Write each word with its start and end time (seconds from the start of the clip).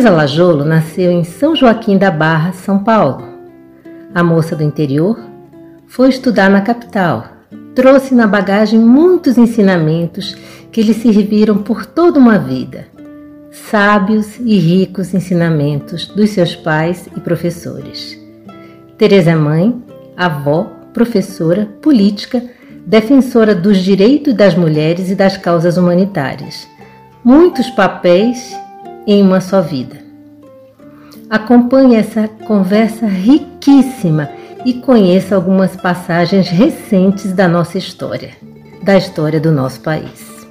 Teresa 0.00 0.16
Lajolo 0.16 0.64
nasceu 0.64 1.12
em 1.12 1.24
São 1.24 1.54
Joaquim 1.54 1.98
da 1.98 2.10
Barra, 2.10 2.54
São 2.54 2.78
Paulo. 2.78 3.22
A 4.14 4.24
moça 4.24 4.56
do 4.56 4.62
interior 4.62 5.20
foi 5.86 6.08
estudar 6.08 6.48
na 6.48 6.62
capital. 6.62 7.26
Trouxe 7.74 8.14
na 8.14 8.26
bagagem 8.26 8.78
muitos 8.80 9.36
ensinamentos 9.36 10.34
que 10.72 10.80
lhe 10.80 10.94
serviram 10.94 11.58
por 11.58 11.84
toda 11.84 12.18
uma 12.18 12.38
vida. 12.38 12.86
Sábios 13.50 14.38
e 14.38 14.58
ricos 14.58 15.12
ensinamentos 15.12 16.06
dos 16.06 16.30
seus 16.30 16.56
pais 16.56 17.06
e 17.14 17.20
professores. 17.20 18.18
Teresa 18.96 19.32
é 19.32 19.36
mãe, 19.36 19.82
avó, 20.16 20.62
professora, 20.94 21.68
política, 21.82 22.42
defensora 22.86 23.54
dos 23.54 23.76
direitos 23.76 24.32
das 24.32 24.54
mulheres 24.54 25.10
e 25.10 25.14
das 25.14 25.36
causas 25.36 25.76
humanitárias. 25.76 26.66
Muitos 27.22 27.68
papéis 27.68 28.58
em 29.06 29.22
uma 29.22 29.40
só 29.40 29.60
vida. 29.60 29.96
Acompanhe 31.28 31.96
essa 31.96 32.28
conversa 32.46 33.06
riquíssima 33.06 34.30
e 34.64 34.74
conheça 34.74 35.34
algumas 35.34 35.76
passagens 35.76 36.48
recentes 36.48 37.32
da 37.32 37.48
nossa 37.48 37.78
história, 37.78 38.32
da 38.82 38.96
história 38.96 39.40
do 39.40 39.50
nosso 39.50 39.80
país. 39.80 40.46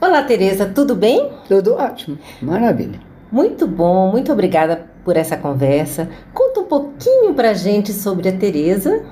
Olá, 0.00 0.22
Tereza, 0.22 0.66
tudo 0.66 0.94
bem? 0.94 1.30
Tudo 1.48 1.74
ótimo, 1.74 2.18
maravilha. 2.40 3.00
Muito 3.30 3.66
bom, 3.66 4.10
muito 4.10 4.32
obrigada 4.32 4.86
por 5.04 5.16
essa 5.16 5.36
conversa. 5.36 6.08
Conta 6.32 6.60
um 6.60 6.64
pouquinho 6.64 7.34
pra 7.34 7.54
gente 7.54 7.92
sobre 7.92 8.28
a 8.28 8.36
Tereza 8.36 9.02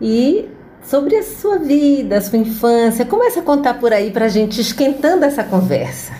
e 0.00 0.48
sobre 0.82 1.16
a 1.16 1.22
sua 1.22 1.58
vida, 1.58 2.18
a 2.18 2.20
sua 2.20 2.38
infância. 2.38 3.04
Começa 3.04 3.40
a 3.40 3.42
contar 3.42 3.74
por 3.74 3.92
aí 3.92 4.10
pra 4.10 4.28
gente, 4.28 4.60
esquentando 4.60 5.24
essa 5.24 5.44
conversa. 5.44 6.12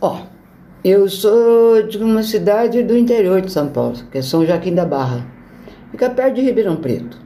Ó, 0.00 0.16
oh, 0.16 0.39
eu 0.82 1.08
sou 1.08 1.82
de 1.82 1.98
uma 1.98 2.22
cidade 2.22 2.82
do 2.82 2.96
interior 2.96 3.42
de 3.42 3.52
São 3.52 3.68
Paulo, 3.68 3.96
que 4.10 4.18
é 4.18 4.22
São 4.22 4.46
Joaquim 4.46 4.74
da 4.74 4.84
Barra. 4.84 5.26
Fica 5.90 6.08
perto 6.08 6.36
de 6.36 6.40
Ribeirão 6.42 6.76
Preto. 6.76 7.18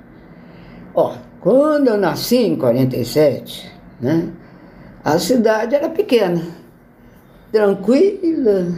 Ó, 0.94 1.14
quando 1.41 1.88
eu 1.88 1.97
nasci 1.97 2.36
em 2.36 2.56
47, 2.56 3.70
né, 4.00 4.28
a 5.05 5.19
cidade 5.19 5.75
era 5.75 5.88
pequena, 5.88 6.42
tranquila, 7.52 8.72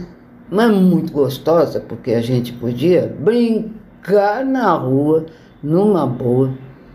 mas 0.49 0.71
muito 0.71 1.11
gostosa, 1.11 1.79
porque 1.79 2.13
a 2.13 2.21
gente 2.21 2.53
podia 2.53 3.15
brincar 3.19 4.45
na 4.45 4.73
rua, 4.73 5.25
numa 5.63 6.05
boa, 6.05 6.53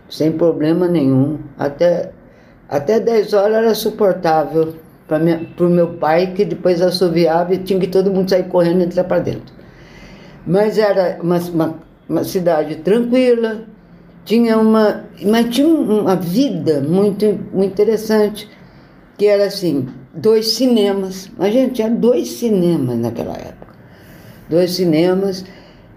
sem 0.09 0.31
problema 0.31 0.87
nenhum. 0.87 1.39
Até, 1.57 2.11
até 2.69 2.99
10 2.99 3.33
horas 3.33 3.57
era 3.57 3.75
suportável 3.75 4.73
para 5.07 5.65
o 5.65 5.69
meu 5.69 5.95
pai, 5.95 6.33
que 6.33 6.45
depois 6.45 6.81
assoviava 6.81 7.53
e 7.53 7.57
tinha 7.57 7.79
que 7.79 7.87
todo 7.87 8.11
mundo 8.11 8.29
sair 8.29 8.43
correndo 8.45 8.81
e 8.81 8.85
entrar 8.85 9.03
para 9.03 9.19
dentro. 9.19 9.53
Mas 10.45 10.77
era 10.77 11.19
uma, 11.21 11.37
uma, 11.37 11.79
uma, 12.07 12.23
cidade 12.23 12.77
tranquila, 12.77 13.63
tinha 14.25 14.57
uma, 14.57 15.05
mas 15.25 15.53
tinha 15.53 15.67
uma 15.67 16.15
vida 16.15 16.81
muito, 16.81 17.25
muito 17.53 17.71
interessante, 17.71 18.49
que 19.17 19.25
era 19.25 19.45
assim, 19.45 19.87
dois 20.13 20.49
cinemas. 20.53 21.29
A 21.39 21.49
gente 21.49 21.75
tinha 21.75 21.89
dois 21.89 22.29
cinemas 22.29 22.97
naquela 22.97 23.33
época. 23.33 23.73
Dois 24.49 24.71
cinemas. 24.71 25.45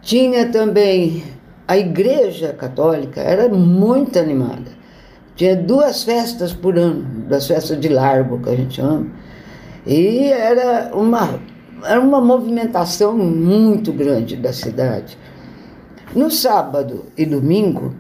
Tinha 0.03 0.47
também 0.51 1.25
a 1.67 1.77
igreja 1.77 2.53
católica, 2.53 3.21
era 3.21 3.49
muito 3.49 4.19
animada. 4.19 4.76
Tinha 5.37 5.55
duas 5.55 6.03
festas 6.03 6.53
por 6.55 6.79
ano, 6.79 7.05
das 7.29 7.47
festas 7.47 7.79
de 7.79 7.91
largo 7.91 8.41
que 8.41 8.49
a 8.49 8.57
gente 8.57 8.77
chama. 8.77 9.07
E 9.87 10.33
era 10.33 10.91
uma, 10.95 11.39
era 11.85 12.01
uma 12.01 12.23
movimentação 12.23 13.15
muito 13.17 13.93
grande 13.93 14.35
da 14.35 14.53
cidade. 14.53 15.17
No 16.15 16.31
sábado 16.31 17.05
e 17.19 17.27
domingo, 17.27 17.95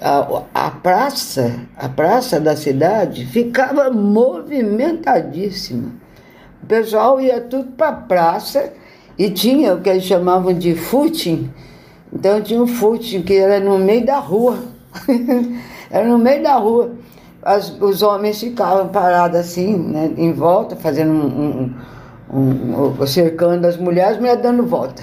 a, 0.00 0.42
a 0.52 0.72
praça, 0.72 1.60
a 1.76 1.88
praça 1.88 2.40
da 2.40 2.56
cidade 2.56 3.26
ficava 3.26 3.88
movimentadíssima. 3.88 5.90
O 6.64 6.66
pessoal 6.66 7.20
ia 7.20 7.40
tudo 7.40 7.70
para 7.72 7.90
a 7.90 7.92
praça 7.92 8.72
e 9.16 9.30
tinha 9.30 9.74
o 9.74 9.80
que 9.80 9.88
eles 9.88 10.02
chamavam 10.02 10.52
de 10.52 10.74
footing. 10.74 11.48
Então 12.12 12.42
tinha 12.42 12.60
um 12.60 12.66
footing 12.66 13.22
que 13.22 13.34
era 13.34 13.60
no 13.60 13.78
meio 13.78 14.04
da 14.04 14.18
rua. 14.18 14.58
Era 15.92 16.08
no 16.08 16.18
meio 16.18 16.42
da 16.42 16.56
rua. 16.56 16.92
As, 17.42 17.70
os 17.80 18.02
homens 18.02 18.40
ficavam 18.40 18.88
parados 18.88 19.38
assim, 19.38 19.76
né, 19.76 20.10
em 20.16 20.32
volta, 20.32 20.74
fazendo 20.74 21.12
um, 21.12 21.74
um, 22.32 22.38
um, 22.38 23.00
um 23.00 23.06
cercando 23.06 23.66
as 23.66 23.76
mulheres, 23.76 24.12
as 24.12 24.18
mulheres 24.18 24.42
dando 24.42 24.64
volta. 24.64 25.02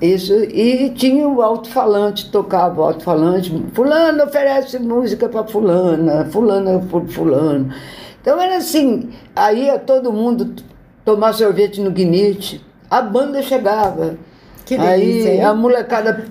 Isso, 0.00 0.34
e 0.34 0.90
tinha 0.90 1.28
o 1.28 1.40
alto-falante, 1.40 2.28
tocava 2.32 2.80
o 2.80 2.84
alto-falante, 2.84 3.64
fulano 3.72 4.24
oferece 4.24 4.80
música 4.80 5.28
para 5.28 5.44
fulana, 5.44 6.24
fulana 6.24 6.80
por 6.90 7.06
fulano. 7.06 7.72
Então 8.20 8.40
era 8.40 8.56
assim, 8.56 9.10
aí 9.36 9.70
todo 9.86 10.12
mundo 10.12 10.56
tomar 11.04 11.34
sorvete 11.34 11.80
no 11.80 11.92
guinite, 11.92 12.64
a 12.90 13.00
banda 13.00 13.42
chegava. 13.42 14.16
Que 14.66 14.76
delícia, 14.76 15.30
aí 15.30 15.36
hein? 15.36 15.44
a 15.44 15.54
molecada 15.54 16.24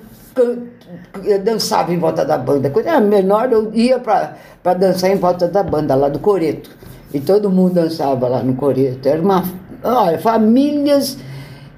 eu 1.23 1.39
dançava 1.39 1.93
em 1.93 1.97
volta 1.97 2.25
da 2.25 2.37
banda. 2.37 2.69
Quando 2.69 2.87
era 2.87 2.99
menor, 2.99 3.51
eu 3.51 3.73
ia 3.73 3.99
para 3.99 4.73
dançar 4.73 5.11
em 5.11 5.15
volta 5.15 5.47
da 5.47 5.63
banda, 5.63 5.95
lá 5.95 6.09
do 6.09 6.19
Coreto. 6.19 6.69
E 7.13 7.19
todo 7.19 7.49
mundo 7.49 7.73
dançava 7.75 8.27
lá 8.27 8.41
no 8.41 8.53
Coreto. 8.55 9.07
Era 9.07 9.21
uma. 9.21 9.43
Olha, 9.83 10.19
famílias, 10.19 11.17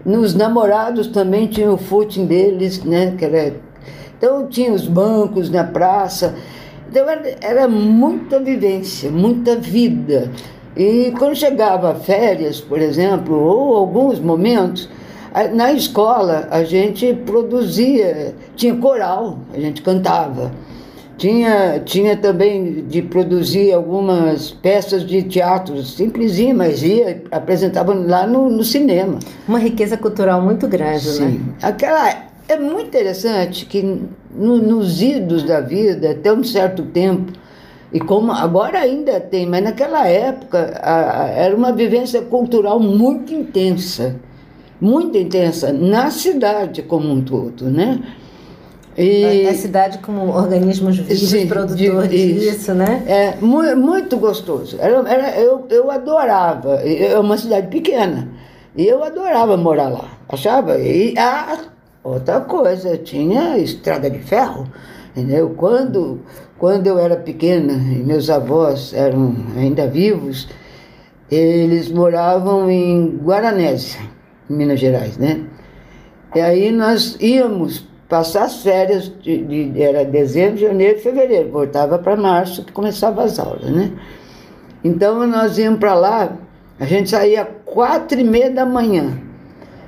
nos 0.06 0.36
namorados 0.36 1.08
também 1.08 1.48
tinha 1.48 1.72
o 1.72 1.78
footing 1.78 2.26
deles, 2.26 2.84
né? 2.84 3.16
Que 3.18 3.26
era, 3.26 3.56
então 4.18 4.48
tinha 4.48 4.72
os 4.74 4.86
bancos 4.88 5.50
na 5.50 5.64
praça. 5.64 6.36
Então 6.90 7.10
era, 7.10 7.36
era 7.42 7.68
muita 7.68 8.40
vivência, 8.40 9.10
muita 9.10 9.56
vida. 9.56 10.32
E 10.76 11.14
quando 11.18 11.36
chegava 11.36 11.96
férias, 11.96 12.60
por 12.60 12.80
exemplo, 12.80 13.36
ou 13.36 13.76
alguns 13.76 14.20
momentos, 14.20 14.90
na 15.54 15.74
escola 15.74 16.48
a 16.52 16.64
gente 16.64 17.14
produzia, 17.26 18.36
tinha 18.56 18.76
coral, 18.76 19.40
a 19.54 19.60
gente 19.60 19.82
cantava. 19.82 20.52
Tinha, 21.18 21.80
tinha 21.86 22.18
também 22.18 22.86
de 22.86 23.02
produzir 23.02 23.72
algumas 23.72 24.52
peças 24.52 25.06
de 25.06 25.22
teatro, 25.24 25.82
simplesinha, 25.84 26.54
mas 26.54 26.82
ia, 26.84 27.24
apresentava 27.32 27.94
lá 27.94 28.28
no, 28.28 28.50
no 28.50 28.64
cinema. 28.64 29.20
Uma 29.48 29.60
riqueza 29.60 29.96
cultural 29.96 30.42
muito 30.42 30.68
grande, 30.68 31.08
Sim. 31.08 31.26
né? 31.26 31.40
Aquela, 31.62 32.10
é 32.48 32.58
muito 32.58 32.88
interessante 32.88 33.66
que 33.66 34.02
no, 34.36 34.58
nos 34.58 35.02
idos 35.02 35.44
da 35.44 35.62
vida, 35.62 36.12
até 36.12 36.34
um 36.34 36.44
certo 36.44 36.84
tempo, 36.84 37.32
e 37.94 38.00
como 38.00 38.32
agora 38.32 38.80
ainda 38.80 39.20
tem, 39.20 39.46
mas 39.46 39.64
naquela 39.64 40.08
época 40.08 40.80
a, 40.82 41.24
a, 41.24 41.28
era 41.28 41.56
uma 41.56 41.72
vivência 41.72 42.22
cultural 42.24 42.80
muito 42.80 43.34
intensa 43.34 44.16
muito 44.84 45.18
intensa 45.18 45.72
na 45.72 46.12
cidade 46.12 46.84
como 46.84 47.10
um 47.10 47.22
todo, 47.22 47.72
né? 47.72 48.02
E, 48.98 49.48
a 49.48 49.56
cidade 49.56 50.00
como 50.00 50.28
organismos 50.28 50.98
vivos, 50.98 51.30
sim, 51.30 51.48
produtores 51.48 52.12
disso, 52.12 52.74
né? 52.74 53.02
É, 53.08 53.36
muito, 53.44 53.78
muito 53.78 54.18
gostoso. 54.18 54.78
Era, 54.80 54.98
era, 55.10 55.40
eu, 55.40 55.66
eu 55.70 55.90
adorava. 55.90 56.76
É 56.76 57.18
uma 57.18 57.38
cidade 57.38 57.68
pequena. 57.68 58.28
E 58.76 58.86
eu 58.86 59.04
adorava 59.04 59.56
morar 59.56 59.88
lá. 59.88 60.10
Achava? 60.30 60.78
E 60.78 61.18
ah, 61.18 61.58
outra 62.04 62.42
coisa, 62.42 62.98
tinha 62.98 63.58
estrada 63.58 64.10
de 64.10 64.20
ferro. 64.20 64.68
Entendeu? 65.16 65.56
Quando, 65.58 66.20
quando 66.60 66.86
eu 66.86 67.00
era 67.00 67.16
pequena 67.16 67.74
e 67.74 68.04
meus 68.04 68.30
avós 68.30 68.94
eram 68.94 69.34
ainda 69.58 69.88
vivos, 69.88 70.48
eles 71.32 71.90
moravam 71.90 72.70
em 72.70 73.18
Guaranésia. 73.24 74.13
Minas 74.54 74.80
Gerais, 74.80 75.18
né? 75.18 75.44
E 76.36 76.40
aí 76.40 76.72
nós 76.72 77.18
íamos 77.20 77.88
passar 78.08 78.44
as 78.44 78.62
férias, 78.62 79.12
de, 79.22 79.44
de, 79.72 79.82
era 79.82 80.06
dezembro, 80.06 80.60
janeiro, 80.60 81.00
fevereiro, 81.00 81.50
voltava 81.52 81.98
para 81.98 82.16
março, 82.16 82.64
que 82.64 82.72
começava 82.72 83.24
as 83.24 83.40
aulas, 83.40 83.70
né? 83.70 83.92
Então 84.84 85.26
nós 85.26 85.58
íamos 85.58 85.80
para 85.80 85.94
lá, 85.96 86.34
a 86.80 86.86
gente 86.86 87.10
saía 87.10 87.46
quatro 87.66 88.20
e 88.20 88.24
meia 88.24 88.52
da 88.52 88.66
manhã 88.66 89.18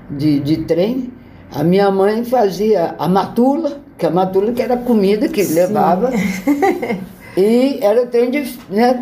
de, 0.10 0.40
de 0.40 0.58
trem, 0.58 1.12
a 1.54 1.64
minha 1.64 1.90
mãe 1.92 2.24
fazia 2.24 2.96
a 2.98 3.08
matula, 3.08 3.80
que 3.98 4.06
a 4.06 4.10
matula 4.10 4.52
que 4.52 4.62
era 4.62 4.78
comida 4.78 5.28
que 5.28 5.44
Sim. 5.44 5.54
levava. 5.54 6.12
E 7.38 7.80
era 7.82 8.02
o 8.02 8.08
trem 8.08 8.32
de. 8.32 8.58
Né, 8.70 9.00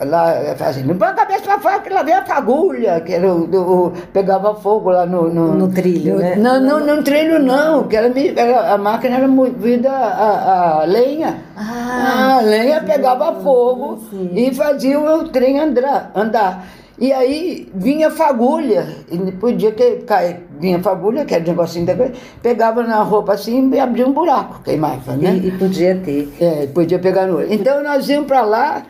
lá, 0.00 0.32
assim, 0.60 0.82
não 0.82 0.96
põe 0.96 1.08
a 1.08 1.14
cabeça 1.14 1.42
pra 1.42 1.58
fora 1.58 1.80
que 1.80 1.88
lá 1.88 2.02
vem 2.02 2.14
a 2.14 2.24
fagulha, 2.24 3.00
que 3.00 3.14
era 3.14 3.32
o, 3.32 3.86
o 3.86 3.92
pegava 4.12 4.54
fogo 4.54 4.90
lá 4.90 5.06
no. 5.06 5.32
No, 5.32 5.54
no 5.54 5.68
trilho, 5.68 6.14
no, 6.14 6.20
né? 6.20 6.36
Não, 6.36 6.60
não, 6.60 6.80
no 6.80 7.02
trilho 7.02 7.38
não, 7.38 7.84
que 7.88 7.96
era, 7.96 8.12
era, 8.36 8.74
a 8.74 8.78
máquina 8.78 9.16
era 9.16 9.28
movida 9.28 9.90
a, 9.90 10.82
a 10.82 10.84
lenha. 10.84 11.42
Ah, 11.56 12.38
a 12.38 12.40
lenha 12.42 12.82
pegava 12.82 13.40
fogo 13.40 13.98
sim. 14.10 14.30
e 14.34 14.54
fazia 14.54 15.00
o 15.00 15.28
trem 15.28 15.60
andar. 15.60 16.10
andar. 16.14 16.66
E 16.96 17.12
aí 17.12 17.68
vinha 17.74 18.08
fagulha, 18.08 18.86
e 19.10 19.32
podia 19.32 19.72
que 19.72 19.96
cair, 20.06 20.46
vinha 20.60 20.80
fagulha, 20.80 21.24
que 21.24 21.34
era 21.34 21.42
um 21.42 21.48
negocinho 21.48 21.86
da 21.86 21.96
coisa, 21.96 22.12
pegava 22.40 22.84
na 22.84 23.02
roupa 23.02 23.34
assim 23.34 23.68
e 23.72 23.80
abria 23.80 24.06
um 24.06 24.12
buraco, 24.12 24.60
queimava, 24.62 25.16
né? 25.16 25.40
E, 25.42 25.48
e 25.48 25.50
podia 25.52 25.96
ter. 25.96 26.32
É, 26.40 26.66
podia 26.68 27.00
pegar 27.00 27.26
no 27.26 27.38
olho. 27.38 27.52
Então 27.52 27.82
nós 27.82 28.08
íamos 28.08 28.28
para 28.28 28.42
lá 28.42 28.84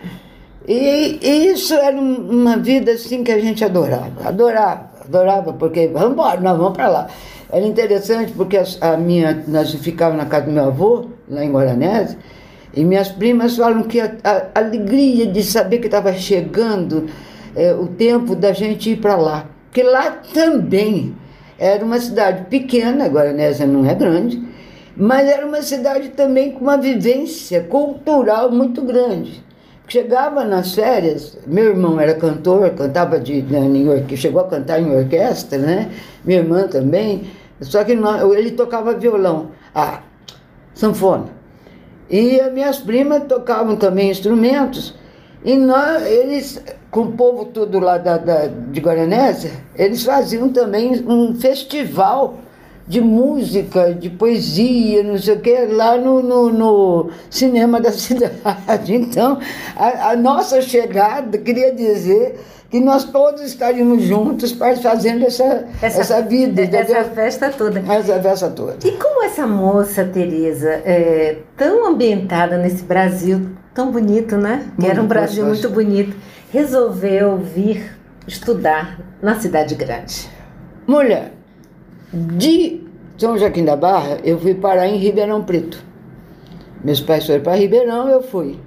e, 0.66 1.18
e, 1.22 1.52
isso 1.52 1.74
era 1.74 1.96
uma 1.96 2.58
vida 2.58 2.92
assim 2.92 3.24
que 3.24 3.32
a 3.32 3.38
gente 3.38 3.64
adorava, 3.64 4.28
adorava, 4.28 4.90
adorava, 5.02 5.52
porque 5.54 5.88
vamos 5.88 6.12
embora, 6.12 6.40
nós 6.40 6.58
vamos 6.58 6.74
para 6.74 6.88
lá. 6.88 7.06
Era 7.50 7.66
interessante 7.66 8.32
porque 8.32 8.58
a, 8.58 8.64
a, 8.80 8.96
minha, 8.96 9.44
nós 9.46 9.72
ficávamos 9.74 10.24
na 10.24 10.28
casa 10.28 10.46
do 10.46 10.52
meu 10.52 10.64
avô, 10.64 11.06
lá 11.28 11.42
em 11.42 11.50
Guaranese, 11.50 12.18
e 12.74 12.84
minhas 12.84 13.08
primas 13.08 13.56
falam 13.56 13.82
que 13.84 14.00
a, 14.00 14.12
a 14.24 14.58
alegria 14.58 15.26
de 15.26 15.42
saber 15.42 15.78
que 15.78 15.86
estava 15.86 16.12
chegando 16.14 17.06
é, 17.54 17.72
o 17.74 17.86
tempo 17.86 18.34
da 18.34 18.52
gente 18.52 18.90
ir 18.90 18.96
para 18.96 19.16
lá. 19.16 19.46
Porque 19.66 19.82
lá 19.82 20.10
também 20.32 21.14
era 21.58 21.84
uma 21.84 21.98
cidade 21.98 22.46
pequena, 22.46 23.04
agora 23.04 23.32
Nésia 23.32 23.66
não 23.66 23.84
é 23.88 23.94
grande, 23.94 24.42
mas 24.96 25.28
era 25.28 25.46
uma 25.46 25.62
cidade 25.62 26.10
também 26.10 26.52
com 26.52 26.60
uma 26.60 26.76
vivência 26.76 27.62
cultural 27.62 28.50
muito 28.50 28.82
grande. 28.82 29.42
Chegava 29.86 30.44
nas 30.44 30.74
férias, 30.74 31.36
meu 31.46 31.66
irmão 31.66 32.00
era 32.00 32.14
cantor, 32.14 32.70
cantava 32.70 33.20
de, 33.20 33.42
né, 33.42 33.60
em, 33.60 34.16
chegou 34.16 34.40
a 34.40 34.48
cantar 34.48 34.80
em 34.80 34.96
orquestra, 34.96 35.58
né? 35.58 35.90
Minha 36.24 36.38
irmã 36.38 36.66
também, 36.66 37.24
só 37.60 37.84
que 37.84 37.94
não, 37.94 38.32
ele 38.34 38.52
tocava 38.52 38.94
violão, 38.94 39.50
ah, 39.74 40.00
sanfona. 40.72 41.26
E 42.08 42.40
as 42.40 42.52
minhas 42.52 42.78
primas 42.78 43.24
tocavam 43.24 43.76
também 43.76 44.10
instrumentos, 44.10 44.94
e 45.44 45.56
nós, 45.56 46.06
eles 46.06 46.62
com 46.90 47.02
o 47.02 47.12
povo 47.12 47.46
todo 47.46 47.80
lá 47.80 47.98
da, 47.98 48.16
da, 48.16 48.46
de 48.46 48.80
Guaranésia, 48.80 49.50
eles 49.74 50.04
faziam 50.04 50.48
também 50.48 51.04
um 51.08 51.34
festival 51.34 52.36
de 52.86 53.00
música, 53.00 53.92
de 53.92 54.08
poesia, 54.10 55.02
não 55.02 55.18
sei 55.18 55.34
o 55.34 55.40
que, 55.40 55.66
lá 55.66 55.96
no, 55.96 56.22
no, 56.22 56.52
no 56.52 57.10
cinema 57.28 57.80
da 57.80 57.90
cidade. 57.92 58.94
Então, 58.94 59.40
a, 59.76 60.10
a, 60.10 60.16
nossa 60.16 60.62
chegada 60.62 61.36
queria 61.36 61.74
dizer 61.74 62.38
que 62.70 62.78
nós 62.78 63.02
todos 63.02 63.42
estaríamos 63.42 64.04
juntos 64.04 64.52
fazendo 64.52 65.26
essa, 65.26 65.66
essa, 65.82 66.00
essa 66.00 66.22
vida. 66.22 66.62
Essa 66.62 66.82
entendeu? 66.82 67.04
festa 67.12 67.50
toda. 67.50 67.80
Essa 67.80 68.22
festa 68.22 68.50
toda. 68.50 68.78
E 68.84 68.92
como 68.92 69.24
essa 69.24 69.46
moça, 69.46 70.04
Tereza, 70.04 70.70
é 70.84 71.38
tão 71.56 71.86
ambientada 71.88 72.56
nesse 72.56 72.84
Brasil 72.84 73.63
tão 73.74 73.90
bonito, 73.90 74.36
né? 74.36 74.70
Que 74.78 74.86
era 74.86 75.02
um 75.02 75.06
Brasil 75.06 75.44
muito 75.44 75.68
bonito 75.68 76.16
resolveu 76.54 77.36
vir 77.38 77.98
estudar 78.28 79.00
na 79.20 79.40
cidade 79.40 79.74
grande? 79.74 80.30
Mulher, 80.86 81.32
de 82.12 82.80
São 83.18 83.36
Joaquim 83.36 83.64
da 83.64 83.74
Barra, 83.74 84.18
eu 84.22 84.38
fui 84.38 84.54
parar 84.54 84.86
em 84.86 84.96
Ribeirão 84.96 85.42
Preto. 85.42 85.82
Meus 86.84 87.00
pais 87.00 87.26
foram 87.26 87.40
para 87.40 87.56
Ribeirão, 87.56 88.08
eu 88.08 88.22
fui. 88.22 88.60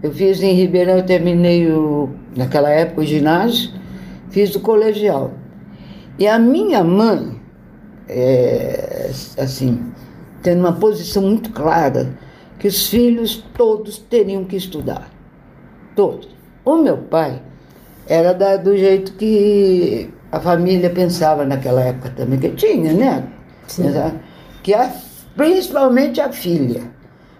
Eu 0.00 0.12
fiz 0.12 0.40
em 0.40 0.54
Ribeirão, 0.54 0.98
eu 0.98 1.04
terminei 1.04 1.68
o, 1.68 2.10
naquela 2.36 2.70
época 2.70 3.00
o 3.00 3.04
ginásio, 3.04 3.72
fiz 4.30 4.54
o 4.54 4.60
colegial. 4.60 5.32
E 6.20 6.28
a 6.28 6.38
minha 6.38 6.84
mãe, 6.84 7.40
é, 8.08 9.10
assim, 9.36 9.82
tendo 10.44 10.60
uma 10.60 10.74
posição 10.74 11.24
muito 11.24 11.50
clara, 11.50 12.16
que 12.62 12.68
os 12.68 12.86
filhos 12.86 13.44
todos 13.54 13.98
teriam 13.98 14.44
que 14.44 14.54
estudar. 14.54 15.10
Todos. 15.96 16.28
O 16.64 16.76
meu 16.76 16.96
pai 16.96 17.42
era 18.06 18.32
da, 18.32 18.56
do 18.56 18.76
jeito 18.76 19.14
que 19.14 20.08
a 20.30 20.38
família 20.38 20.88
pensava 20.88 21.44
naquela 21.44 21.82
época 21.82 22.10
também, 22.10 22.38
que 22.38 22.50
tinha, 22.50 22.92
né? 22.92 23.24
Sim. 23.66 23.92
Que 24.62 24.72
a, 24.74 24.92
principalmente 25.36 26.20
a 26.20 26.30
filha 26.30 26.82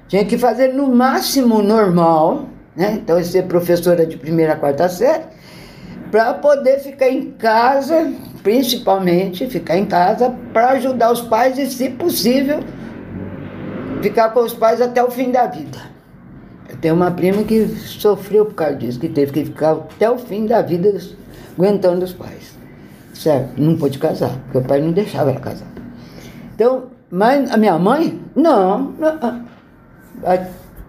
tinha 0.08 0.24
que 0.24 0.36
fazer 0.36 0.74
no 0.74 0.88
máximo 0.88 1.62
normal, 1.62 2.46
né? 2.74 2.94
Então, 2.94 3.22
ser 3.22 3.44
professora 3.44 4.04
de 4.04 4.16
primeira 4.16 4.54
a 4.54 4.56
quarta 4.56 4.88
série, 4.88 5.22
para 6.10 6.34
poder 6.34 6.80
ficar 6.80 7.08
em 7.08 7.30
casa, 7.30 8.12
principalmente 8.42 9.46
ficar 9.46 9.78
em 9.78 9.86
casa, 9.86 10.34
para 10.52 10.70
ajudar 10.70 11.12
os 11.12 11.20
pais 11.20 11.56
e, 11.58 11.66
se 11.68 11.90
possível, 11.90 12.58
ficar 14.02 14.30
com 14.30 14.40
os 14.40 14.52
pais 14.52 14.80
até 14.80 15.02
o 15.02 15.10
fim 15.10 15.30
da 15.30 15.46
vida. 15.46 15.78
Tem 16.80 16.90
uma 16.90 17.10
prima 17.10 17.44
que 17.44 17.66
sofreu 17.68 18.46
por 18.46 18.54
causa 18.54 18.76
disso, 18.76 18.98
que 18.98 19.08
teve 19.08 19.32
que 19.32 19.44
ficar 19.44 19.72
até 19.72 20.10
o 20.10 20.18
fim 20.18 20.46
da 20.46 20.62
vida 20.62 20.98
aguentando 21.56 22.04
os 22.04 22.12
pais. 22.12 22.52
Certo? 23.14 23.60
Não 23.60 23.76
pôde 23.76 23.98
casar, 23.98 24.36
porque 24.44 24.58
o 24.58 24.62
pai 24.62 24.80
não 24.80 24.92
deixava 24.92 25.30
ela 25.30 25.40
casar. 25.40 25.68
Então, 26.54 26.84
mas 27.10 27.50
a 27.50 27.56
minha 27.56 27.78
mãe, 27.78 28.20
não, 28.34 28.94
não 28.98 29.44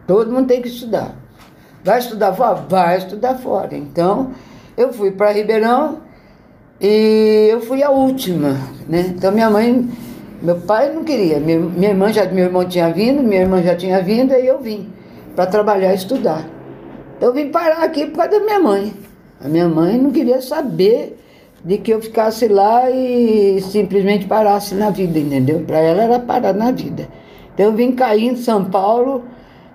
todo 0.07 0.31
mundo 0.31 0.47
tem 0.47 0.61
que 0.61 0.69
estudar. 0.69 1.13
Vai 1.83 1.99
estudar 1.99 2.33
fora? 2.33 2.55
Vai 2.69 2.97
estudar 2.97 3.35
fora. 3.35 3.75
Então, 3.75 4.31
eu 4.77 4.93
fui 4.93 5.11
para 5.11 5.31
Ribeirão 5.31 5.99
e 6.79 7.49
eu 7.51 7.61
fui 7.61 7.83
a 7.83 7.89
última, 7.89 8.57
né? 8.87 9.13
Então, 9.15 9.31
minha 9.31 9.49
mãe, 9.49 9.89
meu 10.43 10.57
pai 10.57 10.93
não 10.93 11.05
queria, 11.05 11.39
minha, 11.39 11.57
minha 11.57 11.89
irmã 11.91 12.11
já, 12.11 12.25
meu 12.25 12.43
irmão 12.43 12.65
tinha 12.65 12.91
vindo, 12.91 13.23
minha 13.23 13.39
irmã 13.39 13.63
já 13.63 13.77
tinha 13.77 14.01
vindo, 14.01 14.33
aí 14.33 14.45
eu 14.45 14.59
vim 14.59 14.91
para 15.37 15.45
trabalhar 15.45 15.93
e 15.93 15.95
estudar. 15.95 16.45
Eu 17.21 17.31
vim 17.31 17.47
parar 17.47 17.81
aqui 17.81 18.07
por 18.07 18.17
causa 18.17 18.31
da 18.31 18.39
minha 18.41 18.59
mãe. 18.59 18.93
A 19.41 19.47
minha 19.47 19.69
mãe 19.69 19.97
não 19.97 20.11
queria 20.11 20.41
saber 20.41 21.17
de 21.63 21.77
que 21.77 21.91
eu 21.91 22.01
ficasse 22.01 22.49
lá 22.49 22.91
e 22.91 23.61
simplesmente 23.61 24.25
parasse 24.25 24.75
na 24.75 24.89
vida, 24.89 25.17
entendeu? 25.17 25.61
Para 25.61 25.77
ela 25.77 26.03
era 26.03 26.19
parar 26.19 26.53
na 26.53 26.71
vida. 26.71 27.07
Então 27.53 27.67
eu 27.67 27.71
vim 27.71 27.93
cair 27.93 28.25
em 28.25 28.35
São 28.35 28.65
Paulo, 28.65 29.23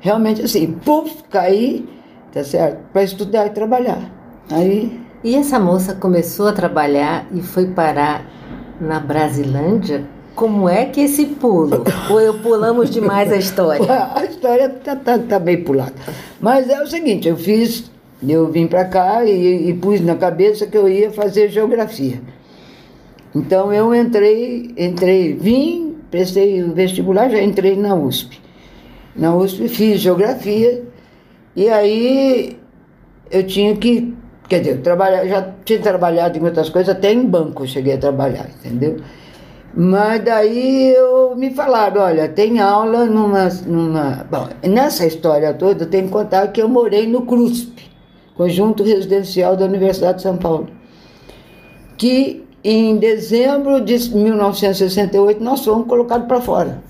realmente 0.00 0.42
assim, 0.42 0.72
puf, 0.84 1.22
caí, 1.30 1.88
tá 2.30 2.44
certo? 2.44 2.78
Para 2.92 3.02
estudar 3.04 3.46
e 3.46 3.50
trabalhar. 3.50 4.12
Aí. 4.50 5.00
E 5.24 5.34
essa 5.34 5.58
moça 5.58 5.94
começou 5.94 6.46
a 6.46 6.52
trabalhar 6.52 7.26
e 7.34 7.40
foi 7.40 7.66
parar 7.66 8.24
na 8.80 9.00
Brasilândia 9.00 10.06
como 10.38 10.68
é 10.68 10.84
que 10.84 11.00
esse 11.00 11.26
pulo? 11.26 11.82
Ou 12.08 12.20
eu 12.20 12.34
pulamos 12.34 12.90
demais 12.90 13.32
a 13.32 13.36
história? 13.36 13.84
a 14.14 14.24
história 14.24 14.66
está 14.66 14.94
tá, 14.94 15.18
tá 15.18 15.36
bem 15.36 15.64
pulada. 15.64 15.94
Mas 16.40 16.70
é 16.70 16.80
o 16.80 16.86
seguinte, 16.86 17.26
eu 17.26 17.36
fiz, 17.36 17.90
eu 18.26 18.46
vim 18.46 18.68
para 18.68 18.84
cá 18.84 19.24
e, 19.24 19.68
e 19.68 19.74
pus 19.74 20.00
na 20.00 20.14
cabeça 20.14 20.64
que 20.68 20.78
eu 20.78 20.88
ia 20.88 21.10
fazer 21.10 21.48
geografia. 21.48 22.20
Então 23.34 23.72
eu 23.72 23.92
entrei, 23.92 24.72
entrei, 24.78 25.34
vim, 25.34 25.96
prestei 26.08 26.62
o 26.62 26.72
vestibular, 26.72 27.28
já 27.28 27.42
entrei 27.42 27.74
na 27.74 27.96
USP. 27.96 28.40
Na 29.16 29.34
USP 29.34 29.66
fiz 29.66 30.00
geografia 30.00 30.84
e 31.56 31.68
aí 31.68 32.56
eu 33.28 33.44
tinha 33.44 33.76
que, 33.76 34.14
quer 34.48 34.60
dizer, 34.60 34.82
trabalhar, 34.82 35.26
já 35.26 35.52
tinha 35.64 35.80
trabalhado 35.80 36.38
em 36.38 36.44
outras 36.44 36.68
coisas, 36.68 36.94
até 36.94 37.12
em 37.12 37.26
banco 37.26 37.64
eu 37.64 37.66
cheguei 37.66 37.94
a 37.94 37.98
trabalhar, 37.98 38.48
entendeu? 38.64 38.98
Mas 39.80 40.24
daí 40.24 40.92
eu, 40.92 41.36
me 41.36 41.50
falaram, 41.50 42.02
olha, 42.02 42.28
tem 42.28 42.58
aula 42.58 43.04
numa, 43.04 43.48
numa. 43.64 44.26
Bom, 44.28 44.48
nessa 44.68 45.06
história 45.06 45.54
toda 45.54 45.84
eu 45.84 45.88
tenho 45.88 46.06
que 46.06 46.10
contar 46.10 46.48
que 46.48 46.60
eu 46.60 46.68
morei 46.68 47.06
no 47.06 47.22
CRUSP, 47.22 47.88
Conjunto 48.36 48.82
Residencial 48.82 49.56
da 49.56 49.66
Universidade 49.66 50.16
de 50.16 50.22
São 50.22 50.36
Paulo. 50.36 50.66
Que 51.96 52.44
em 52.64 52.96
dezembro 52.96 53.80
de 53.80 54.12
1968 54.12 55.44
nós 55.44 55.64
fomos 55.64 55.86
colocados 55.86 56.26
para 56.26 56.40
fora. 56.40 56.82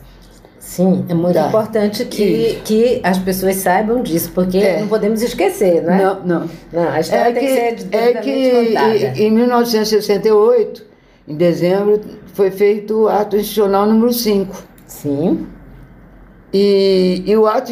Sim, 0.58 1.04
é 1.10 1.14
muito 1.14 1.34
tá. 1.34 1.48
importante 1.48 2.06
que, 2.06 2.58
que 2.64 3.00
as 3.02 3.18
pessoas 3.18 3.56
saibam 3.56 4.02
disso, 4.02 4.32
porque 4.34 4.56
é. 4.56 4.80
não 4.80 4.88
podemos 4.88 5.20
esquecer, 5.20 5.82
né? 5.82 6.02
Não, 6.02 6.24
não. 6.24 6.50
não 6.72 6.88
a 6.90 7.00
história 7.00 7.28
é 7.28 7.32
tem 7.32 7.46
que, 7.46 7.74
que 7.74 7.82
ser 7.82 7.94
É 7.94 8.14
que 8.14 8.66
contada. 8.66 9.20
em 9.20 9.30
1968, 9.30 10.87
em 11.28 11.36
dezembro, 11.36 12.00
foi 12.32 12.50
feito 12.50 13.02
o 13.02 13.08
ato 13.08 13.36
institucional 13.36 13.86
número 13.86 14.12
5. 14.12 14.64
Sim. 14.86 15.46
E, 16.52 17.22
e 17.26 17.36
o 17.36 17.46
ato 17.46 17.70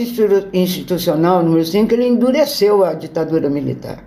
institucional 0.52 1.42
número 1.42 1.64
5, 1.64 1.94
ele 1.94 2.06
endureceu 2.06 2.84
a 2.84 2.92
ditadura 2.92 3.48
militar. 3.48 4.04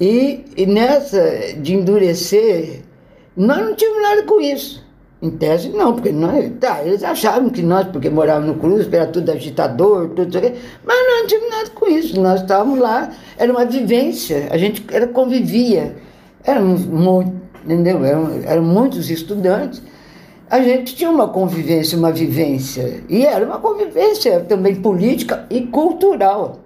E, 0.00 0.44
e 0.56 0.66
nessa 0.66 1.54
de 1.56 1.74
endurecer, 1.74 2.82
nós 3.36 3.58
não 3.58 3.74
tínhamos 3.76 4.02
nada 4.02 4.22
com 4.24 4.40
isso. 4.40 4.84
Em 5.22 5.30
tese, 5.30 5.70
não, 5.70 5.94
porque 5.94 6.12
nós, 6.12 6.52
tá, 6.60 6.82
eles 6.84 7.02
achavam 7.02 7.48
que 7.48 7.62
nós, 7.62 7.86
porque 7.86 8.10
morávamos 8.10 8.56
no 8.56 8.60
Cruz, 8.60 8.92
era 8.92 9.06
tudo 9.06 9.30
agitador, 9.30 10.10
tudo 10.10 10.36
isso 10.36 10.54
mas 10.84 10.96
nós 10.96 11.20
não 11.20 11.26
tínhamos 11.26 11.50
nada 11.50 11.70
com 11.70 11.86
isso. 11.88 12.20
Nós 12.20 12.40
estávamos 12.42 12.78
lá, 12.78 13.10
era 13.38 13.50
uma 13.50 13.64
vivência, 13.64 14.48
a 14.50 14.58
gente 14.58 14.84
era, 14.90 15.06
convivia. 15.06 15.96
Éramos, 16.42 16.84
entendeu? 17.64 18.04
Eram, 18.04 18.42
eram 18.44 18.62
muitos 18.62 19.10
estudantes. 19.10 19.82
A 20.48 20.60
gente 20.60 20.94
tinha 20.94 21.10
uma 21.10 21.28
convivência, 21.28 21.98
uma 21.98 22.12
vivência. 22.12 23.02
E 23.08 23.24
era 23.24 23.44
uma 23.44 23.58
convivência 23.58 24.40
também 24.40 24.76
política 24.76 25.46
e 25.50 25.62
cultural. 25.62 26.60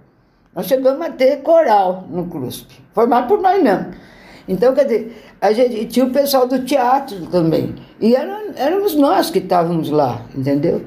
Nós 0.55 0.67
chegamos 0.67 1.07
a 1.07 1.11
ter 1.11 1.37
coral 1.39 2.05
no 2.11 2.27
CRUSP, 2.27 2.83
formado 2.93 3.29
por 3.29 3.41
nós 3.41 3.63
mesmos. 3.63 3.97
Então, 4.49 4.75
quer 4.75 4.85
dizer, 4.85 5.17
a 5.41 5.53
gente 5.53 5.87
tinha 5.87 6.07
o 6.07 6.11
pessoal 6.11 6.49
do 6.49 6.65
teatro 6.65 7.27
também. 7.27 7.75
E 8.01 8.17
eram, 8.17 8.53
éramos 8.57 8.95
nós 8.97 9.31
que 9.31 9.39
estávamos 9.39 9.91
lá, 9.91 10.23
entendeu? 10.35 10.83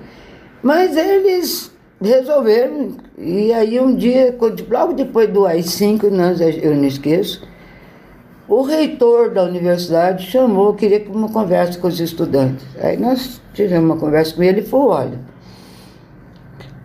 Mas 0.62 0.98
eles 0.98 1.72
resolveram, 2.02 2.98
e 3.18 3.54
aí 3.54 3.80
um 3.80 3.96
dia, 3.96 4.36
logo 4.70 4.94
depois 4.94 5.30
do 5.30 5.46
AI-5, 5.46 6.10
nós, 6.10 6.42
eu 6.42 6.76
não 6.76 6.86
esqueço, 6.86 7.48
o 8.52 8.64
reitor 8.64 9.30
da 9.30 9.44
universidade 9.46 10.30
chamou, 10.30 10.74
queria 10.74 11.02
uma 11.10 11.30
conversa 11.30 11.80
com 11.80 11.88
os 11.88 12.02
estudantes. 12.02 12.66
Aí 12.82 12.98
nós 12.98 13.42
tivemos 13.54 13.86
uma 13.86 13.96
conversa 13.96 14.36
com 14.36 14.44
ele 14.44 14.60
e 14.60 14.66
falou, 14.66 14.90
olha, 14.90 15.20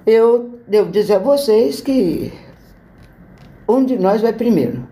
eu 0.07 0.61
devo 0.69 0.93
dizer 0.93 1.15
a 1.15 1.19
vocês 1.19 1.81
que 1.81 2.33
um 3.69 3.85
de 3.85 3.99
nós 3.99 4.23
vai 4.23 4.33
primeiro. 4.33 4.87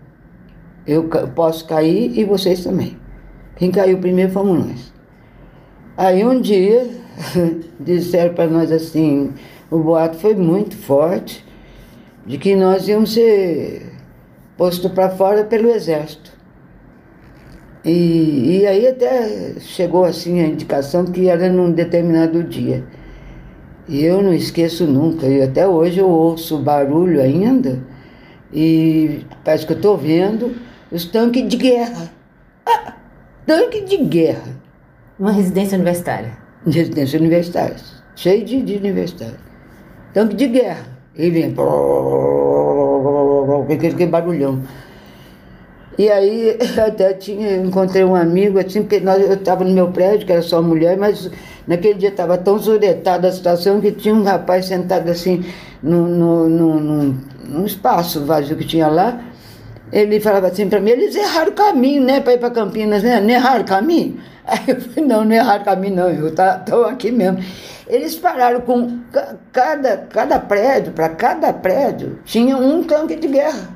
Eu 0.85 1.07
posso 1.33 1.65
cair 1.65 2.11
e 2.19 2.25
vocês 2.25 2.61
também. 2.61 2.97
Quem 3.55 3.71
caiu 3.71 3.97
primeiro 3.97 4.33
fomos 4.33 4.67
nós. 4.67 4.93
Aí 5.95 6.25
um 6.25 6.41
dia 6.41 6.89
disseram 7.79 8.33
para 8.33 8.49
nós 8.49 8.69
assim, 8.69 9.33
o 9.71 9.79
boato 9.79 10.17
foi 10.17 10.35
muito 10.35 10.75
forte, 10.75 11.45
de 12.25 12.37
que 12.37 12.53
nós 12.53 12.85
íamos 12.85 13.13
ser 13.13 13.93
posto 14.57 14.89
para 14.89 15.09
fora 15.09 15.45
pelo 15.45 15.69
exército. 15.69 16.35
E, 17.85 18.61
e 18.61 18.67
aí 18.67 18.87
até 18.87 19.59
chegou 19.59 20.05
assim 20.05 20.41
a 20.41 20.47
indicação 20.47 21.05
que 21.05 21.29
era 21.29 21.47
num 21.49 21.71
determinado 21.71 22.43
dia. 22.43 22.83
E 23.87 24.03
eu 24.03 24.23
não 24.23 24.33
esqueço 24.33 24.87
nunca, 24.87 25.27
e 25.27 25.43
até 25.43 25.67
hoje 25.67 25.99
eu 25.99 26.09
ouço 26.09 26.57
barulho 26.57 27.21
ainda, 27.21 27.83
e 28.51 29.23
parece 29.43 29.67
que 29.67 29.73
eu 29.73 29.77
estou 29.77 29.95
vendo 29.95 30.55
os 30.91 31.05
tanques 31.05 31.47
de 31.47 31.57
guerra. 31.57 32.11
Ah, 32.65 32.95
tanque 33.45 33.81
de 33.81 33.97
guerra. 33.97 34.55
Uma 35.19 35.31
residência 35.31 35.75
universitária. 35.75 36.35
Residência 36.65 37.19
universitária, 37.19 37.75
cheio 38.15 38.43
de, 38.43 38.63
de 38.63 38.77
universitários. 38.77 39.37
Tanque 40.11 40.35
de 40.35 40.47
guerra. 40.47 40.87
E 41.15 41.29
vem, 41.29 41.53
aquele 43.71 44.07
barulhão. 44.07 44.63
E 45.97 46.09
aí 46.09 46.57
até 46.85 47.13
tinha, 47.13 47.57
encontrei 47.57 48.03
um 48.03 48.15
amigo, 48.15 48.59
assim, 48.59 48.81
porque 48.81 48.99
nós, 48.99 49.21
eu 49.21 49.33
estava 49.33 49.63
no 49.63 49.71
meu 49.71 49.89
prédio, 49.89 50.25
que 50.25 50.31
era 50.31 50.41
só 50.41 50.61
mulher, 50.61 50.97
mas 50.97 51.29
naquele 51.67 51.95
dia 51.95 52.09
estava 52.09 52.37
tão 52.37 52.57
zuretada 52.59 53.27
a 53.27 53.31
situação 53.31 53.79
que 53.79 53.91
tinha 53.91 54.13
um 54.13 54.23
rapaz 54.23 54.65
sentado 54.65 55.09
assim 55.09 55.43
no, 55.81 56.07
no, 56.07 56.49
no, 56.49 56.79
no, 56.79 57.17
num 57.47 57.65
espaço 57.65 58.25
vazio 58.25 58.57
que 58.57 58.65
tinha 58.65 58.87
lá. 58.87 59.21
Ele 59.91 60.19
falava 60.19 60.47
assim 60.47 60.67
para 60.67 60.79
mim, 60.79 60.91
eles 60.91 61.15
erraram 61.15 61.51
o 61.51 61.55
caminho, 61.55 62.03
né, 62.03 62.19
para 62.19 62.33
ir 62.33 62.39
para 62.39 62.49
Campinas, 62.49 63.03
né? 63.03 63.21
Não 63.21 63.29
erraram 63.29 63.61
o 63.61 63.67
caminho? 63.67 64.19
Aí 64.45 64.59
eu 64.67 64.81
falei, 64.81 65.09
não, 65.09 65.23
não 65.23 65.31
erraram 65.31 65.61
o 65.61 65.65
caminho, 65.65 65.95
não, 65.95 66.09
eu 66.09 66.27
estou 66.27 66.35
tá, 66.35 66.89
aqui 66.89 67.11
mesmo. 67.11 67.39
Eles 67.87 68.15
pararam 68.15 68.61
com 68.61 68.99
cada, 69.53 69.97
cada 69.97 70.39
prédio, 70.39 70.91
para 70.91 71.09
cada 71.09 71.53
prédio, 71.53 72.19
tinha 72.25 72.57
um 72.57 72.83
tanque 72.83 73.15
de 73.15 73.27
guerra. 73.27 73.74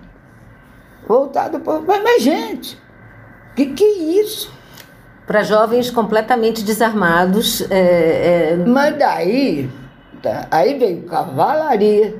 Voltado 1.09 1.59
para. 1.59 1.79
Mas, 1.79 2.03
mas, 2.03 2.21
gente, 2.21 2.77
que 3.55 3.65
que 3.65 3.83
é 3.83 3.97
isso? 4.21 4.53
Para 5.25 5.41
jovens 5.41 5.89
completamente 5.89 6.63
desarmados. 6.63 7.61
É, 7.71 8.51
é... 8.51 8.55
Mas 8.55 8.95
daí, 8.95 9.67
tá, 10.21 10.47
aí 10.51 10.77
veio 10.77 11.01
cavalaria, 11.07 12.15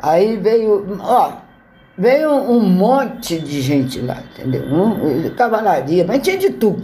aí 0.00 0.38
veio. 0.38 0.98
Ó, 1.00 1.48
Veio 2.00 2.30
um, 2.30 2.60
monte 2.60 3.40
de 3.40 3.60
gente 3.60 4.00
lá, 4.00 4.22
entendeu? 4.30 4.62
Um, 4.72 5.30
cavalaria, 5.34 6.04
mas 6.06 6.22
tinha 6.22 6.38
de 6.38 6.50
tudo. 6.50 6.80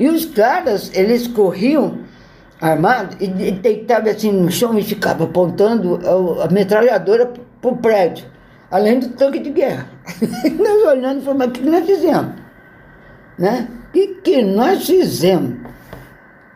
E 0.00 0.08
os 0.08 0.24
caras, 0.24 0.90
eles 0.94 1.26
corriam 1.26 1.98
armados 2.58 3.14
e, 3.20 3.26
e 3.26 3.52
deitavam 3.52 4.10
assim 4.10 4.32
no 4.32 4.50
chão 4.50 4.78
e 4.78 4.82
ficavam 4.82 5.26
apontando 5.26 6.00
a, 6.02 6.46
a 6.46 6.48
metralhadora 6.48 7.30
para 7.60 7.70
o 7.70 7.76
prédio, 7.76 8.24
além 8.70 8.98
do 8.98 9.08
tanque 9.10 9.38
de 9.38 9.50
guerra. 9.50 9.88
nós 10.58 10.84
olhando 10.84 11.20
e 11.20 11.24
falamos, 11.24 11.46
mas 11.46 11.48
o 11.48 11.52
que 11.52 11.62
nós 11.62 11.86
fizemos? 11.86 12.32
Né? 13.38 13.68
O 13.88 13.92
que, 13.92 14.06
que 14.22 14.42
nós 14.42 14.86
fizemos? 14.86 15.58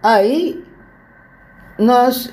Aí 0.02 0.62
nós, 1.78 2.30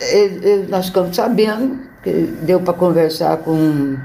nós 0.67 0.87
ficamos 0.87 1.15
sabendo, 1.15 1.79
que 2.03 2.11
deu 2.43 2.59
para 2.61 2.73
conversar 2.73 3.37
com 3.37 3.97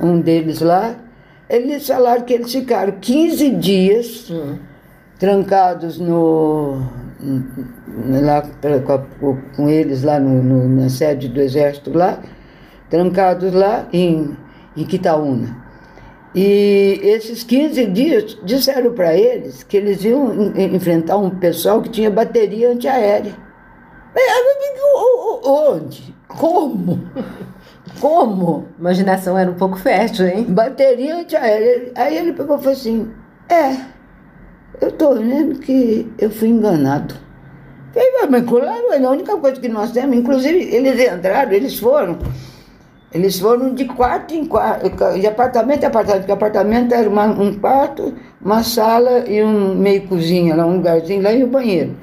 um 0.00 0.20
deles 0.20 0.60
lá, 0.60 0.94
eles 1.48 1.86
falaram 1.86 2.22
que 2.22 2.34
eles 2.34 2.52
ficaram 2.52 2.92
15 3.00 3.50
dias 3.50 4.30
hum. 4.30 4.58
trancados 5.18 5.98
no, 5.98 6.82
lá, 8.22 8.42
com, 9.18 9.36
com 9.56 9.68
eles 9.68 10.02
lá 10.02 10.20
no, 10.20 10.42
no, 10.42 10.68
na 10.68 10.88
sede 10.88 11.28
do 11.28 11.40
exército 11.40 11.96
lá, 11.96 12.18
trancados 12.90 13.52
lá 13.52 13.86
em, 13.92 14.36
em 14.82 14.86
Quitaúna. 14.86 15.68
E 16.34 17.00
esses 17.02 17.42
15 17.42 17.86
dias 17.86 18.38
disseram 18.44 18.92
para 18.92 19.14
eles 19.14 19.62
que 19.62 19.76
eles 19.76 20.04
iam 20.04 20.52
enfrentar 20.56 21.16
um 21.16 21.30
pessoal 21.30 21.80
que 21.80 21.88
tinha 21.88 22.10
bateria 22.10 22.70
antiaérea. 22.70 23.34
Onde? 25.44 26.14
Como? 26.28 27.00
Como? 28.00 28.68
Imaginação 28.78 29.36
era 29.36 29.50
um 29.50 29.54
pouco 29.54 29.76
fértil, 29.76 30.26
hein? 30.26 30.44
Bateria 30.48 31.16
antiaérea. 31.16 31.92
Aí 31.94 32.16
ele 32.16 32.32
pegou 32.32 32.56
e 32.56 32.58
falou 32.58 32.72
assim: 32.72 33.10
É, 33.48 33.76
eu 34.80 34.92
tô 34.92 35.14
vendo 35.14 35.58
que 35.58 36.10
eu 36.18 36.30
fui 36.30 36.48
enganado. 36.48 37.14
Falei, 37.92 38.08
mas 38.30 38.44
claro, 38.44 38.92
é 38.92 39.02
a 39.02 39.10
única 39.10 39.36
coisa 39.36 39.60
que 39.60 39.68
nós 39.68 39.90
temos. 39.90 40.16
Inclusive, 40.16 40.58
eles 40.74 41.00
entraram, 41.00 41.52
eles 41.52 41.78
foram. 41.78 42.18
Eles 43.12 43.40
foram 43.40 43.72
de 43.74 43.86
quarto 43.86 44.34
em 44.34 44.44
quarto, 44.44 44.90
de 45.18 45.26
apartamento 45.26 45.82
em 45.82 45.86
apartamento, 45.86 46.20
porque 46.20 46.32
apartamento 46.32 46.92
era 46.92 47.08
uma, 47.08 47.24
um 47.24 47.54
quarto, 47.58 48.14
uma 48.40 48.62
sala 48.62 49.26
e 49.26 49.42
um 49.42 49.74
meio 49.74 50.06
cozinha, 50.06 50.54
lá, 50.54 50.66
um 50.66 50.76
lugarzinho 50.76 51.22
lá 51.22 51.32
e 51.32 51.42
o 51.42 51.46
um 51.46 51.50
banheiro. 51.50 51.96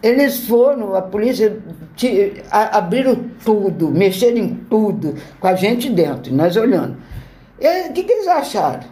Eles 0.00 0.46
foram, 0.46 0.94
a 0.94 1.02
polícia 1.02 1.58
te, 1.96 2.40
a, 2.52 2.78
abriram 2.78 3.16
tudo, 3.44 3.90
mexeram 3.90 4.38
em 4.38 4.54
tudo, 4.54 5.16
com 5.40 5.48
a 5.48 5.56
gente 5.56 5.90
dentro, 5.90 6.32
nós 6.32 6.56
olhando. 6.56 6.96
O 7.58 7.92
que, 7.92 8.04
que 8.04 8.12
eles 8.12 8.28
acharam? 8.28 8.84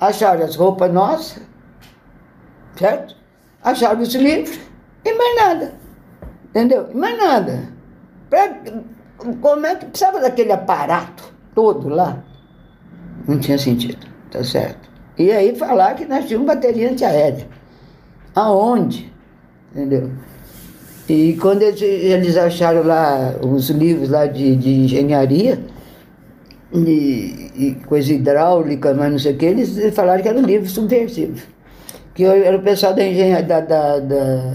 Acharam 0.00 0.44
as 0.44 0.56
roupas 0.56 0.92
nossas, 0.92 1.42
certo? 2.76 3.14
Acharam 3.62 4.00
os 4.00 4.12
livros 4.16 4.58
e 5.04 5.14
mais 5.14 5.36
nada. 5.36 5.74
Entendeu? 6.50 6.88
E 6.92 6.96
mais 6.96 7.16
nada. 7.16 7.68
Pra, 8.28 8.52
como 9.40 9.66
é 9.66 9.76
que 9.76 9.86
precisava 9.86 10.20
daquele 10.20 10.52
aparato 10.52 11.32
todo 11.54 11.88
lá? 11.88 12.22
Não 13.26 13.38
tinha 13.38 13.58
sentido, 13.58 14.06
tá 14.30 14.42
certo? 14.42 14.90
E 15.18 15.30
aí 15.30 15.54
falar 15.54 15.94
que 15.94 16.04
nós 16.04 16.26
tínhamos 16.26 16.46
bateria 16.46 16.90
antiaérea. 16.90 17.46
Aonde? 18.34 19.12
Entendeu? 19.70 20.10
E 21.08 21.36
quando 21.40 21.62
eles, 21.62 21.82
eles 21.82 22.36
acharam 22.36 22.82
lá 22.84 23.34
os 23.42 23.68
livros 23.70 24.08
lá 24.08 24.26
de, 24.26 24.56
de 24.56 24.70
engenharia, 24.70 25.58
e, 26.72 27.50
e, 27.54 27.74
coisa 27.86 28.12
hidráulica, 28.12 28.94
mas 28.94 29.12
não 29.12 29.18
sei 29.18 29.32
o 29.32 29.36
que, 29.36 29.44
eles 29.44 29.94
falaram 29.94 30.22
que 30.22 30.28
era 30.28 30.38
um 30.38 30.42
livro 30.42 30.68
subversivo. 30.68 31.46
Que 32.14 32.24
era 32.24 32.56
o 32.56 32.62
pessoal 32.62 32.94
da 32.94 33.06
engenharia, 33.06 33.46
da, 33.46 33.60
da, 33.60 33.98
da, 33.98 34.54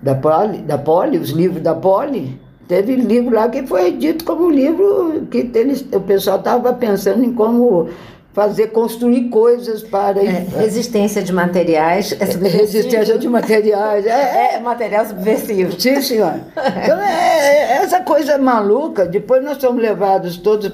da, 0.00 0.14
Poli, 0.14 0.58
da 0.58 0.78
Poli, 0.78 1.18
os 1.18 1.30
livros 1.30 1.62
da 1.62 1.74
Poli, 1.74 2.40
teve 2.72 2.96
livro 2.96 3.34
lá 3.34 3.50
que 3.50 3.66
foi 3.66 3.92
dito 3.92 4.24
como 4.24 4.48
livro 4.48 5.26
que 5.30 5.50
eles, 5.54 5.84
o 5.92 6.00
pessoal 6.00 6.38
estava 6.38 6.72
pensando 6.72 7.22
em 7.22 7.30
como 7.30 7.90
fazer, 8.32 8.68
construir 8.68 9.28
coisas 9.28 9.82
para. 9.82 10.24
É, 10.24 10.46
resistência 10.56 11.22
de 11.22 11.34
materiais 11.34 12.16
é 12.18 12.24
Resistência 12.24 13.18
de 13.18 13.28
materiais. 13.28 14.06
É, 14.06 14.54
é 14.54 14.60
material 14.60 15.04
subversivo. 15.04 15.78
Sim, 15.78 16.00
senhora. 16.00 16.40
Então, 16.82 16.98
é, 16.98 17.72
é, 17.72 17.72
essa 17.82 18.00
coisa 18.00 18.38
maluca. 18.38 19.04
Depois 19.04 19.44
nós 19.44 19.58
fomos 19.58 19.82
levados 19.82 20.38
todos 20.38 20.72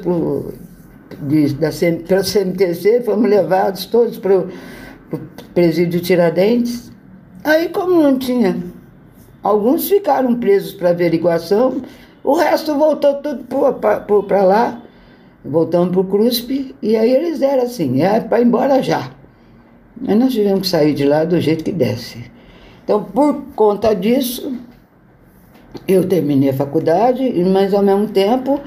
de, 1.23 1.55
da, 1.55 1.71
pelo 2.07 2.23
CMTC, 2.23 3.03
fomos 3.05 3.29
levados 3.29 3.87
todos 3.87 4.19
para 4.19 4.39
o 4.39 4.49
presídio 5.53 6.01
Tiradentes. 6.01 6.93
Aí, 7.43 7.71
como 7.71 8.01
não 8.01 8.17
tinha, 8.17 8.57
alguns 9.43 9.89
ficaram 9.89 10.35
presos 10.35 10.73
para 10.73 10.91
averiguação, 10.91 11.83
o 12.23 12.35
resto 12.35 12.75
voltou 12.75 13.15
tudo 13.15 13.45
para 14.25 14.43
lá, 14.43 14.83
voltamos 15.45 15.91
para 15.91 16.01
o 16.01 16.05
CRUSP, 16.05 16.75
e 16.83 16.97
aí 16.97 17.11
eles 17.11 17.39
deram 17.39 17.63
assim, 17.63 18.03
é 18.03 18.21
para 18.21 18.41
ir 18.41 18.47
embora 18.47 18.83
já. 18.83 19.11
Aí 20.07 20.15
nós 20.15 20.33
tivemos 20.33 20.63
que 20.63 20.69
sair 20.69 20.95
de 20.95 21.05
lá 21.05 21.25
do 21.25 21.41
jeito 21.41 21.65
que 21.65 21.73
desce. 21.73 22.31
Então, 22.85 23.03
por 23.03 23.43
conta 23.55 23.95
disso, 23.95 24.53
eu 25.87 26.07
terminei 26.07 26.51
a 26.51 26.55
faculdade, 26.55 27.23
mas 27.45 27.75
ao 27.75 27.83
mesmo 27.83 28.09
tempo 28.09 28.61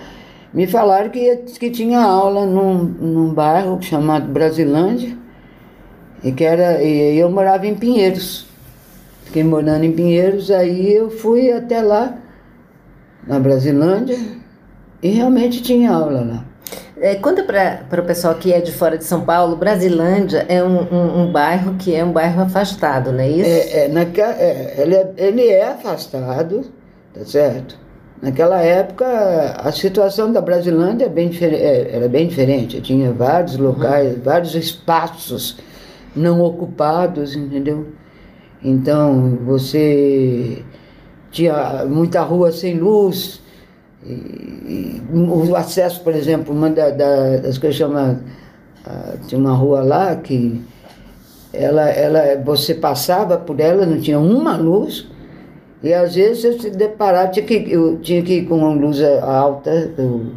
me 0.53 0.67
falaram 0.67 1.09
que, 1.09 1.37
que 1.59 1.69
tinha 1.69 1.99
aula 2.01 2.45
num, 2.45 2.83
num 2.83 3.33
bairro 3.33 3.81
chamado 3.81 4.27
Brasilândia, 4.27 5.17
e 6.23 6.31
que 6.31 6.43
era, 6.43 6.83
e 6.83 7.17
eu 7.17 7.31
morava 7.31 7.65
em 7.65 7.75
Pinheiros. 7.75 8.50
Fiquei 9.31 9.45
morando 9.45 9.85
em 9.85 9.93
Pinheiros, 9.93 10.51
aí 10.51 10.93
eu 10.93 11.09
fui 11.09 11.53
até 11.53 11.81
lá, 11.81 12.17
na 13.25 13.39
Brasilândia, 13.39 14.19
e 15.01 15.07
realmente 15.07 15.63
tinha 15.63 15.89
aula 15.89 16.19
lá. 16.19 16.45
É, 16.99 17.15
conta 17.15 17.41
para 17.41 18.01
o 18.01 18.05
pessoal 18.05 18.35
que 18.35 18.51
é 18.51 18.59
de 18.59 18.73
fora 18.73 18.97
de 18.97 19.05
São 19.05 19.21
Paulo, 19.21 19.55
Brasilândia 19.55 20.45
é 20.49 20.61
um, 20.61 20.81
um, 20.81 21.21
um 21.21 21.31
bairro 21.31 21.75
que 21.75 21.95
é 21.95 22.03
um 22.03 22.11
bairro 22.11 22.41
afastado, 22.41 23.13
não 23.13 23.21
é 23.21 23.29
isso? 23.29 23.49
É, 23.49 23.85
é, 23.85 23.87
naquela, 23.87 24.33
é, 24.33 24.75
ele, 24.77 24.95
é 24.95 25.13
ele 25.15 25.47
é 25.47 25.65
afastado, 25.65 26.65
tá 27.13 27.23
certo? 27.23 27.79
Naquela 28.21 28.61
época, 28.61 29.05
a 29.63 29.71
situação 29.71 30.29
da 30.33 30.41
Brasilândia 30.41 31.07
bem 31.07 31.31
é, 31.41 31.95
era 31.95 32.09
bem 32.09 32.27
diferente. 32.27 32.81
Tinha 32.81 33.13
vários 33.13 33.55
locais, 33.55 34.13
uhum. 34.13 34.21
vários 34.23 34.55
espaços 34.55 35.57
não 36.13 36.41
ocupados, 36.41 37.33
entendeu? 37.33 38.00
Então, 38.63 39.39
você 39.45 40.63
tinha 41.31 41.85
muita 41.85 42.21
rua 42.21 42.51
sem 42.51 42.77
luz, 42.77 43.41
e, 44.05 44.11
e 44.11 45.01
o 45.13 45.55
acesso, 45.55 46.01
por 46.01 46.13
exemplo, 46.13 46.53
uma 46.53 46.69
da, 46.69 46.89
da, 46.89 47.37
das 47.37 47.59
chama. 47.75 48.21
Uh, 48.85 49.27
tinha 49.27 49.39
uma 49.39 49.53
rua 49.53 49.83
lá 49.83 50.15
que 50.15 50.59
ela, 51.53 51.89
ela, 51.89 52.41
você 52.43 52.73
passava 52.73 53.37
por 53.37 53.59
ela, 53.59 53.85
não 53.85 53.99
tinha 53.99 54.19
uma 54.19 54.55
luz, 54.57 55.07
e 55.83 55.93
às 55.93 56.15
vezes 56.15 56.43
eu 56.43 56.59
se 56.59 56.69
deparar, 56.71 57.29
tinha 57.29 57.45
que, 57.45 57.65
eu 57.69 57.99
tinha 57.99 58.21
que 58.21 58.39
ir 58.39 58.45
com 58.45 58.57
uma 58.57 58.73
luz 58.73 59.01
alta, 59.21 59.93
eu, 59.97 60.31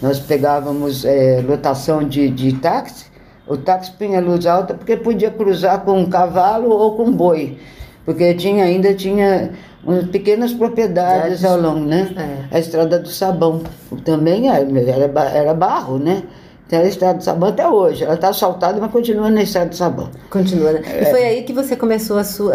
nós 0.00 0.18
pegávamos 0.18 1.04
é, 1.04 1.42
lotação 1.46 2.02
de, 2.02 2.30
de 2.30 2.54
táxi, 2.54 3.09
o 3.50 3.56
táxi 3.56 3.90
punha 3.98 4.20
luz 4.20 4.46
alta 4.46 4.74
porque 4.74 4.96
podia 4.96 5.30
cruzar 5.30 5.80
com 5.80 5.98
um 5.98 6.08
cavalo 6.08 6.70
ou 6.70 6.96
com 6.96 7.06
um 7.06 7.12
boi, 7.12 7.58
porque 8.04 8.32
tinha 8.34 8.64
ainda 8.64 8.94
tinha 8.94 9.50
umas 9.84 10.04
pequenas 10.04 10.52
propriedades 10.52 11.44
ao 11.44 11.60
longo, 11.60 11.80
né? 11.80 12.14
É. 12.50 12.56
A 12.56 12.60
estrada 12.60 13.00
do 13.00 13.08
sabão 13.08 13.62
também 14.04 14.48
era, 14.48 14.64
era, 14.88 15.30
era 15.30 15.54
barro, 15.54 15.98
né? 15.98 16.22
Tem 16.68 16.78
a 16.78 16.84
estrada 16.84 17.18
de 17.18 17.24
sabão 17.24 17.48
até 17.48 17.66
hoje. 17.66 18.04
Ela 18.04 18.14
está 18.14 18.28
assaltada, 18.28 18.80
mas 18.80 18.92
continua 18.92 19.28
na 19.28 19.42
estrada 19.42 19.70
de 19.70 19.76
sabão. 19.76 20.08
Continua. 20.30 20.70
Né? 20.72 20.82
É. 20.86 21.02
E 21.02 21.06
foi 21.06 21.24
aí 21.24 21.42
que 21.42 21.52
você 21.52 21.74
começou 21.74 22.16
a 22.16 22.22
sua. 22.22 22.54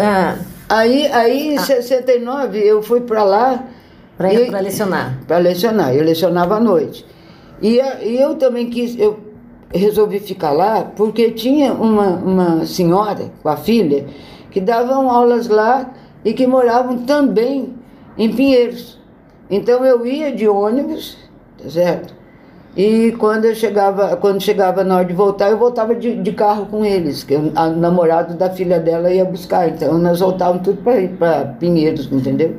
Aí, 0.69 1.07
aí 1.07 1.55
em 1.55 1.57
ah. 1.57 1.61
69, 1.61 2.57
eu 2.57 2.81
fui 2.81 3.01
para 3.01 3.25
lá. 3.25 3.65
Para 4.17 4.29
lecionar. 4.61 5.19
Para 5.27 5.39
lecionar. 5.39 5.93
Eu 5.93 6.05
lecionava 6.05 6.55
à 6.55 6.59
noite. 6.61 7.05
E, 7.61 7.81
e 8.03 8.17
eu 8.17 8.35
também 8.35 8.69
quis. 8.69 8.97
Eu 8.97 9.24
resolvi 9.77 10.19
ficar 10.19 10.51
lá 10.51 10.83
porque 10.95 11.31
tinha 11.31 11.73
uma, 11.73 12.09
uma 12.17 12.65
senhora 12.65 13.31
com 13.41 13.49
a 13.49 13.57
filha 13.57 14.05
que 14.51 14.61
davam 14.61 15.09
aulas 15.09 15.47
lá 15.47 15.91
e 16.23 16.33
que 16.33 16.47
moravam 16.47 16.99
também 16.99 17.73
em 18.17 18.33
Pinheiros. 18.33 18.99
Então 19.49 19.85
eu 19.85 20.05
ia 20.05 20.33
de 20.33 20.47
ônibus, 20.47 21.17
tá 21.61 21.69
certo? 21.69 22.15
E 22.75 23.13
quando 23.13 23.45
eu 23.45 23.55
chegava, 23.55 24.17
quando 24.17 24.41
chegava 24.41 24.83
na 24.83 24.97
hora 24.97 25.05
de 25.05 25.13
voltar, 25.13 25.49
eu 25.49 25.57
voltava 25.57 25.95
de, 25.95 26.15
de 26.21 26.31
carro 26.33 26.65
com 26.65 26.83
eles, 26.83 27.23
que 27.23 27.33
o 27.33 27.51
namorado 27.77 28.33
da 28.35 28.49
filha 28.49 28.79
dela 28.79 29.13
ia 29.13 29.23
buscar. 29.23 29.69
Então 29.69 29.97
nós 29.97 30.19
voltávamos 30.19 30.63
tudo 30.63 30.81
para 30.81 30.99
ir 30.99 31.09
para 31.09 31.45
Pinheiros, 31.59 32.11
entendeu? 32.11 32.55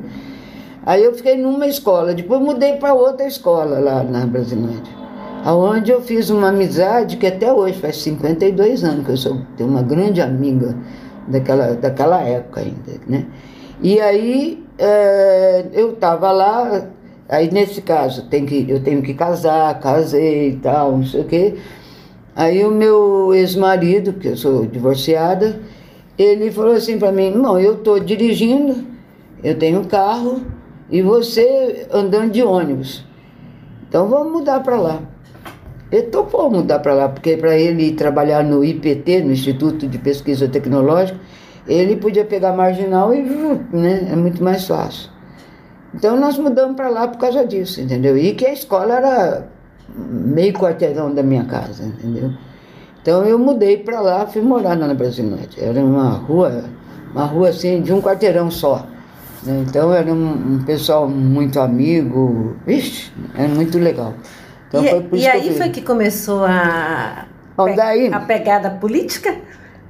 Aí 0.83 1.03
eu 1.03 1.13
fiquei 1.13 1.37
numa 1.37 1.67
escola, 1.67 2.13
depois 2.15 2.41
mudei 2.41 2.77
para 2.77 2.93
outra 2.93 3.27
escola 3.27 3.79
lá 3.79 4.03
na 4.03 4.25
Brasilândia. 4.25 4.96
Aonde 5.47 5.91
eu 5.91 6.01
fiz 6.01 6.29
uma 6.29 6.49
amizade 6.49 7.15
que 7.15 7.25
até 7.25 7.53
hoje, 7.53 7.79
faz 7.79 8.01
52 8.01 8.83
anos 8.83 9.05
que 9.05 9.11
eu 9.13 9.17
sou, 9.17 9.41
tenho 9.55 9.69
uma 9.69 9.81
grande 9.81 10.19
amiga 10.19 10.75
daquela, 11.25 11.73
daquela 11.73 12.21
época 12.21 12.59
ainda, 12.59 12.99
né? 13.07 13.25
E 13.81 13.97
aí 14.01 14.61
é, 14.77 15.67
eu 15.71 15.91
estava 15.91 16.33
lá, 16.33 16.89
Aí 17.29 17.49
nesse 17.49 17.81
caso 17.81 18.27
tem 18.27 18.45
que, 18.45 18.65
eu 18.69 18.81
tenho 18.81 19.01
que 19.01 19.13
casar, 19.13 19.79
casei 19.79 20.49
e 20.49 20.55
tal, 20.57 20.97
não 20.97 21.05
sei 21.05 21.21
o 21.21 21.23
quê. 21.23 21.55
Aí 22.35 22.65
o 22.65 22.71
meu 22.71 23.33
ex-marido, 23.33 24.13
que 24.13 24.27
eu 24.27 24.35
sou 24.35 24.65
divorciada, 24.65 25.61
ele 26.17 26.51
falou 26.51 26.73
assim 26.73 26.99
para 26.99 27.11
mim, 27.13 27.31
não, 27.31 27.57
eu 27.57 27.75
estou 27.75 28.01
dirigindo, 28.01 28.83
eu 29.41 29.57
tenho 29.57 29.85
carro 29.85 30.41
e 30.89 31.01
você 31.01 31.87
andando 31.89 32.31
de 32.31 32.43
ônibus. 32.43 33.05
Então 33.87 34.09
vamos 34.09 34.33
mudar 34.33 34.59
para 34.61 34.77
lá. 34.77 35.16
Ele 35.91 36.03
topou 36.03 36.49
mudar 36.49 36.79
para 36.79 36.93
lá, 36.93 37.09
porque 37.09 37.37
para 37.37 37.57
ele 37.57 37.93
trabalhar 37.93 38.43
no 38.43 38.63
IPT, 38.63 39.21
no 39.21 39.31
Instituto 39.31 39.87
de 39.87 39.97
Pesquisa 39.97 40.47
Tecnológica, 40.47 41.19
ele 41.67 41.95
podia 41.95 42.25
pegar 42.25 42.53
marginal 42.53 43.13
e 43.13 43.21
né, 43.71 44.09
é 44.11 44.15
muito 44.15 44.43
mais 44.43 44.67
fácil. 44.67 45.09
Então 45.93 46.19
nós 46.19 46.37
mudamos 46.37 46.75
para 46.75 46.89
lá 46.89 47.07
por 47.07 47.17
causa 47.17 47.45
disso, 47.45 47.81
entendeu? 47.81 48.17
E 48.17 48.33
que 48.33 48.45
a 48.45 48.53
escola 48.53 48.95
era 48.95 49.47
meio 49.95 50.53
quarteirão 50.53 51.13
da 51.13 51.23
minha 51.23 51.45
casa, 51.45 51.83
entendeu? 51.83 52.31
Então 53.01 53.23
eu 53.25 53.39
mudei 53.39 53.77
para 53.77 54.01
lá, 54.01 54.25
fui 54.25 54.41
morar 54.41 54.75
na 54.75 54.93
Brasilândia. 54.93 55.63
Era 55.63 55.79
uma 55.79 56.09
rua, 56.09 56.65
uma 57.13 57.23
rua 57.23 57.49
assim 57.49 57.81
de 57.81 57.93
um 57.93 58.01
quarteirão 58.01 58.51
só. 58.51 58.85
Né? 59.43 59.63
Então 59.67 59.93
era 59.93 60.11
um, 60.11 60.55
um, 60.55 60.63
pessoal 60.63 61.07
muito 61.07 61.59
amigo, 61.59 62.55
Ixi, 62.67 63.11
era 63.33 63.47
muito 63.47 63.77
legal. 63.77 64.13
Então, 64.67 64.83
e, 64.83 65.09
foi 65.09 65.19
e 65.19 65.27
aí 65.27 65.55
foi 65.55 65.69
que 65.69 65.81
começou 65.81 66.45
a, 66.45 67.25
Bom, 67.55 67.73
daí, 67.75 68.13
a 68.13 68.19
pegada 68.19 68.69
política? 68.69 69.35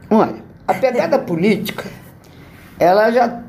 Olha, 0.10 0.36
a 0.68 0.74
pegada 0.74 1.20
política, 1.20 1.86
ela 2.80 3.12
já 3.12 3.42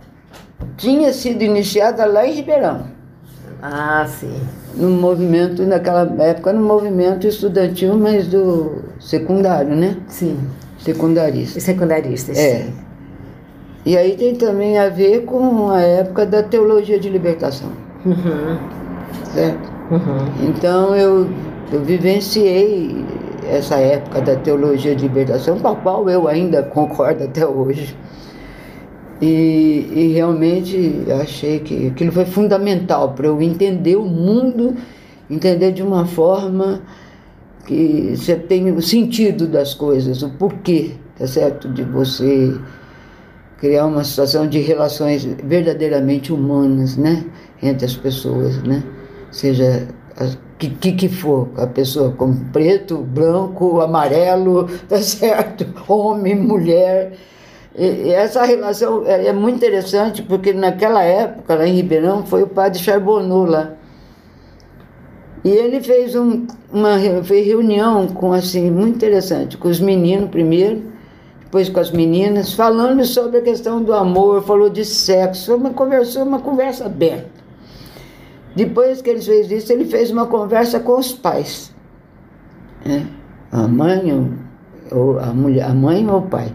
tinha 0.76 1.12
sido 1.12 1.42
iniciada 1.42 2.06
lá 2.06 2.26
em 2.26 2.32
Ribeirão. 2.32 2.86
Ah, 3.62 4.06
sim. 4.08 4.40
No 4.74 4.90
movimento, 4.90 5.64
naquela 5.64 6.02
época, 6.22 6.52
no 6.52 6.64
movimento 6.64 7.26
estudantil, 7.26 7.96
mas 7.96 8.28
do 8.28 8.84
secundário, 9.00 9.74
né? 9.74 9.96
Sim. 10.06 10.38
Secundarista. 10.78 11.60
Secundarista, 11.60 12.32
é. 12.32 12.34
sim. 12.34 12.74
E 13.84 13.96
aí 13.96 14.16
tem 14.16 14.34
também 14.34 14.78
a 14.78 14.88
ver 14.88 15.24
com 15.24 15.70
a 15.70 15.80
época 15.80 16.26
da 16.26 16.42
teologia 16.42 16.98
de 16.98 17.08
libertação. 17.08 17.70
Uhum. 18.04 18.58
Certo? 19.32 19.77
Uhum. 19.90 20.48
Então 20.48 20.94
eu, 20.94 21.28
eu 21.72 21.82
vivenciei 21.82 23.04
essa 23.48 23.76
época 23.76 24.20
da 24.20 24.36
teologia 24.36 24.94
de 24.94 25.02
libertação, 25.02 25.58
com 25.58 25.68
a 25.68 25.76
qual 25.76 26.08
eu 26.10 26.28
ainda 26.28 26.62
concordo 26.62 27.24
até 27.24 27.46
hoje. 27.46 27.96
E, 29.20 29.90
e 29.92 30.12
realmente 30.12 31.04
achei 31.20 31.58
que 31.58 31.88
aquilo 31.88 32.12
foi 32.12 32.24
fundamental 32.24 33.14
para 33.14 33.26
eu 33.26 33.42
entender 33.42 33.96
o 33.96 34.04
mundo, 34.04 34.76
entender 35.28 35.72
de 35.72 35.82
uma 35.82 36.06
forma 36.06 36.82
que 37.66 38.14
você 38.16 38.36
tem 38.36 38.70
o 38.70 38.80
sentido 38.80 39.46
das 39.48 39.74
coisas, 39.74 40.22
o 40.22 40.30
porquê, 40.30 40.92
tá 41.18 41.26
certo? 41.26 41.68
De 41.68 41.82
você 41.82 42.56
criar 43.58 43.86
uma 43.86 44.04
situação 44.04 44.46
de 44.46 44.60
relações 44.60 45.24
verdadeiramente 45.44 46.32
humanas, 46.32 46.96
né? 46.96 47.24
Entre 47.60 47.84
as 47.84 47.96
pessoas, 47.96 48.62
né? 48.62 48.84
Seja 49.30 49.88
que, 50.58 50.70
que, 50.70 50.92
que 50.92 51.08
for, 51.08 51.48
a 51.56 51.66
pessoa 51.66 52.12
como 52.12 52.44
preto, 52.46 52.98
branco, 52.98 53.80
amarelo, 53.80 54.68
tá 54.88 54.98
certo? 54.98 55.66
Homem, 55.88 56.34
mulher 56.34 57.12
e 57.78 58.10
essa 58.10 58.44
relação 58.44 59.04
é, 59.06 59.26
é, 59.26 59.32
muito 59.32 59.56
interessante 59.56 60.20
porque 60.20 60.52
naquela 60.52 61.00
época, 61.04 61.54
lá 61.54 61.64
em 61.64 61.72
Ribeirão, 61.72 62.26
foi 62.26 62.42
o 62.42 62.48
padre 62.48 62.80
Charbonneau 62.80 63.44
lá. 63.44 63.74
E 65.44 65.48
ele 65.48 65.80
fez 65.80 66.16
um, 66.16 66.44
uma 66.72 66.98
fez 67.22 67.46
reunião 67.46 68.08
com 68.08 68.32
assim 68.32 68.68
muito 68.68 68.96
interessante 68.96 69.56
com 69.56 69.68
os 69.68 69.78
meninos 69.78 70.28
primeiro, 70.28 70.82
depois 71.44 71.68
com 71.68 71.78
as 71.78 71.92
meninas, 71.92 72.52
falando 72.52 73.04
sobre 73.04 73.38
a 73.38 73.42
questão 73.42 73.80
do 73.80 73.94
amor, 73.94 74.42
falou 74.42 74.68
de 74.68 74.84
sexo, 74.84 75.54
uma 75.54 75.70
conversa, 75.70 76.24
uma 76.24 76.40
conversa 76.40 76.86
aberta. 76.86 77.37
Depois 78.56 79.00
que 79.02 79.10
ele 79.10 79.22
fez 79.22 79.50
isso, 79.50 79.72
ele 79.72 79.84
fez 79.84 80.10
uma 80.10 80.26
conversa 80.26 80.80
com 80.80 80.98
os 80.98 81.12
pais, 81.12 81.74
né? 82.84 83.06
a 83.52 83.68
mãe 83.68 84.38
ou 84.90 85.18
a 85.18 85.26
mulher, 85.26 85.64
a 85.64 85.74
mãe 85.74 86.06
ou 86.08 86.18
o 86.18 86.22
pai, 86.22 86.52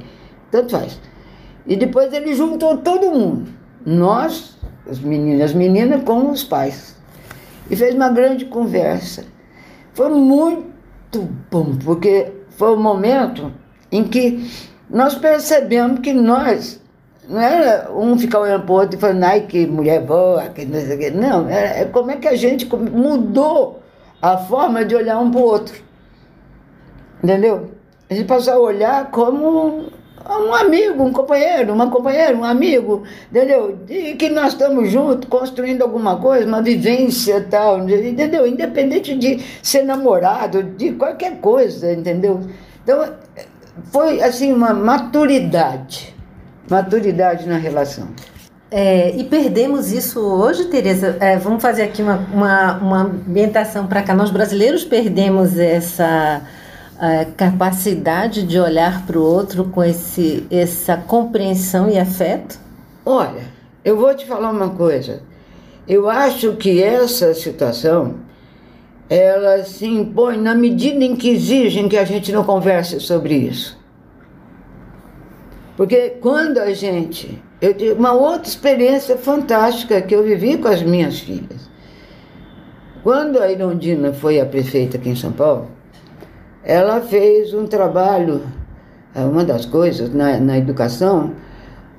tanto 0.51 0.71
faz. 0.71 0.99
E 1.65 1.75
depois 1.75 2.12
ele 2.12 2.34
juntou 2.34 2.77
todo 2.77 3.12
mundo, 3.12 3.49
nós, 3.86 4.58
os 4.86 4.99
meninos, 4.99 5.41
as 5.41 5.53
meninas 5.53 6.03
com 6.03 6.29
os 6.29 6.43
pais 6.43 6.93
e 7.69 7.75
fez 7.75 7.95
uma 7.95 8.10
grande 8.10 8.45
conversa. 8.45 9.25
Foi 9.93 10.10
muito 10.10 11.29
bom, 11.49 11.75
porque 11.84 12.32
foi 12.49 12.75
o 12.75 12.79
momento 12.79 13.51
em 13.91 14.03
que 14.03 14.49
nós 14.89 15.15
percebemos 15.15 15.99
que 15.99 16.13
nós 16.13 16.82
não 17.27 17.39
era 17.39 17.91
um 17.91 18.17
ficar 18.17 18.39
olhando 18.39 18.65
para 18.65 18.73
o 18.73 18.75
outro 18.75 18.97
e 18.97 18.99
falando, 18.99 19.23
ai, 19.23 19.41
que 19.41 19.65
mulher 19.65 20.01
boa, 20.01 20.49
que 20.49 20.65
não 20.65 20.79
sei 20.79 20.95
o 20.95 20.99
quê. 20.99 21.09
Não, 21.09 21.49
é, 21.49 21.81
é 21.81 21.86
como 21.86 22.12
é 22.12 22.17
que 22.17 22.27
a 22.27 22.36
gente 22.36 22.65
mudou 22.75 23.81
a 24.21 24.38
forma 24.38 24.86
de 24.86 24.95
olhar 24.95 25.19
um 25.19 25.31
para 25.31 25.39
o 25.39 25.43
outro. 25.43 25.75
Entendeu? 27.23 27.71
A 28.09 28.13
gente 28.13 28.27
passou 28.27 28.53
a 28.53 28.59
olhar 28.59 29.12
como 29.12 29.89
um 30.29 30.53
amigo, 30.53 31.03
um 31.03 31.12
companheiro, 31.12 31.73
uma 31.73 31.89
companheira, 31.89 32.36
um 32.36 32.43
amigo, 32.43 33.03
entendeu? 33.29 33.77
E 33.89 34.15
que 34.15 34.29
nós 34.29 34.53
estamos 34.53 34.89
juntos, 34.89 35.29
construindo 35.29 35.81
alguma 35.81 36.17
coisa, 36.17 36.45
uma 36.47 36.62
vivência 36.62 37.45
tal, 37.49 37.79
entendeu? 37.89 38.47
Independente 38.47 39.15
de 39.15 39.43
ser 39.62 39.83
namorado, 39.83 40.63
de 40.63 40.93
qualquer 40.93 41.39
coisa, 41.39 41.91
entendeu? 41.91 42.41
Então, 42.83 43.13
foi 43.91 44.21
assim 44.21 44.53
uma 44.53 44.73
maturidade, 44.73 46.15
maturidade 46.69 47.47
na 47.47 47.58
relação. 47.58 48.08
É, 48.71 49.15
e 49.15 49.23
perdemos 49.23 49.91
isso 49.91 50.19
hoje, 50.19 50.65
Tereza. 50.65 51.17
É, 51.19 51.38
vamos 51.38 51.62
fazer 51.62 51.84
aqui 51.84 52.02
uma, 52.02 52.15
uma, 52.34 52.73
uma 52.78 53.02
ambientação 53.02 53.86
para 53.86 54.02
cá. 54.02 54.15
Nós 54.15 54.32
brasileiros 54.32 54.84
perdemos 54.84 55.58
essa 55.60 56.41
a 56.99 57.26
capacidade 57.26 58.43
de 58.43 58.60
olhar 58.60 59.06
para 59.06 59.19
o 59.19 59.23
outro 59.23 59.65
com 59.65 59.84
esse, 59.84 60.45
essa 60.49 60.95
compreensão 60.95 61.89
e 61.89 61.99
afeto? 61.99 62.58
Olha, 63.06 63.43
eu 63.84 63.97
vou 63.97 64.15
te 64.15 64.26
falar 64.26 64.49
uma 64.52 64.69
coisa. 64.69 65.21
Eu 65.88 66.10
acho 66.10 66.54
que 66.54 66.82
essa 66.82 67.34
situação 67.34 68.15
ela 69.10 69.63
se 69.63 69.86
impõe 69.86 70.38
na 70.38 70.56
medida 70.56 71.04
em 71.04 71.15
que 71.15 71.30
exigem 71.30 71.89
que 71.89 71.97
a 71.97 72.06
gente 72.06 72.32
não 72.32 72.43
converse 72.43 72.99
sobre 73.02 73.36
isso. 73.36 73.78
Porque 75.75 76.17
quando 76.21 76.59
a 76.59 76.73
gente. 76.73 77.41
Eu 77.62 77.73
tive 77.73 77.93
uma 77.93 78.12
outra 78.12 78.47
experiência 78.47 79.17
fantástica 79.17 80.01
que 80.01 80.13
eu 80.13 80.23
vivi 80.23 80.57
com 80.57 80.67
as 80.67 80.83
minhas 80.83 81.19
filhas. 81.19 81.69
Quando 83.01 83.39
a 83.39 83.51
Irondina 83.51 84.12
foi 84.13 84.39
a 84.39 84.45
prefeita 84.45 84.97
aqui 84.97 85.09
em 85.09 85.15
São 85.15 85.31
Paulo, 85.31 85.69
ela 86.63 87.01
fez 87.01 87.53
um 87.53 87.65
trabalho, 87.65 88.41
uma 89.15 89.43
das 89.43 89.65
coisas 89.65 90.13
na, 90.13 90.38
na 90.39 90.57
educação 90.57 91.33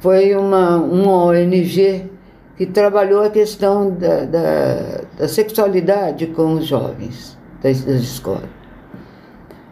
foi 0.05 0.37
uma, 0.37 0.77
uma 0.77 1.25
ONG 1.25 2.11
que 2.59 2.67
trabalhou 2.67 3.23
a 3.23 3.31
questão 3.31 3.91
da, 3.91 4.27
da, 4.27 5.01
da 5.19 5.27
sexualidade 5.27 6.27
com 6.27 6.53
os 6.53 6.67
jovens 6.67 7.39
das, 7.63 7.83
das, 7.85 8.03
escolas. 8.03 8.51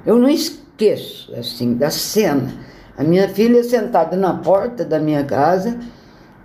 Eu 0.06 0.18
não 0.18 0.30
esqueço, 0.30 1.34
assim, 1.34 1.74
da 1.74 1.90
cena. 1.90 2.50
A 3.02 3.04
minha 3.04 3.28
filha 3.28 3.64
sentada 3.64 4.16
na 4.16 4.34
porta 4.34 4.84
da 4.84 5.00
minha 5.00 5.24
casa, 5.24 5.76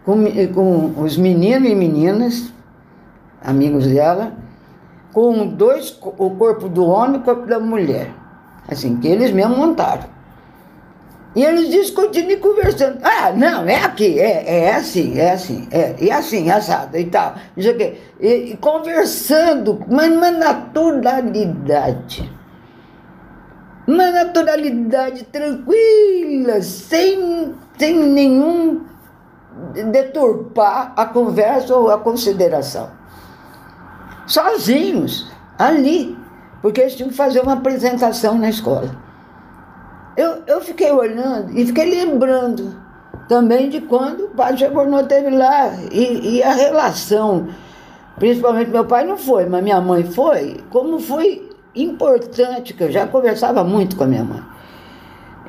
com, 0.03 0.25
com 0.53 1.03
os 1.03 1.15
meninos 1.15 1.69
e 1.69 1.75
meninas, 1.75 2.51
amigos 3.39 3.85
dela, 3.85 4.33
com 5.13 5.45
dois, 5.45 5.95
o 6.01 6.31
corpo 6.31 6.67
do 6.67 6.83
homem 6.83 7.17
e 7.17 7.19
o 7.19 7.23
corpo 7.23 7.45
da 7.45 7.59
mulher 7.59 8.11
assim, 8.67 8.97
que 8.97 9.07
eles 9.07 9.31
mesmos 9.31 9.57
montaram. 9.57 10.17
E 11.35 11.43
eles 11.43 11.69
discutindo 11.69 12.31
e 12.31 12.37
conversando. 12.37 12.99
Ah, 13.03 13.31
não, 13.31 13.67
é 13.67 13.83
aqui, 13.83 14.19
é, 14.19 14.65
é 14.65 14.73
assim, 14.73 15.19
é 15.19 15.33
assim, 15.33 15.67
é, 15.71 15.95
e 15.99 16.09
assim, 16.09 16.49
assado 16.49 16.97
e 16.97 17.05
tal, 17.05 17.35
não. 17.55 17.93
E, 18.19 18.51
e 18.51 18.57
conversando, 18.57 19.79
mas 19.87 20.11
uma 20.11 20.31
naturalidade. 20.31 22.27
Uma 23.87 24.11
naturalidade 24.11 25.23
tranquila, 25.25 26.61
sem, 26.61 27.55
sem 27.77 27.95
nenhum 27.95 28.81
deturpar 29.91 30.93
a 30.95 31.05
conversa 31.05 31.73
ou 31.75 31.89
a 31.89 31.97
consideração. 31.97 32.91
Sozinhos, 34.27 35.31
ali 35.57 36.17
porque 36.61 36.81
eles 36.81 36.95
tinham 36.95 37.09
que 37.09 37.15
fazer 37.15 37.39
uma 37.41 37.53
apresentação 37.53 38.37
na 38.37 38.49
escola. 38.49 38.89
Eu, 40.15 40.43
eu 40.47 40.61
fiquei 40.61 40.91
olhando 40.91 41.57
e 41.57 41.65
fiquei 41.65 41.85
lembrando 41.85 42.75
também 43.29 43.69
de 43.69 43.81
quando 43.81 44.25
o 44.25 44.29
padre 44.29 44.57
Chabornô 44.57 44.99
esteve 44.99 45.29
lá 45.29 45.71
e, 45.91 46.37
e 46.37 46.43
a 46.43 46.51
relação, 46.53 47.47
principalmente 48.17 48.71
meu 48.71 48.85
pai 48.85 49.05
não 49.05 49.17
foi, 49.17 49.45
mas 49.45 49.63
minha 49.63 49.79
mãe 49.79 50.03
foi, 50.03 50.63
como 50.69 50.99
foi 50.99 51.46
importante, 51.83 52.73
que 52.73 52.83
eu 52.83 52.91
já 52.91 53.07
conversava 53.07 53.63
muito 53.63 53.95
com 53.95 54.03
a 54.03 54.07
minha 54.07 54.23
mãe. 54.23 54.43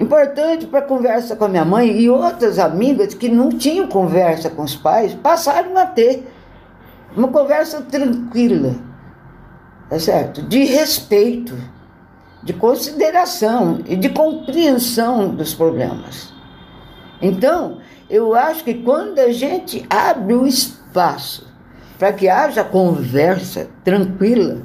Importante 0.00 0.66
para 0.66 0.82
conversa 0.82 1.34
com 1.34 1.44
a 1.44 1.48
minha 1.48 1.64
mãe 1.64 1.90
e 1.90 2.08
outras 2.08 2.58
amigas 2.58 3.14
que 3.14 3.28
não 3.28 3.48
tinham 3.48 3.88
conversa 3.88 4.48
com 4.48 4.62
os 4.62 4.76
pais 4.76 5.14
passaram 5.14 5.76
a 5.76 5.86
ter 5.86 6.32
uma 7.16 7.28
conversa 7.28 7.80
tranquila 7.80 8.88
tá 9.88 9.98
certo? 9.98 10.42
De 10.42 10.64
respeito, 10.64 11.56
de 12.42 12.52
consideração 12.52 13.80
e 13.86 13.96
de 13.96 14.08
compreensão 14.10 15.34
dos 15.34 15.54
problemas. 15.54 16.32
Então, 17.20 17.78
eu 18.08 18.34
acho 18.34 18.64
que 18.64 18.74
quando 18.74 19.18
a 19.18 19.32
gente 19.32 19.84
abre 19.90 20.34
o 20.34 20.46
espaço 20.46 21.46
para 21.98 22.12
que 22.12 22.28
haja 22.28 22.62
conversa 22.62 23.68
tranquila 23.82 24.62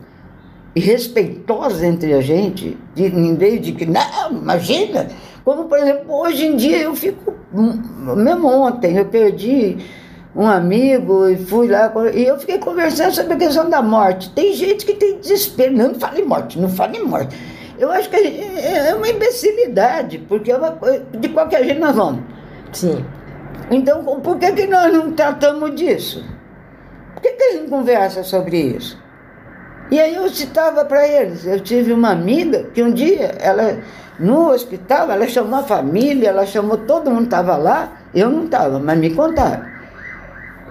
respeitosa 0.79 1.85
entre 1.85 2.13
a 2.13 2.21
gente, 2.21 2.77
de, 2.95 3.05
em 3.05 3.35
vez 3.35 3.61
de 3.61 3.73
que, 3.73 3.85
não, 3.85 4.31
imagina, 4.31 5.07
como 5.45 5.65
por 5.65 5.77
exemplo, 5.77 6.13
hoje 6.13 6.45
em 6.45 6.55
dia 6.55 6.77
eu 6.77 6.95
fico, 6.95 7.33
mesmo 8.15 8.47
ontem 8.47 8.97
eu 8.97 9.05
perdi 9.05 9.77
um 10.35 10.47
amigo 10.47 11.29
e 11.29 11.37
fui 11.37 11.67
lá 11.67 11.93
e 12.13 12.23
eu 12.23 12.39
fiquei 12.39 12.57
conversando 12.57 13.13
sobre 13.13 13.33
a 13.33 13.37
questão 13.37 13.69
da 13.69 13.81
morte. 13.81 14.31
Tem 14.31 14.53
gente 14.53 14.85
que 14.85 14.93
tem 14.93 15.19
desespero, 15.19 15.75
não, 15.75 15.89
não 15.89 15.99
fale 15.99 16.23
morte, 16.23 16.59
não 16.59 16.69
fale 16.69 16.99
morte. 16.99 17.37
Eu 17.77 17.91
acho 17.91 18.09
que 18.09 18.15
é, 18.15 18.89
é 18.89 18.95
uma 18.95 19.07
imbecilidade, 19.07 20.19
porque 20.19 20.51
é 20.51 20.57
uma 20.57 20.71
coisa, 20.71 21.05
de 21.11 21.29
qualquer 21.29 21.63
jeito 21.65 21.79
nós 21.79 21.95
vamos. 21.95 22.23
Sim. 22.71 23.05
Então, 23.69 24.03
por 24.21 24.37
que, 24.37 24.51
que 24.53 24.67
nós 24.67 24.91
não 24.91 25.11
tratamos 25.11 25.75
disso? 25.75 26.23
Por 27.13 27.21
que, 27.21 27.31
que 27.31 27.43
a 27.43 27.51
gente 27.53 27.69
conversa 27.69 28.23
sobre 28.23 28.57
isso? 28.57 29.02
E 29.93 29.99
aí 29.99 30.15
eu 30.15 30.27
citava 30.27 30.83
para 30.85 31.07
eles, 31.07 31.45
eu 31.45 31.59
tive 31.59 31.93
uma 31.93 32.09
amiga 32.09 32.63
que 32.73 32.81
um 32.81 32.91
dia, 32.91 33.35
ela 33.39 33.77
no 34.17 34.49
hospital, 34.49 35.11
ela 35.11 35.27
chamou 35.27 35.59
a 35.59 35.61
família, 35.61 36.29
ela 36.29 36.47
chamou 36.47 36.79
todo 36.79 37.11
mundo 37.11 37.25
estava 37.25 37.55
lá, 37.55 37.91
eu 38.11 38.27
não 38.27 38.45
estava, 38.45 38.79
mas 38.79 38.97
me 38.97 39.13
contaram. 39.13 39.67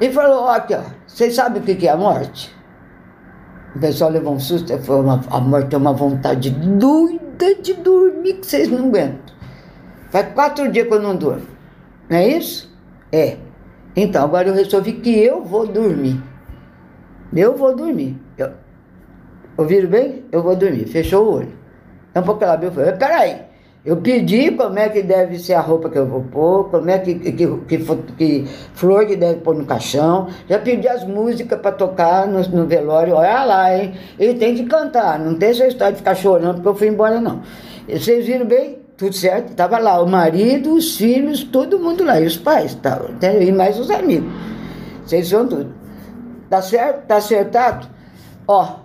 E 0.00 0.10
falou, 0.10 0.48
aqui, 0.48 0.74
ó, 0.74 0.82
vocês 1.06 1.36
sabem 1.36 1.62
o 1.62 1.64
que 1.64 1.86
é 1.86 1.92
a 1.92 1.96
morte? 1.96 2.52
O 3.76 3.78
pessoal 3.78 4.10
levou 4.10 4.34
um 4.34 4.40
susto, 4.40 4.76
falou, 4.78 5.02
uma, 5.04 5.20
a 5.30 5.38
morte 5.38 5.72
é 5.72 5.78
uma 5.78 5.92
vontade 5.92 6.50
doida 6.50 7.54
de 7.62 7.74
dormir 7.74 8.34
que 8.40 8.46
vocês 8.48 8.68
não 8.68 8.88
aguentam. 8.88 9.36
Faz 10.10 10.32
quatro 10.34 10.68
dias 10.68 10.88
que 10.88 10.94
eu 10.94 11.00
não 11.00 11.14
durmo. 11.14 11.46
Não 12.10 12.16
é 12.16 12.26
isso? 12.26 12.68
É. 13.12 13.36
Então, 13.94 14.24
agora 14.24 14.48
eu 14.48 14.54
resolvi 14.54 14.94
que 14.94 15.16
eu 15.16 15.44
vou 15.44 15.64
dormir. 15.64 16.20
Eu 17.32 17.56
vou 17.56 17.72
dormir. 17.76 18.20
Ouviram 19.62 19.88
bem? 19.88 20.24
Eu 20.32 20.42
vou 20.42 20.56
dormir. 20.56 20.86
Fechou 20.86 21.24
o 21.24 21.34
olho. 21.36 21.52
Então, 22.10 22.22
um 22.22 22.26
pouco 22.26 22.42
ela 22.42 22.54
abriu 22.54 22.70
e 22.70 22.74
falou, 22.74 22.92
peraí. 22.94 23.52
Eu 23.84 23.96
pedi 23.96 24.52
como 24.52 24.78
é 24.78 24.88
que 24.88 25.02
deve 25.02 25.40
ser 25.40 25.54
a 25.54 25.60
roupa 25.60 25.90
que 25.90 25.98
eu 25.98 26.06
vou 26.06 26.22
pôr, 26.22 26.70
como 26.70 26.88
é 26.88 26.98
que, 26.98 27.16
que, 27.16 27.32
que, 27.32 27.78
que 28.16 28.44
flor 28.74 29.06
que 29.06 29.16
deve 29.16 29.40
pôr 29.40 29.56
no 29.56 29.64
caixão. 29.64 30.28
Já 30.48 30.58
pedi 30.60 30.86
as 30.86 31.04
músicas 31.04 31.60
para 31.60 31.72
tocar 31.72 32.28
no, 32.28 32.40
no, 32.48 32.66
velório. 32.66 33.14
Olha 33.14 33.44
lá, 33.44 33.76
hein? 33.76 33.94
Ele 34.18 34.34
tem 34.34 34.54
que 34.54 34.66
cantar, 34.66 35.18
não 35.18 35.34
tem 35.34 35.50
essa 35.50 35.66
história 35.66 35.92
de 35.92 35.98
ficar 35.98 36.14
chorando 36.14 36.54
porque 36.56 36.68
eu 36.68 36.74
fui 36.76 36.88
embora, 36.88 37.20
não. 37.20 37.42
Vocês 37.88 38.24
viram 38.24 38.46
bem? 38.46 38.78
Tudo 38.96 39.16
certo? 39.16 39.52
Tava 39.54 39.78
lá 39.78 40.00
o 40.00 40.08
marido, 40.08 40.74
os 40.74 40.96
filhos, 40.96 41.42
todo 41.42 41.78
mundo 41.78 42.04
lá, 42.04 42.20
e 42.20 42.26
os 42.26 42.36
pais, 42.36 42.76
tá, 42.76 43.00
e 43.40 43.50
mais 43.50 43.80
os 43.80 43.90
amigos. 43.90 44.32
Vocês 45.04 45.28
vão 45.28 45.48
tudo. 45.48 45.74
Tá 46.48 46.62
certo? 46.62 47.06
Tá 47.06 47.16
acertado? 47.16 47.88
Ó, 48.46 48.81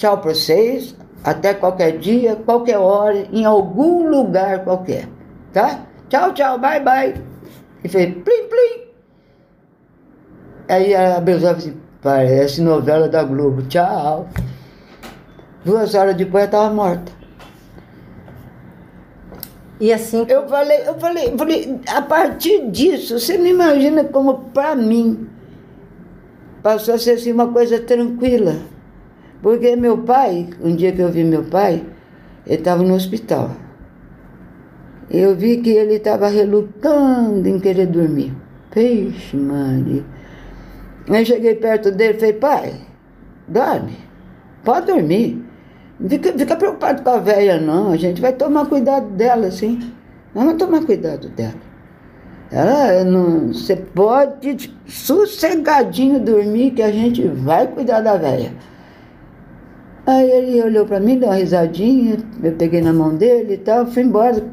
tchau 0.00 0.16
para 0.16 0.34
vocês, 0.34 0.96
até 1.22 1.52
qualquer 1.52 1.98
dia, 1.98 2.34
qualquer 2.34 2.78
hora, 2.78 3.28
em 3.30 3.44
algum 3.44 4.08
lugar 4.08 4.64
qualquer, 4.64 5.06
tá? 5.52 5.82
Tchau, 6.08 6.32
tchau, 6.32 6.58
bye, 6.58 6.80
bye. 6.80 7.14
E 7.84 7.88
fez 7.88 8.14
plim, 8.14 8.48
plim. 8.48 8.90
Aí 10.68 10.94
a 10.94 11.20
Belzão 11.20 11.52
assim, 11.52 11.76
parece 12.00 12.62
novela 12.62 13.08
da 13.08 13.22
Globo, 13.22 13.62
tchau. 13.64 14.26
Duas 15.64 15.94
horas 15.94 16.16
depois 16.16 16.44
ela 16.44 16.46
estava 16.46 16.74
morta. 16.74 17.12
E 19.78 19.92
assim. 19.92 20.24
Eu 20.28 20.48
falei, 20.48 20.80
eu 20.86 20.98
falei, 20.98 21.32
eu 21.32 21.38
falei, 21.38 21.80
a 21.86 22.00
partir 22.00 22.70
disso, 22.70 23.18
você 23.18 23.36
não 23.36 23.46
imagina 23.46 24.04
como 24.04 24.50
para 24.54 24.74
mim 24.74 25.28
passou 26.62 26.94
a 26.94 26.98
ser 26.98 27.12
assim 27.12 27.32
uma 27.32 27.48
coisa 27.48 27.78
tranquila. 27.80 28.56
Porque 29.42 29.74
meu 29.76 29.98
pai, 29.98 30.48
um 30.62 30.74
dia 30.74 30.92
que 30.92 31.00
eu 31.00 31.10
vi 31.10 31.24
meu 31.24 31.44
pai, 31.44 31.82
ele 32.46 32.56
estava 32.56 32.82
no 32.82 32.94
hospital. 32.94 33.50
Eu 35.10 35.34
vi 35.34 35.58
que 35.58 35.70
ele 35.70 35.94
estava 35.94 36.28
relutando 36.28 37.48
em 37.48 37.58
querer 37.58 37.86
dormir. 37.86 38.32
Peixe, 38.70 39.36
Maria. 39.36 40.04
Aí 41.08 41.26
cheguei 41.26 41.56
perto 41.56 41.90
dele 41.90 42.16
e 42.16 42.20
falei, 42.20 42.32
pai, 42.34 42.74
dorme, 43.48 43.96
pode 44.64 44.86
dormir. 44.86 45.44
Fica, 46.08 46.32
fica 46.32 46.56
preocupado 46.56 47.02
com 47.02 47.10
a 47.10 47.18
velha, 47.18 47.60
não. 47.60 47.90
A 47.90 47.96
gente 47.96 48.20
vai 48.20 48.32
tomar 48.32 48.66
cuidado 48.66 49.10
dela, 49.10 49.50
sim. 49.50 49.92
Vamos 50.34 50.54
tomar 50.54 50.84
cuidado 50.84 51.28
dela. 51.30 51.54
Ela 52.50 53.04
não. 53.04 53.48
Você 53.48 53.76
pode 53.76 54.72
sossegadinho 54.86 56.20
dormir 56.20 56.72
que 56.72 56.82
a 56.82 56.90
gente 56.90 57.26
vai 57.26 57.66
cuidar 57.66 58.00
da 58.00 58.16
velha. 58.16 58.52
Aí 60.10 60.28
ele 60.28 60.60
olhou 60.60 60.84
para 60.86 60.98
mim, 60.98 61.20
deu 61.20 61.28
uma 61.28 61.36
risadinha, 61.36 62.16
eu 62.42 62.52
peguei 62.56 62.80
na 62.80 62.92
mão 62.92 63.14
dele 63.14 63.54
e 63.54 63.58
tal, 63.58 63.86
fui 63.86 64.02
embora. 64.02 64.44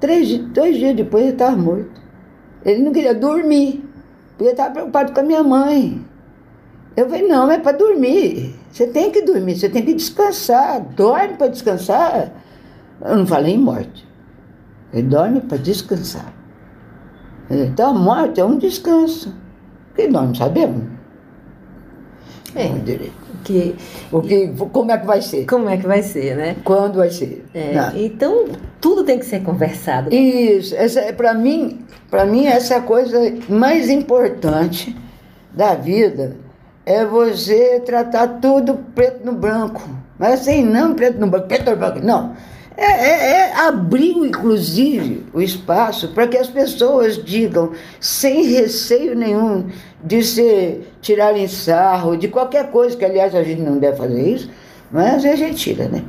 Três, 0.00 0.38
dois 0.38 0.78
dias 0.78 0.96
depois 0.96 1.24
ele 1.24 1.32
estava 1.32 1.54
morto. 1.54 2.00
Ele 2.64 2.82
não 2.82 2.90
queria 2.90 3.14
dormir, 3.14 3.84
porque 4.38 4.52
estava 4.52 4.72
preocupado 4.72 5.12
com 5.12 5.20
a 5.20 5.22
minha 5.22 5.42
mãe. 5.42 6.02
Eu 6.96 7.10
falei, 7.10 7.28
não, 7.28 7.50
é 7.50 7.58
para 7.58 7.76
dormir. 7.76 8.54
Você 8.72 8.86
tem 8.86 9.10
que 9.10 9.20
dormir, 9.20 9.58
você 9.58 9.68
tem 9.68 9.84
que 9.84 9.92
descansar. 9.92 10.80
Dorme 10.80 11.36
para 11.36 11.48
descansar. 11.48 12.32
Eu 13.04 13.18
não 13.18 13.26
falei 13.26 13.56
em 13.56 13.58
morte. 13.58 14.08
Ele 14.94 15.08
dorme 15.08 15.42
para 15.42 15.58
descansar. 15.58 16.32
Então 17.50 17.90
a 17.90 17.98
morte 17.98 18.40
é 18.40 18.44
um 18.46 18.56
descanso. 18.56 19.34
Que 19.94 20.08
nós 20.08 20.26
não 20.26 20.34
sabemos. 20.34 20.84
É. 22.54 22.66
Que, 23.44 23.74
o 24.12 24.20
que, 24.20 24.48
como 24.72 24.92
é 24.92 24.98
que 24.98 25.06
vai 25.06 25.22
ser? 25.22 25.46
Como 25.46 25.68
é 25.68 25.76
que 25.76 25.86
vai 25.86 26.02
ser, 26.02 26.36
né? 26.36 26.56
Quando 26.64 26.96
vai 26.96 27.10
ser? 27.10 27.44
É, 27.54 27.72
então 27.96 28.46
tudo 28.80 29.04
tem 29.04 29.18
que 29.18 29.26
ser 29.26 29.42
conversado. 29.42 30.14
Isso, 30.14 30.74
essa 30.76 31.00
é 31.00 31.12
para 31.12 31.34
mim, 31.34 31.84
para 32.10 32.24
mim 32.24 32.46
essa 32.46 32.74
é 32.74 32.76
a 32.78 32.82
coisa 32.82 33.18
mais 33.48 33.88
importante 33.88 34.96
da 35.52 35.74
vida 35.74 36.36
é 36.86 37.04
você 37.04 37.80
tratar 37.80 38.40
tudo 38.40 38.74
preto 38.94 39.24
no 39.24 39.32
branco. 39.32 39.82
Mas 40.18 40.40
assim, 40.40 40.62
não 40.64 40.94
preto 40.94 41.18
no 41.18 41.28
branco, 41.28 41.48
preto 41.48 41.70
no 41.70 41.76
branco, 41.76 42.00
não. 42.02 42.34
É, 42.82 42.84
é, 42.84 43.52
é 43.52 43.68
inclusive, 44.24 45.26
o 45.34 45.42
espaço 45.42 46.08
para 46.14 46.26
que 46.26 46.38
as 46.38 46.48
pessoas 46.48 47.22
digam, 47.22 47.72
sem 48.00 48.44
receio 48.44 49.14
nenhum, 49.14 49.68
de 50.02 50.22
se 50.22 50.80
tirarem 51.02 51.46
sarro, 51.46 52.16
de 52.16 52.28
qualquer 52.28 52.70
coisa, 52.70 52.96
que 52.96 53.04
aliás 53.04 53.34
a 53.34 53.42
gente 53.42 53.60
não 53.60 53.76
deve 53.76 53.98
fazer 53.98 54.26
isso, 54.26 54.50
mas 54.90 55.24
a 55.26 55.36
gente 55.36 55.56
tira, 55.56 55.88
né? 55.88 56.02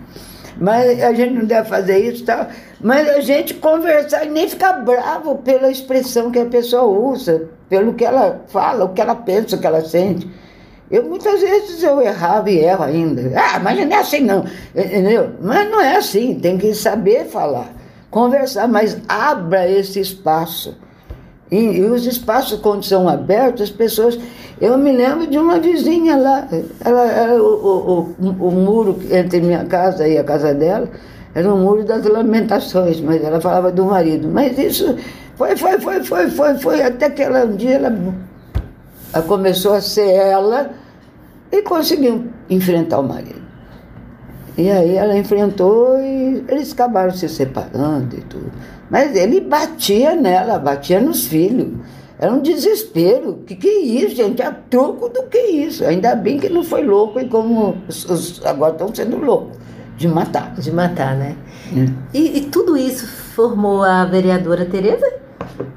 Mas 0.58 1.04
a 1.04 1.14
gente 1.14 1.34
não 1.34 1.46
deve 1.46 1.68
fazer 1.68 2.00
isso, 2.00 2.24
tá? 2.24 2.50
mas 2.84 3.08
a 3.10 3.20
gente 3.20 3.54
conversar 3.56 4.26
e 4.26 4.30
nem 4.30 4.48
ficar 4.48 4.74
bravo 4.74 5.36
pela 5.40 5.70
expressão 5.70 6.32
que 6.32 6.40
a 6.40 6.46
pessoa 6.46 6.84
usa, 6.84 7.50
pelo 7.70 7.94
que 7.94 8.04
ela 8.04 8.42
fala, 8.48 8.86
o 8.86 8.90
que 8.90 9.02
ela 9.02 9.16
pensa, 9.16 9.56
o 9.56 9.60
que 9.60 9.68
ela 9.68 9.84
sente. 9.84 10.28
Eu 10.92 11.04
muitas 11.04 11.40
vezes 11.40 11.82
eu 11.82 12.02
errava 12.02 12.52
e 12.52 12.60
erro 12.60 12.84
ainda. 12.84 13.32
Ah, 13.36 13.60
mas 13.60 13.78
não 13.78 13.96
é 13.96 14.00
assim 14.00 14.20
não. 14.20 14.46
Entendeu? 14.76 15.30
Mas 15.42 15.70
não 15.72 15.80
é 15.80 15.96
assim, 15.96 16.36
tem 16.36 16.58
que 16.58 16.74
saber 16.76 17.26
falar, 17.26 17.74
conversar, 18.10 18.68
mas 18.68 18.98
abra 19.08 19.70
esse 19.70 20.00
espaço. 20.02 20.78
E, 21.50 21.58
e 21.58 21.82
os 21.84 22.06
espaços, 22.06 22.60
quando 22.60 22.84
são 22.84 23.08
abertos, 23.08 23.64
as 23.64 23.70
pessoas. 23.70 24.20
Eu 24.60 24.78
me 24.78 24.92
lembro 24.92 25.26
de 25.26 25.40
uma 25.40 25.60
vizinha 25.60 26.16
lá, 26.16 26.48
ela, 26.86 27.02
ela 27.12 27.42
o, 27.42 27.48
o, 27.48 28.00
o, 28.20 28.48
o 28.48 28.52
muro 28.52 29.00
entre 29.10 29.42
minha 29.42 29.66
casa 29.66 30.08
e 30.08 30.20
a 30.20 30.24
casa 30.24 30.54
dela 30.54 30.88
era 31.34 31.52
um 31.52 31.58
muro 31.58 31.84
das 31.84 32.06
lamentações, 32.06 33.00
mas 33.00 33.24
ela 33.24 33.42
falava 33.42 33.72
do 33.72 33.86
marido. 33.86 34.28
Mas 34.28 34.58
isso 34.60 34.96
foi, 35.36 35.56
foi, 35.56 35.80
foi, 35.80 36.04
foi, 36.04 36.30
foi, 36.30 36.58
foi, 36.60 36.84
até 36.84 37.10
que 37.10 37.24
ela 37.24 37.46
um 37.46 37.56
dia 37.56 37.76
ela, 37.76 37.98
ela 39.12 39.24
começou 39.24 39.74
a 39.74 39.82
ser 39.82 40.12
ela 40.12 40.70
e 41.52 41.62
conseguiu 41.62 42.26
enfrentar 42.50 43.00
o 43.00 43.04
marido. 43.04 43.42
E 44.58 44.70
aí 44.70 44.96
ela 44.96 45.18
enfrentou 45.18 45.98
e 46.00 46.44
eles 46.48 46.72
acabaram 46.74 47.12
se 47.12 47.28
separando 47.30 48.18
e 48.18 48.22
tudo. 48.22 48.52
Mas 48.90 49.16
ele 49.16 49.40
batia 49.40 50.16
nela, 50.16 50.60
batia 50.60 51.00
nos 51.00 51.26
filhos. 51.26 51.70
Era 52.20 52.32
um 52.32 52.42
desespero. 52.42 53.40
Que 53.48 53.56
que 53.56 53.68
é 53.68 53.80
isso, 53.80 54.16
gente? 54.16 54.42
A 54.42 54.52
troco 54.52 55.10
do 55.10 55.24
que 55.24 55.40
isso? 55.40 55.84
Ainda 55.86 56.14
bem 56.16 56.38
que 56.38 56.50
não 56.50 56.64
foi 56.64 56.84
louco 56.84 57.20
e 57.20 57.28
como 57.28 57.78
os, 57.88 58.06
os 58.06 58.46
agora 58.46 58.74
estão 58.74 58.94
sendo 58.94 59.18
loucos. 59.18 59.58
De 59.98 60.08
matar. 60.08 60.54
De 60.56 60.72
matar, 60.72 61.16
né? 61.16 61.36
É. 61.76 62.18
E, 62.18 62.38
e, 62.40 62.42
tudo 62.42 62.78
isso 62.78 63.08
formou 63.08 63.84
a 63.84 64.04
vereadora 64.06 64.66
Tereza? 64.66 65.12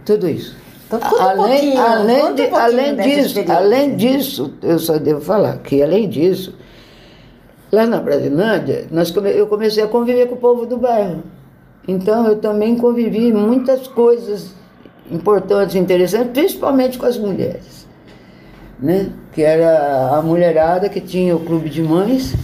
Tudo 0.04 0.28
isso. 0.28 0.56
Então, 0.96 1.20
além, 1.20 1.76
um 1.76 1.80
além, 1.80 2.34
de, 2.34 2.42
um 2.42 2.56
além 2.56 2.96
disso, 2.96 3.44
além 3.48 3.96
disso, 3.96 4.54
eu 4.62 4.78
só 4.78 4.98
devo 4.98 5.20
falar 5.20 5.58
que 5.58 5.82
além 5.82 6.08
disso, 6.08 6.54
lá 7.72 7.86
na 7.86 8.00
Brasilândia, 8.00 8.86
nós 8.90 9.10
come, 9.10 9.30
eu 9.30 9.46
comecei 9.46 9.82
a 9.82 9.88
conviver 9.88 10.26
com 10.26 10.34
o 10.34 10.38
povo 10.38 10.66
do 10.66 10.76
bairro. 10.76 11.22
Então 11.86 12.26
eu 12.26 12.36
também 12.36 12.76
convivi 12.76 13.32
muitas 13.32 13.86
coisas 13.86 14.52
importantes, 15.10 15.74
interessantes, 15.76 16.32
principalmente 16.32 16.98
com 16.98 17.06
as 17.06 17.18
mulheres. 17.18 17.86
Né? 18.78 19.10
Que 19.32 19.42
era 19.42 20.16
a 20.16 20.22
mulherada 20.22 20.88
que 20.88 21.00
tinha 21.00 21.36
o 21.36 21.40
clube 21.40 21.68
de 21.68 21.82
mães, 21.82 22.34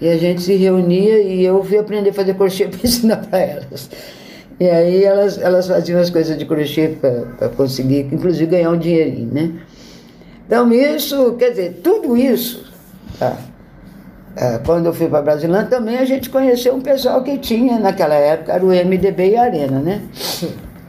e 0.00 0.08
a 0.08 0.16
gente 0.16 0.40
se 0.40 0.54
reunia 0.54 1.20
e 1.20 1.44
eu 1.44 1.62
fui 1.62 1.78
aprender 1.78 2.10
a 2.10 2.12
fazer 2.12 2.34
crochê 2.34 2.66
para 2.68 2.80
ensinar 2.82 3.18
para 3.18 3.38
elas. 3.38 3.90
E 4.60 4.68
aí 4.68 5.02
elas, 5.02 5.38
elas 5.38 5.66
faziam 5.66 5.98
as 5.98 6.10
coisas 6.10 6.36
de 6.36 6.44
crochê 6.44 6.94
para 7.38 7.48
conseguir, 7.48 8.00
inclusive, 8.12 8.44
ganhar 8.44 8.70
um 8.70 8.78
dinheirinho, 8.78 9.32
né? 9.32 9.52
Então, 10.46 10.70
isso, 10.70 11.32
quer 11.38 11.50
dizer, 11.50 11.80
tudo 11.82 12.14
isso, 12.14 12.70
tá? 13.18 13.38
É, 14.36 14.58
quando 14.58 14.84
eu 14.84 14.92
fui 14.92 15.08
para 15.08 15.22
Brasilândia, 15.22 15.70
também 15.70 15.96
a 15.96 16.04
gente 16.04 16.28
conheceu 16.28 16.74
um 16.74 16.80
pessoal 16.82 17.22
que 17.22 17.38
tinha, 17.38 17.78
naquela 17.78 18.14
época, 18.14 18.52
era 18.52 18.62
o 18.62 18.68
MDB 18.68 19.30
e 19.30 19.36
a 19.36 19.44
Arena, 19.44 19.80
né? 19.80 20.02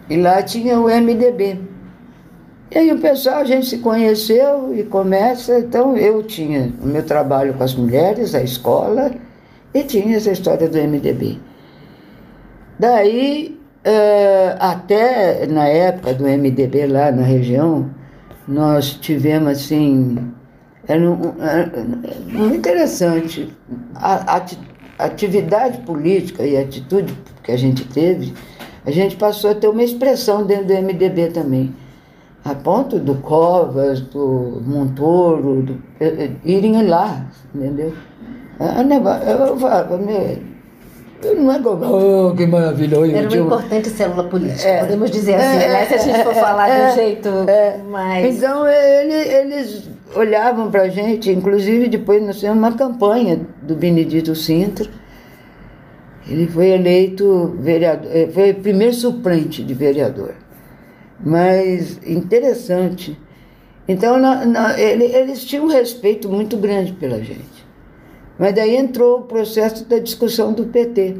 E 0.09 0.17
lá 0.17 0.43
tinha 0.43 0.77
o 0.77 0.87
MDB. 0.89 1.57
E 2.71 2.77
aí 2.77 2.91
o 2.91 2.99
pessoal, 2.99 3.37
a 3.37 3.45
gente 3.45 3.67
se 3.67 3.77
conheceu 3.77 4.75
e 4.75 4.83
começa, 4.83 5.59
então 5.59 5.95
eu 5.95 6.21
tinha 6.23 6.73
o 6.83 6.87
meu 6.87 7.03
trabalho 7.03 7.53
com 7.53 7.63
as 7.63 7.73
mulheres, 7.73 8.35
a 8.35 8.43
escola, 8.43 9.11
e 9.73 9.81
tinha 9.83 10.17
essa 10.17 10.31
história 10.31 10.67
do 10.67 10.77
MDB. 10.77 11.39
Daí 12.77 13.60
Uh, 13.83 14.55
até 14.59 15.47
na 15.47 15.67
época 15.67 16.13
do 16.13 16.25
MDB 16.25 16.85
lá 16.85 17.11
na 17.11 17.23
região, 17.23 17.89
nós 18.47 18.93
tivemos 18.93 19.49
assim. 19.49 20.17
Era, 20.87 21.09
um, 21.09 21.35
era 21.41 22.55
interessante. 22.55 23.51
A, 23.95 24.37
a, 24.37 24.45
atividade 24.99 25.79
política 25.79 26.43
e 26.43 26.55
atitude 26.57 27.17
que 27.43 27.51
a 27.51 27.57
gente 27.57 27.85
teve, 27.85 28.33
a 28.85 28.91
gente 28.91 29.15
passou 29.15 29.51
a 29.51 29.55
ter 29.55 29.67
uma 29.67 29.83
expressão 29.83 30.45
dentro 30.45 30.67
do 30.67 30.73
MDB 30.73 31.27
também. 31.27 31.73
A 32.43 32.55
ponto 32.55 32.99
do 32.99 33.15
Covas, 33.15 34.01
do 34.01 34.61
Montoro, 34.65 35.61
do, 35.63 35.83
eh, 35.99 36.25
eh, 36.25 36.31
irem 36.43 36.87
lá, 36.87 37.27
entendeu? 37.53 37.93
É, 38.59 38.83
negócio, 38.83 39.27
eu 39.27 39.57
falava, 39.57 39.99
não 41.23 41.51
é 41.51 41.59
oh, 41.59 42.33
que 42.35 42.45
maravilha. 42.47 42.97
Era 42.97 43.27
uma 43.27 43.37
importante 43.37 43.89
célula 43.89 44.23
política, 44.23 44.67
é, 44.67 44.79
podemos 44.81 45.11
dizer 45.11 45.35
assim, 45.35 45.63
é, 45.63 45.67
né? 45.67 45.85
Se 45.85 45.93
a 45.93 45.97
gente 45.97 46.23
for 46.23 46.33
falar 46.33 46.69
é, 46.69 46.75
de 46.75 46.81
um 46.81 46.85
é, 46.85 46.95
jeito 46.95 47.29
é. 47.47 47.77
mais. 47.89 48.37
Então, 48.37 48.67
ele, 48.67 49.13
eles 49.13 49.89
olhavam 50.15 50.71
para 50.71 50.83
a 50.83 50.89
gente, 50.89 51.29
inclusive 51.29 51.87
depois 51.87 52.21
nós 52.23 52.35
fizemos 52.35 52.57
uma 52.57 52.71
campanha 52.71 53.39
do 53.61 53.75
Benedito 53.75 54.35
Sintra. 54.35 54.89
Ele 56.27 56.47
foi 56.47 56.69
eleito 56.69 57.55
vereador, 57.59 58.11
eh, 58.13 58.29
foi 58.31 58.51
o 58.51 58.55
primeiro 58.55 58.93
suplente 58.93 59.63
de 59.63 59.73
vereador. 59.73 60.35
Mas 61.23 61.99
interessante. 62.05 63.19
Então, 63.87 64.19
na, 64.19 64.45
na, 64.45 64.79
ele, 64.79 65.05
eles 65.05 65.43
tinham 65.43 65.65
um 65.65 65.67
respeito 65.67 66.29
muito 66.29 66.57
grande 66.57 66.93
pela 66.93 67.17
gente. 67.17 67.60
Mas 68.41 68.55
daí 68.55 68.75
entrou 68.75 69.19
o 69.19 69.21
processo 69.25 69.85
da 69.85 69.99
discussão 69.99 70.51
do 70.51 70.65
PT. 70.65 71.17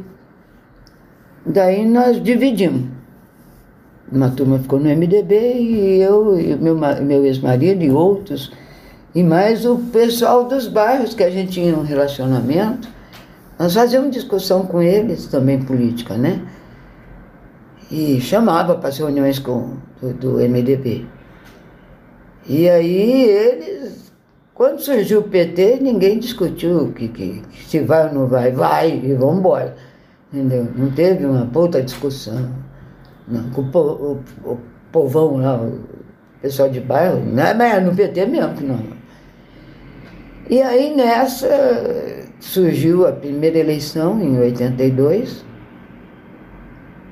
Daí 1.46 1.86
nós 1.86 2.20
dividimos. 2.20 2.88
Uma 4.10 4.30
turma 4.30 4.58
ficou 4.58 4.80
no 4.80 4.88
MDB 4.88 5.36
e 5.36 6.02
eu, 6.02 6.36
e 6.36 6.56
meu, 6.56 6.76
meu 6.76 7.24
ex-marido 7.24 7.84
e 7.84 7.92
outros, 7.92 8.50
e 9.14 9.22
mais 9.22 9.64
o 9.64 9.78
pessoal 9.92 10.48
dos 10.48 10.66
bairros 10.66 11.14
que 11.14 11.22
a 11.22 11.30
gente 11.30 11.52
tinha 11.52 11.76
um 11.76 11.84
relacionamento. 11.84 12.88
Nós 13.56 13.74
fazíamos 13.74 14.10
discussão 14.10 14.66
com 14.66 14.82
eles, 14.82 15.26
também 15.26 15.62
política, 15.62 16.16
né? 16.16 16.42
E 17.88 18.20
chamava 18.20 18.74
para 18.74 18.88
as 18.88 18.98
reuniões 18.98 19.38
com, 19.38 19.76
do, 20.00 20.12
do 20.12 20.32
MDB. 20.38 21.06
E 22.48 22.68
aí 22.68 23.22
eles, 23.30 24.01
quando 24.62 24.78
surgiu 24.78 25.18
o 25.18 25.24
PT, 25.24 25.80
ninguém 25.80 26.20
discutiu 26.20 26.92
que, 26.92 27.08
que, 27.08 27.42
que 27.50 27.64
se 27.68 27.80
vai 27.80 28.06
ou 28.06 28.14
não 28.14 28.28
vai, 28.28 28.52
vai 28.52 28.92
e 28.92 29.12
vamos 29.12 29.38
embora. 29.38 29.74
Entendeu? 30.32 30.68
Não 30.76 30.88
teve 30.92 31.26
uma 31.26 31.44
puta 31.46 31.82
discussão. 31.82 32.48
Não, 33.26 33.50
com 33.50 33.62
o, 33.62 34.12
o, 34.44 34.52
o 34.52 34.60
povão 34.92 35.38
lá, 35.38 35.60
o 35.60 35.80
pessoal 36.40 36.68
de 36.68 36.78
bairro, 36.78 37.24
não 37.24 37.42
é, 37.42 37.52
mas 37.52 37.74
é 37.74 37.80
no 37.80 37.92
PT 37.92 38.24
mesmo 38.26 38.54
não. 38.60 38.84
E 40.48 40.62
aí 40.62 40.94
nessa 40.94 41.48
surgiu 42.38 43.04
a 43.04 43.10
primeira 43.10 43.58
eleição 43.58 44.20
em 44.22 44.38
82. 44.38 45.44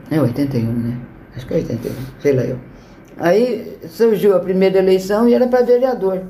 É 0.08 0.20
81, 0.20 0.72
né? 0.72 1.00
Acho 1.34 1.48
que 1.48 1.54
é 1.54 1.56
81, 1.56 1.92
sei 2.20 2.32
lá 2.32 2.42
eu. 2.42 2.60
Aí 3.18 3.76
surgiu 3.88 4.36
a 4.36 4.38
primeira 4.38 4.78
eleição 4.78 5.28
e 5.28 5.34
era 5.34 5.48
para 5.48 5.64
vereador. 5.64 6.22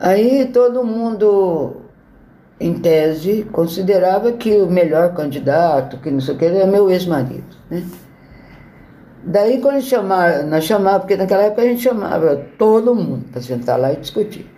Aí 0.00 0.46
todo 0.46 0.82
mundo, 0.82 1.82
em 2.58 2.72
tese, 2.72 3.46
considerava 3.52 4.32
que 4.32 4.56
o 4.56 4.66
melhor 4.66 5.12
candidato, 5.12 5.98
que 5.98 6.10
não 6.10 6.22
sei 6.22 6.34
o 6.34 6.38
que, 6.38 6.46
era 6.46 6.66
meu 6.66 6.90
ex-marido. 6.90 7.54
Né? 7.70 7.84
Daí 9.22 9.60
quando 9.60 9.82
chamaram, 9.82 10.46
nós 10.46 10.64
chamávamos, 10.64 11.02
porque 11.02 11.16
naquela 11.16 11.42
época 11.42 11.60
a 11.60 11.66
gente 11.66 11.82
chamava 11.82 12.34
todo 12.56 12.94
mundo 12.94 13.26
para 13.30 13.42
sentar 13.42 13.78
lá 13.78 13.92
e 13.92 13.96
discutir. 13.96 14.50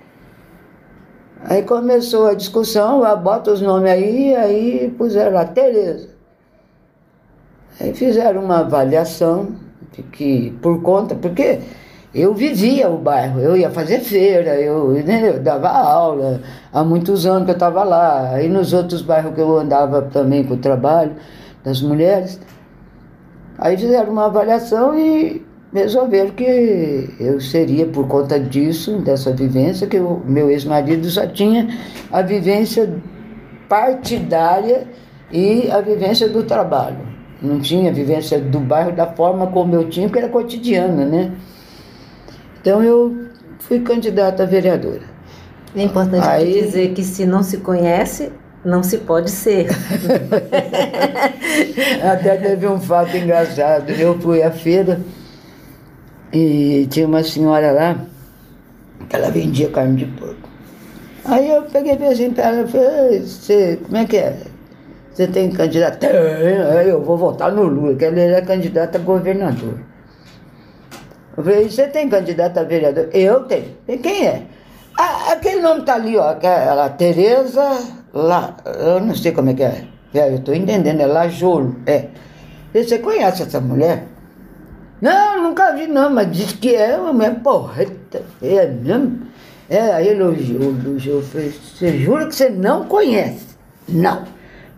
Aí 1.45 1.65
começou 1.65 2.29
a 2.29 2.35
discussão, 2.35 3.03
ah, 3.03 3.17
bota 3.17 3.51
os 3.51 3.61
nomes 3.61 3.91
aí, 3.91 4.37
aí 4.37 4.95
puseram 4.97 5.33
lá, 5.33 5.45
Tereza. 5.45 6.09
Aí 7.81 7.93
fizeram 7.93 8.45
uma 8.45 8.61
avaliação 8.61 9.57
que, 10.13 10.57
por 10.63 10.81
conta, 10.83 11.17
porque 11.17 11.59
eu 12.15 12.35
vivia 12.35 12.91
o 12.91 12.99
bairro, 12.99 13.41
eu 13.41 13.57
ia 13.57 13.71
fazer 13.71 14.01
feira, 14.01 14.61
eu, 14.61 14.91
né, 14.91 15.31
eu 15.31 15.41
dava 15.41 15.69
aula, 15.69 16.43
há 16.73 16.85
muitos 16.85 17.25
anos 17.25 17.45
que 17.45 17.51
eu 17.53 17.55
estava 17.55 17.83
lá, 17.85 18.31
aí 18.35 18.49
nos 18.49 18.73
outros 18.73 19.01
bairros 19.01 19.35
que 19.35 19.41
eu 19.41 19.57
andava 19.59 20.03
também 20.03 20.45
com 20.45 20.55
o 20.55 20.59
trabalho 20.59 21.13
das 21.65 21.81
mulheres. 21.81 22.39
Aí 23.59 23.77
fizeram 23.79 24.13
uma 24.13 24.27
avaliação 24.27 24.99
e 24.99 25.43
resolveram 25.73 26.31
que 26.33 27.15
eu 27.19 27.41
seria, 27.41 27.87
por 27.87 28.07
conta 28.07 28.39
disso, 28.39 28.99
dessa 28.99 29.33
vivência, 29.33 29.87
que 29.87 29.99
o 29.99 30.21
meu 30.25 30.51
ex-marido 30.51 31.09
só 31.09 31.27
tinha 31.27 31.69
a 32.11 32.21
vivência 32.21 32.93
partidária 33.69 34.87
e 35.31 35.71
a 35.71 35.81
vivência 35.81 36.29
do 36.29 36.43
trabalho. 36.43 36.99
Não 37.41 37.59
tinha 37.59 37.91
a 37.91 37.95
vivência 37.95 38.39
do 38.39 38.61
bairro 38.61 38.93
da 38.93 39.07
forma 39.07 39.47
como 39.47 39.75
eu 39.75 39.89
tinha, 39.89 40.09
porque 40.09 40.19
era 40.19 40.29
cotidiana, 40.29 41.07
né? 41.07 41.33
Então 42.63 42.83
eu 42.83 43.27
fui 43.59 43.81
candidata 43.81 44.45
a 44.45 44.47
vereadora. 44.47 45.03
É 45.75 45.83
importante 45.83 46.27
Aí... 46.27 46.63
dizer 46.63 46.95
que 46.95 47.03
se 47.03 47.27
não 47.27 47.43
se 47.43 47.59
conhece, 47.59 48.31
não 48.65 48.85
se 48.85 48.99
pode 48.99 49.31
ser. 49.31 49.67
Até 52.09 52.37
teve 52.37 52.69
um 52.69 52.81
fato 52.81 53.17
engraçado. 53.17 53.91
Eu 53.91 54.17
fui 54.21 54.43
à 54.43 54.53
feira 54.53 55.01
e 56.33 56.87
tinha 56.89 57.07
uma 57.07 57.25
senhora 57.25 57.73
lá 57.73 57.99
que 59.09 59.17
ela 59.17 59.31
vendia 59.31 59.69
carne 59.69 59.97
de 59.97 60.07
porco. 60.07 60.49
Aí 61.25 61.51
eu 61.51 61.63
peguei 61.63 61.99
e 62.01 62.05
assim 62.05 62.31
para 62.31 62.45
ela, 62.45 62.69
falei, 62.69 63.21
você, 63.21 63.81
como 63.85 63.97
é 63.97 64.05
que 64.05 64.17
é? 64.17 64.37
Você 65.13 65.27
tem 65.27 65.51
candidato? 65.51 66.03
Eu 66.87 67.03
vou 67.03 67.17
votar 67.17 67.53
no 67.53 67.65
Lula, 67.65 67.95
que 67.95 68.05
ele 68.05 68.21
é 68.21 68.41
candidato 68.41 68.97
a 68.97 68.99
governador. 68.99 69.79
Você 71.37 71.87
tem 71.89 72.09
candidato 72.09 72.59
a 72.59 72.63
vereador? 72.63 73.09
Eu 73.13 73.45
tenho. 73.45 73.77
E 73.89 73.97
quem 73.97 74.27
é? 74.27 74.43
Ah, 74.99 75.33
aquele 75.33 75.61
nome 75.61 75.83
tá 75.83 75.95
ali, 75.95 76.17
ó, 76.17 76.31
aquela 76.31 76.91
Tereza 76.91 77.63
lá, 78.13 78.57
eu 78.79 79.01
não 79.01 79.15
sei 79.15 79.33
como 79.33 79.51
é 79.51 79.55
que 79.55 79.63
é. 79.63 79.85
Eu 80.15 80.37
estou 80.37 80.55
entendendo, 80.55 81.01
é 81.01 81.07
Lajolo. 81.07 81.77
É. 81.87 82.09
Você 82.75 82.99
conhece 82.99 83.43
essa 83.43 83.61
mulher? 83.61 84.05
Não, 85.01 85.43
nunca 85.43 85.75
vi 85.75 85.87
não, 85.87 86.11
mas 86.11 86.31
diz 86.31 86.53
que 86.53 86.75
é 86.75 86.97
uma 86.97 87.13
mulher 87.13 87.41
porreta. 87.43 88.23
É 88.43 88.67
mesmo? 88.67 89.27
É, 89.69 89.81
aí 89.93 90.09
elogiou, 90.09 90.63
elogiou. 90.63 91.23
Falei, 91.23 91.51
você 91.51 91.99
jura 91.99 92.27
que 92.27 92.35
você 92.35 92.51
não 92.51 92.85
conhece? 92.85 93.57
Não. 93.89 94.25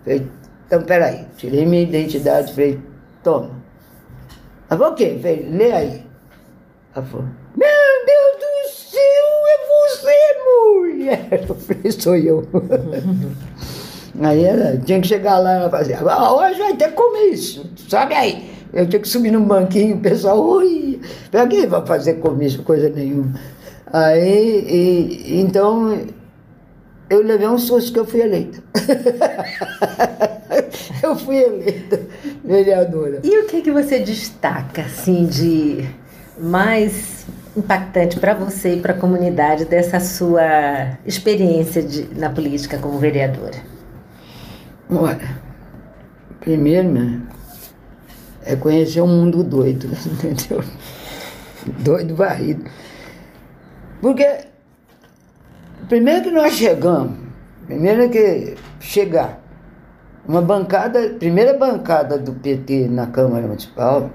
Falei, 0.05 0.27
então 0.67 0.83
peraí, 0.83 1.27
tirei 1.37 1.67
minha 1.67 1.83
identidade, 1.83 2.53
falei, 2.53 2.81
toma. 3.23 3.51
Falou, 4.69 4.93
o 4.93 4.95
quê? 4.95 5.19
Falei, 5.21 5.49
lê 5.51 5.73
aí. 5.73 6.07
Ela 6.95 7.05
falou, 7.07 7.27
meu 7.57 8.05
Deus 8.07 8.37
do 8.39 8.69
céu, 8.73 9.27
é 9.49 9.59
você, 9.91 10.17
mulher. 10.45 11.29
Eu 11.49 11.55
falei, 11.67 11.93
sou 11.93 12.17
eu. 12.17 12.47
aí 14.21 14.45
ela 14.45 14.77
tinha 14.79 15.01
que 15.01 15.09
chegar 15.09 15.39
lá, 15.39 15.53
ela 15.55 15.71
fazia, 15.71 15.99
ah, 15.99 16.33
hoje 16.35 16.59
vai 16.59 16.77
ter 16.77 16.93
comício, 16.93 17.65
sobe 17.89 18.15
aí. 18.15 18.55
Eu 18.73 18.89
tinha 18.89 19.01
que 19.01 19.09
subir 19.09 19.33
num 19.33 19.45
banquinho, 19.45 19.97
o 19.97 20.01
pessoal, 20.01 20.41
ui, 20.41 21.01
pra 21.31 21.47
quem 21.47 21.67
vai 21.67 21.85
fazer 21.85 22.15
comício, 22.15 22.63
coisa 22.63 22.89
nenhuma. 22.89 23.35
Aí, 23.93 24.65
e, 24.69 25.41
então, 25.41 26.01
eu 27.11 27.23
levei 27.23 27.49
um 27.49 27.59
susto 27.59 27.93
que 27.93 27.99
eu 27.99 28.05
fui 28.05 28.21
eleita. 28.21 28.63
eu 31.03 31.17
fui 31.17 31.37
eleita 31.37 32.01
vereadora. 32.45 33.21
E 33.23 33.39
o 33.41 33.47
que, 33.47 33.63
que 33.63 33.71
você 33.71 34.01
destaca, 34.01 34.83
assim, 34.83 35.27
de 35.27 35.85
mais 36.39 37.27
impactante 37.57 38.19
para 38.19 38.35
você 38.35 38.75
e 38.75 38.81
para 38.81 38.93
a 38.93 38.99
comunidade 38.99 39.65
dessa 39.65 40.01
sua 40.01 40.99
experiência 41.07 41.83
de, 41.83 42.09
na 42.19 42.31
política 42.31 42.79
como 42.79 42.99
vereadora? 42.99 43.57
Olha, 44.91 45.39
primeiro, 46.41 46.91
né, 46.91 47.21
é 48.45 48.57
conhecer 48.57 49.01
um 49.01 49.07
mundo 49.07 49.43
doido, 49.43 49.89
entendeu? 50.13 50.63
Doido 51.81 52.15
varrido. 52.15 52.65
Porque 54.01 54.55
Primeiro 55.89 56.23
que 56.23 56.31
nós 56.31 56.55
chegamos, 56.55 57.15
primeiro 57.67 58.09
que 58.09 58.55
chegar, 58.81 59.39
uma 60.27 60.41
bancada, 60.41 61.11
primeira 61.19 61.53
bancada 61.59 62.17
do 62.17 62.33
PT 62.33 62.89
na 62.89 63.07
Câmara 63.07 63.47
Municipal, 63.47 64.11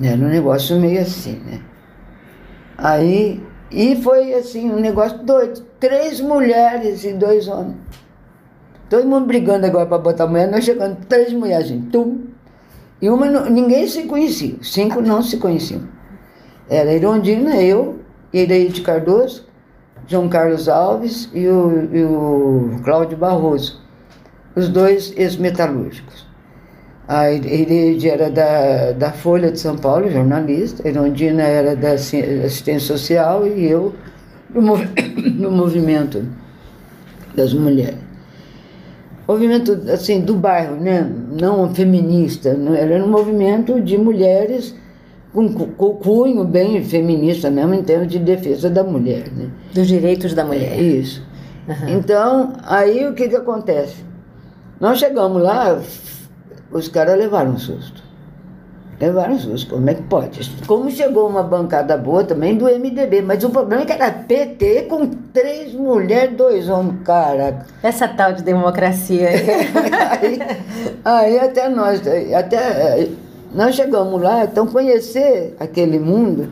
era 0.00 0.16
um 0.16 0.28
negócio 0.28 0.78
meio 0.80 1.00
assim, 1.00 1.36
né? 1.44 1.60
Aí, 2.78 3.42
e 3.70 3.96
foi 3.96 4.34
assim, 4.34 4.70
um 4.70 4.80
negócio 4.80 5.18
doido. 5.18 5.62
Três 5.78 6.20
mulheres 6.20 7.04
e 7.04 7.12
dois 7.12 7.48
homens. 7.48 7.76
Todo 8.88 9.06
mundo 9.06 9.26
brigando 9.26 9.66
agora 9.66 9.86
para 9.86 9.98
botar 9.98 10.26
mulher, 10.26 10.50
nós 10.50 10.64
chegando, 10.64 10.96
três 11.06 11.32
mulheres, 11.32 11.66
assim, 11.66 11.80
tum. 11.82 12.24
E 13.00 13.08
uma, 13.08 13.26
ninguém 13.48 13.86
se 13.86 14.04
conhecia, 14.04 14.56
cinco 14.62 15.00
não 15.00 15.22
se 15.22 15.38
conheciam. 15.38 15.82
Era 16.68 16.92
Irondina, 16.92 17.56
eu, 17.56 18.00
Ireide 18.32 18.80
Cardoso, 18.82 19.46
João 20.06 20.28
Carlos 20.28 20.68
Alves 20.68 21.28
e 21.32 21.46
o, 21.48 21.88
e 21.92 22.04
o 22.04 22.80
Cláudio 22.84 23.16
Barroso, 23.16 23.80
os 24.54 24.68
dois 24.68 25.12
ex-metalúrgicos. 25.16 26.26
Ele 27.34 28.08
era 28.08 28.30
da, 28.30 28.92
da 28.92 29.12
Folha 29.12 29.50
de 29.50 29.58
São 29.58 29.76
Paulo, 29.76 30.10
jornalista, 30.10 30.86
Erondina 30.86 31.42
era 31.42 31.76
da 31.76 31.92
assistência 31.92 32.80
social 32.80 33.46
e 33.46 33.68
eu 33.68 33.94
do, 34.48 34.60
do 35.42 35.50
movimento 35.50 36.24
das 37.34 37.52
mulheres. 37.52 37.98
Movimento 39.26 39.80
assim 39.90 40.20
do 40.20 40.34
bairro, 40.34 40.76
né? 40.76 41.10
não 41.40 41.74
feminista, 41.74 42.54
não, 42.54 42.74
era 42.74 43.02
um 43.02 43.08
movimento 43.08 43.80
de 43.80 43.96
mulheres 43.96 44.74
com, 45.32 45.48
com 45.48 45.94
cunho 45.94 46.44
bem 46.44 46.82
feminista 46.84 47.50
mesmo 47.50 47.74
em 47.74 47.82
termos 47.82 48.08
de 48.08 48.18
defesa 48.18 48.68
da 48.68 48.84
mulher. 48.84 49.30
Né? 49.32 49.48
Dos 49.72 49.88
direitos 49.88 50.34
da 50.34 50.44
mulher. 50.44 50.72
É, 50.72 50.82
isso. 50.82 51.22
Uhum. 51.68 51.98
Então, 51.98 52.52
aí 52.64 53.06
o 53.06 53.14
que, 53.14 53.28
que 53.28 53.36
acontece? 53.36 54.04
Nós 54.80 54.98
chegamos 54.98 55.40
lá, 55.40 55.80
os 56.72 56.88
caras 56.88 57.18
levaram 57.18 57.52
um 57.52 57.58
susto. 57.58 58.02
Levaram 59.00 59.36
susto, 59.36 59.70
como 59.74 59.90
é 59.90 59.94
que 59.94 60.02
pode? 60.02 60.48
Como 60.64 60.88
chegou 60.88 61.28
uma 61.28 61.42
bancada 61.42 61.96
boa 61.96 62.22
também 62.22 62.56
do 62.56 62.66
MDB, 62.66 63.20
mas 63.22 63.42
o 63.42 63.50
problema 63.50 63.82
é 63.82 63.86
que 63.86 63.92
era 63.92 64.12
PT 64.12 64.82
com 64.82 65.08
três 65.32 65.74
mulheres, 65.74 66.36
dois 66.36 66.68
homens, 66.68 67.02
cara. 67.04 67.66
Essa 67.82 68.06
tal 68.06 68.32
de 68.32 68.44
democracia. 68.44 69.28
aí, 69.28 70.38
aí 71.04 71.38
até 71.40 71.68
nós, 71.68 72.00
até 72.32 73.08
nós 73.52 73.74
chegamos 73.74 74.22
lá, 74.22 74.44
então 74.44 74.68
conhecer 74.68 75.56
aquele 75.58 75.98
mundo 75.98 76.48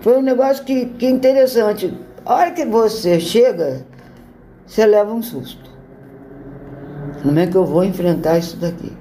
foi 0.00 0.18
um 0.18 0.22
negócio 0.22 0.64
que, 0.64 0.86
que 0.86 1.06
interessante. 1.06 1.96
A 2.26 2.34
hora 2.34 2.50
que 2.50 2.64
você 2.64 3.20
chega, 3.20 3.86
você 4.66 4.84
leva 4.84 5.12
um 5.12 5.22
susto. 5.22 5.73
Como 7.22 7.38
é 7.38 7.46
que 7.46 7.56
eu 7.56 7.64
vou 7.64 7.84
enfrentar 7.84 8.38
isso 8.38 8.56
daqui? 8.56 8.92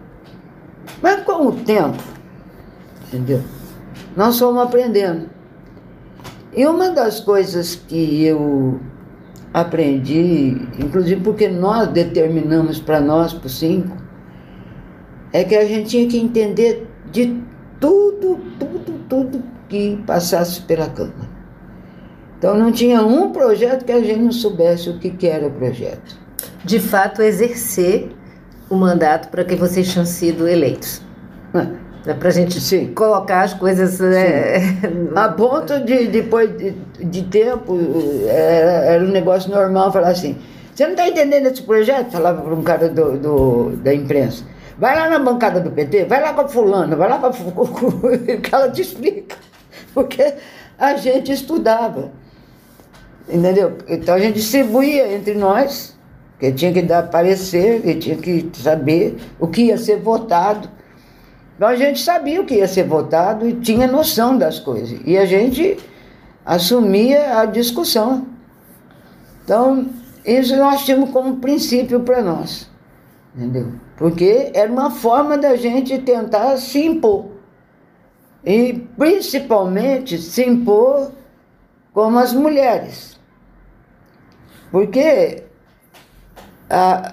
Mas 1.01 1.23
com 1.23 1.47
o 1.47 1.51
tempo, 1.51 2.01
entendeu? 3.07 3.41
Nós 4.15 4.37
fomos 4.37 4.61
aprendendo. 4.61 5.29
E 6.55 6.65
uma 6.65 6.91
das 6.91 7.19
coisas 7.19 7.75
que 7.75 8.23
eu 8.23 8.79
aprendi, 9.53 10.57
inclusive 10.79 11.21
porque 11.21 11.47
nós 11.47 11.87
determinamos 11.89 12.79
para 12.79 12.99
nós, 12.99 13.33
por 13.33 13.49
cinco, 13.49 13.97
é 15.31 15.43
que 15.43 15.55
a 15.55 15.65
gente 15.65 15.89
tinha 15.89 16.07
que 16.07 16.19
entender 16.19 16.87
de 17.11 17.41
tudo, 17.79 18.39
tudo, 18.59 18.99
tudo 19.09 19.43
que 19.67 20.01
passasse 20.05 20.61
pela 20.61 20.87
Câmara. 20.87 21.33
Então 22.37 22.57
não 22.57 22.71
tinha 22.71 23.01
um 23.01 23.31
projeto 23.31 23.85
que 23.85 23.91
a 23.91 24.01
gente 24.01 24.19
não 24.19 24.31
soubesse 24.31 24.89
o 24.89 24.99
que, 24.99 25.09
que 25.09 25.27
era 25.27 25.47
o 25.47 25.51
projeto. 25.51 26.22
De 26.63 26.79
fato, 26.79 27.21
exercer 27.21 28.09
o 28.69 28.75
mandato 28.75 29.29
para 29.29 29.43
que 29.43 29.55
vocês 29.55 29.91
tenham 29.93 30.05
sido 30.05 30.47
eleitos. 30.47 31.01
É 32.05 32.13
para 32.13 32.27
a 32.27 32.31
gente 32.31 32.59
Sim. 32.59 32.93
colocar 32.93 33.43
as 33.43 33.53
coisas. 33.53 34.01
É... 34.01 34.57
A 35.15 35.29
ponto 35.29 35.79
de, 35.85 36.07
depois 36.07 36.49
de, 36.57 36.71
de 36.99 37.23
tempo, 37.23 37.79
era, 38.27 38.71
era, 38.85 39.03
um 39.03 39.07
negócio 39.07 39.49
normal 39.49 39.91
falar 39.91 40.09
assim: 40.09 40.37
você 40.73 40.83
não 40.83 40.91
está 40.91 41.07
entendendo 41.07 41.47
esse 41.47 41.61
projeto? 41.61 42.11
Falava 42.11 42.41
para 42.41 42.53
um 42.53 42.61
cara 42.61 42.89
do, 42.89 43.17
do, 43.17 43.69
da 43.77 43.93
imprensa. 43.93 44.43
Vai 44.77 44.95
lá 44.95 45.09
na 45.09 45.19
bancada 45.19 45.61
do 45.61 45.71
PT, 45.71 46.05
vai 46.05 46.21
lá 46.21 46.33
com 46.33 46.41
a 46.41 46.47
fulana, 46.47 46.95
vai 46.95 47.07
lá 47.07 47.19
com 47.19 47.27
a 47.27 47.31
que 48.37 48.53
ela 48.53 48.69
te 48.69 48.81
explica. 48.81 49.37
Porque 49.93 50.33
a 50.77 50.95
gente 50.95 51.31
estudava. 51.31 52.11
Entendeu? 53.29 53.77
Então 53.87 54.15
a 54.15 54.19
gente 54.19 54.35
distribuía 54.35 55.13
entre 55.13 55.35
nós 55.35 55.92
que 56.43 56.51
tinha 56.51 56.73
que 56.73 56.81
dar 56.81 57.03
parecer, 57.03 57.81
que 57.81 57.95
tinha 57.95 58.17
que 58.17 58.49
saber 58.51 59.15
o 59.39 59.47
que 59.47 59.67
ia 59.67 59.77
ser 59.77 60.01
votado. 60.01 60.69
Então 61.55 61.69
a 61.69 61.75
gente 61.77 62.01
sabia 62.01 62.41
o 62.41 62.45
que 62.45 62.55
ia 62.55 62.67
ser 62.67 62.83
votado 62.83 63.47
e 63.47 63.53
tinha 63.53 63.87
noção 63.87 64.37
das 64.37 64.59
coisas. 64.59 64.99
E 65.05 65.17
a 65.17 65.25
gente 65.25 65.77
assumia 66.45 67.39
a 67.39 67.45
discussão. 67.45 68.27
Então, 69.41 69.87
isso 70.25 70.57
nós 70.57 70.83
tínhamos 70.83 71.11
como 71.11 71.37
princípio 71.37 72.01
para 72.01 72.21
nós. 72.21 72.69
Entendeu? 73.33 73.75
Porque 73.95 74.51
era 74.53 74.69
uma 74.69 74.91
forma 74.91 75.37
da 75.37 75.55
gente 75.55 75.97
tentar 75.99 76.57
se 76.57 76.85
impor. 76.85 77.27
E 78.43 78.85
principalmente 78.97 80.17
se 80.17 80.43
impor 80.43 81.09
como 81.93 82.19
as 82.19 82.33
mulheres. 82.33 83.17
Porque 84.69 85.43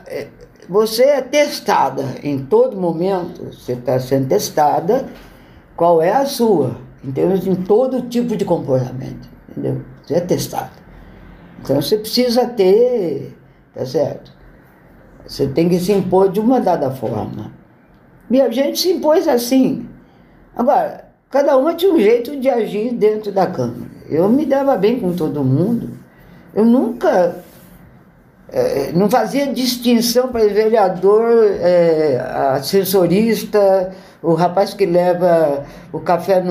é, 0.07 0.29
você 0.69 1.03
é 1.03 1.21
testada 1.21 2.05
em 2.23 2.39
todo 2.39 2.77
momento, 2.77 3.53
você 3.53 3.73
está 3.73 3.99
sendo 3.99 4.29
testada 4.29 5.09
qual 5.77 6.01
é 6.01 6.13
a 6.13 6.27
sua, 6.27 6.77
em 7.05 7.11
termos 7.11 7.41
de 7.41 7.57
todo 7.57 8.03
tipo 8.03 8.37
de 8.37 8.45
comportamento, 8.45 9.29
entendeu? 9.49 9.83
Você 10.03 10.15
é 10.15 10.21
testado. 10.21 10.71
Então 11.61 11.81
você 11.81 11.99
precisa 11.99 12.47
ter, 12.47 13.37
tá 13.75 13.85
certo? 13.85 14.33
Você 15.27 15.47
tem 15.47 15.69
que 15.69 15.79
se 15.79 15.93
impor 15.93 16.31
de 16.31 16.41
uma 16.41 16.61
dada 16.61 16.91
forma. 16.91 17.53
E 18.31 18.41
a 18.41 18.51
gente 18.51 18.81
se 18.81 18.93
impôs 18.93 19.27
assim. 19.27 19.89
Agora, 20.57 21.09
cada 21.31 21.57
uma 21.57 21.75
tinha 21.75 21.93
um 21.93 21.99
jeito 21.99 22.37
de 22.37 22.49
agir 22.49 22.95
dentro 22.95 23.33
da 23.33 23.47
Câmara. 23.47 23.91
Eu 24.09 24.29
me 24.29 24.47
dava 24.47 24.77
bem 24.77 25.01
com 25.01 25.15
todo 25.15 25.45
mundo. 25.45 25.91
Eu 26.55 26.65
nunca 26.65 27.37
é, 28.53 28.91
não 28.93 29.09
fazia 29.09 29.47
distinção 29.47 30.29
para 30.29 30.45
vereador, 30.49 31.31
é, 31.61 32.21
assessorista, 32.55 33.93
o 34.21 34.35
rapaz 34.35 34.75
que 34.75 34.85
leva 34.85 35.65
o 35.93 36.01
café 36.01 36.43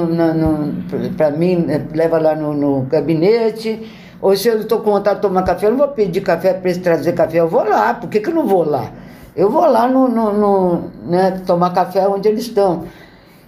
para 1.18 1.32
mim, 1.32 1.58
né, 1.58 1.86
leva 1.94 2.18
lá 2.18 2.36
no, 2.36 2.54
no, 2.54 2.82
gabinete, 2.84 3.86
ou 4.22 4.36
se 4.36 4.48
eu 4.48 4.62
estou 4.62 4.80
com 4.80 4.92
vontade 4.92 5.18
de 5.18 5.22
tomar 5.22 5.44
café, 5.44 5.68
eu 5.68 5.72
não 5.72 5.78
vou 5.78 5.90
pedir 5.90 6.22
café 6.22 6.54
para 6.54 6.70
eles 6.70 6.82
trazer 6.82 7.14
café, 7.14 7.40
eu 7.40 7.50
vou 7.50 7.64
lá, 7.64 7.94
por 7.94 8.10
que, 8.10 8.22
que 8.22 8.30
eu 8.30 8.36
não 8.36 8.48
vou 8.48 8.64
lá? 8.64 8.92
Eu 9.36 9.50
vou 9.50 9.66
lá 9.66 9.88
no, 9.88 10.08
no, 10.08 10.34
no 10.34 10.92
né, 11.06 11.42
tomar 11.46 11.74
café 11.74 12.08
onde 12.08 12.28
eles 12.28 12.46
estão. 12.46 12.86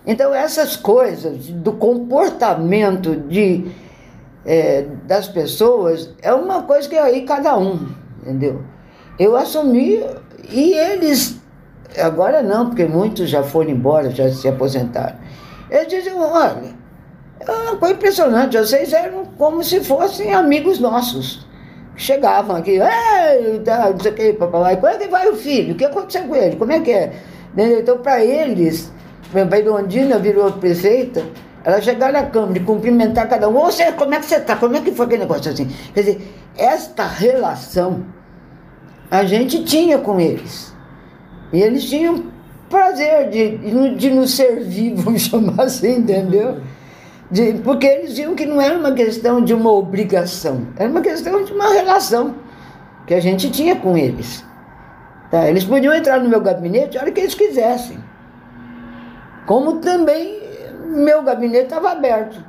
Então 0.06 0.34
essas 0.34 0.76
coisas 0.76 1.47
do 1.47 1.74
comportamento 1.74 3.16
de, 3.16 3.72
é, 4.45 4.86
das 5.06 5.28
pessoas 5.28 6.10
é 6.22 6.34
uma 6.34 6.64
coisa 6.64 6.88
que 6.88 6.95
é 6.95 7.02
aí 7.02 7.22
cada 7.22 7.58
um 7.58 8.01
entendeu? 8.22 8.62
Eu 9.20 9.36
assumi 9.36 10.04
e 10.50 10.74
eles, 10.74 11.40
agora 11.98 12.42
não, 12.42 12.68
porque 12.68 12.86
muitos 12.86 13.30
já 13.30 13.44
foram 13.44 13.70
embora, 13.72 14.10
já 14.10 14.32
se 14.32 14.48
aposentaram. 14.48 15.18
Eles 15.70 15.88
dizem, 15.88 16.14
olha, 16.14 16.74
é 17.40 17.52
uma 17.52 17.78
coisa 17.78 17.96
impressionante, 17.96 18.58
vocês 18.58 18.94
eram 18.94 19.26
como 19.38 19.64
se 19.64 19.84
fossem 19.84 20.34
amigos 20.34 20.80
nossos. 20.80 21.46
Chegavam 21.96 22.56
aqui, 22.56 22.80
tá, 23.64 23.90
não 23.92 24.00
sei 24.00 24.12
o 24.12 24.16
que, 24.16 24.34
papai, 24.34 24.78
quando 24.78 24.96
é 24.96 24.98
que 24.98 25.08
vai 25.08 25.28
o 25.30 25.36
filho? 25.36 25.74
O 25.74 25.78
que 25.78 25.86
aconteceu 25.86 26.24
com 26.24 26.36
ele? 26.36 26.56
Como 26.56 26.72
é 26.72 26.80
que 26.80 26.92
é? 26.92 27.14
Então, 27.56 27.98
para 27.98 28.24
eles, 28.24 28.92
a 29.34 29.58
Irondina 29.58 30.18
virou 30.18 30.52
prefeita, 30.54 31.24
ela 31.64 31.82
chegar 31.82 32.12
na 32.12 32.24
Câmara 32.24 32.57
e 32.57 32.64
cumprimentar 32.64 33.28
cada 33.30 33.47
um, 33.47 33.53
você, 33.53 33.91
como 33.91 34.14
é 34.14 34.20
que 34.20 34.26
você 34.26 34.36
está? 34.36 34.55
Como 34.55 34.76
é 34.76 34.82
que 34.82 34.91
foi 34.91 35.05
aquele 35.05 35.22
negócio 35.22 35.51
assim? 35.51 35.70
Quer 35.93 35.99
dizer, 35.99 36.34
esta 36.57 37.05
relação 37.05 38.05
a 39.09 39.24
gente 39.24 39.64
tinha 39.64 39.97
com 39.97 40.20
eles. 40.20 40.74
E 41.53 41.62
eles 41.62 41.84
tinham 41.84 42.32
prazer 42.70 43.30
de, 43.30 43.95
de 43.95 44.09
nos 44.09 44.34
servir, 44.34 44.95
vamos 44.95 45.24
chamar 45.28 45.64
assim, 45.64 45.97
entendeu? 45.97 46.62
De, 47.30 47.53
porque 47.64 47.86
eles 47.86 48.18
viam 48.18 48.36
que 48.36 48.45
não 48.45 48.62
era 48.62 48.78
uma 48.78 48.93
questão 48.93 49.43
de 49.43 49.53
uma 49.53 49.72
obrigação, 49.72 50.68
era 50.78 50.89
uma 50.89 51.01
questão 51.01 51.43
de 51.43 51.53
uma 51.53 51.72
relação 51.74 52.36
que 53.05 53.14
a 53.14 53.20
gente 53.20 53.49
tinha 53.51 53.76
com 53.76 53.97
eles. 53.97 54.43
Tá? 55.30 55.47
Eles 55.47 55.64
podiam 55.64 55.93
entrar 55.93 56.20
no 56.20 56.30
meu 56.30 56.41
gabinete 56.41 56.97
a 56.97 57.01
hora 57.01 57.12
que 57.12 57.22
eles 57.22 57.36
quisessem. 57.36 57.97
Como 59.45 59.78
também 59.78 60.41
meu 60.92 61.24
gabinete 61.24 61.66
estava 61.66 61.92
aberto. 61.92 62.44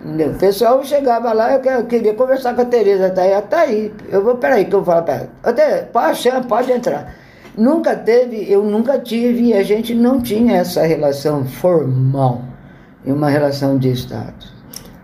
Entendeu? 0.00 0.30
O 0.30 0.34
pessoal 0.34 0.82
chegava 0.84 1.32
lá, 1.32 1.54
eu 1.54 1.84
queria 1.86 2.14
conversar 2.14 2.54
com 2.54 2.60
a 2.60 2.64
Tereza, 2.64 3.10
tá 3.10 3.22
aí, 3.22 3.42
tá 3.42 3.60
aí. 3.60 3.94
Eu 4.08 4.22
vou, 4.22 4.36
peraí, 4.36 4.64
que 4.64 4.74
eu 4.74 4.82
vou 4.82 4.86
falar 4.86 5.02
para 5.02 5.14
ela. 5.14 5.28
Até, 5.42 5.82
pode, 5.82 6.30
pode 6.46 6.72
entrar. 6.72 7.14
Nunca 7.56 7.96
teve, 7.96 8.50
eu 8.50 8.62
nunca 8.62 8.98
tive, 9.00 9.46
e 9.46 9.54
a 9.54 9.64
gente 9.64 9.92
não 9.94 10.20
tinha 10.20 10.58
essa 10.58 10.82
relação 10.82 11.44
formal, 11.44 12.42
e 13.04 13.10
uma 13.10 13.28
relação 13.28 13.76
de 13.76 13.90
Estado. 13.90 14.46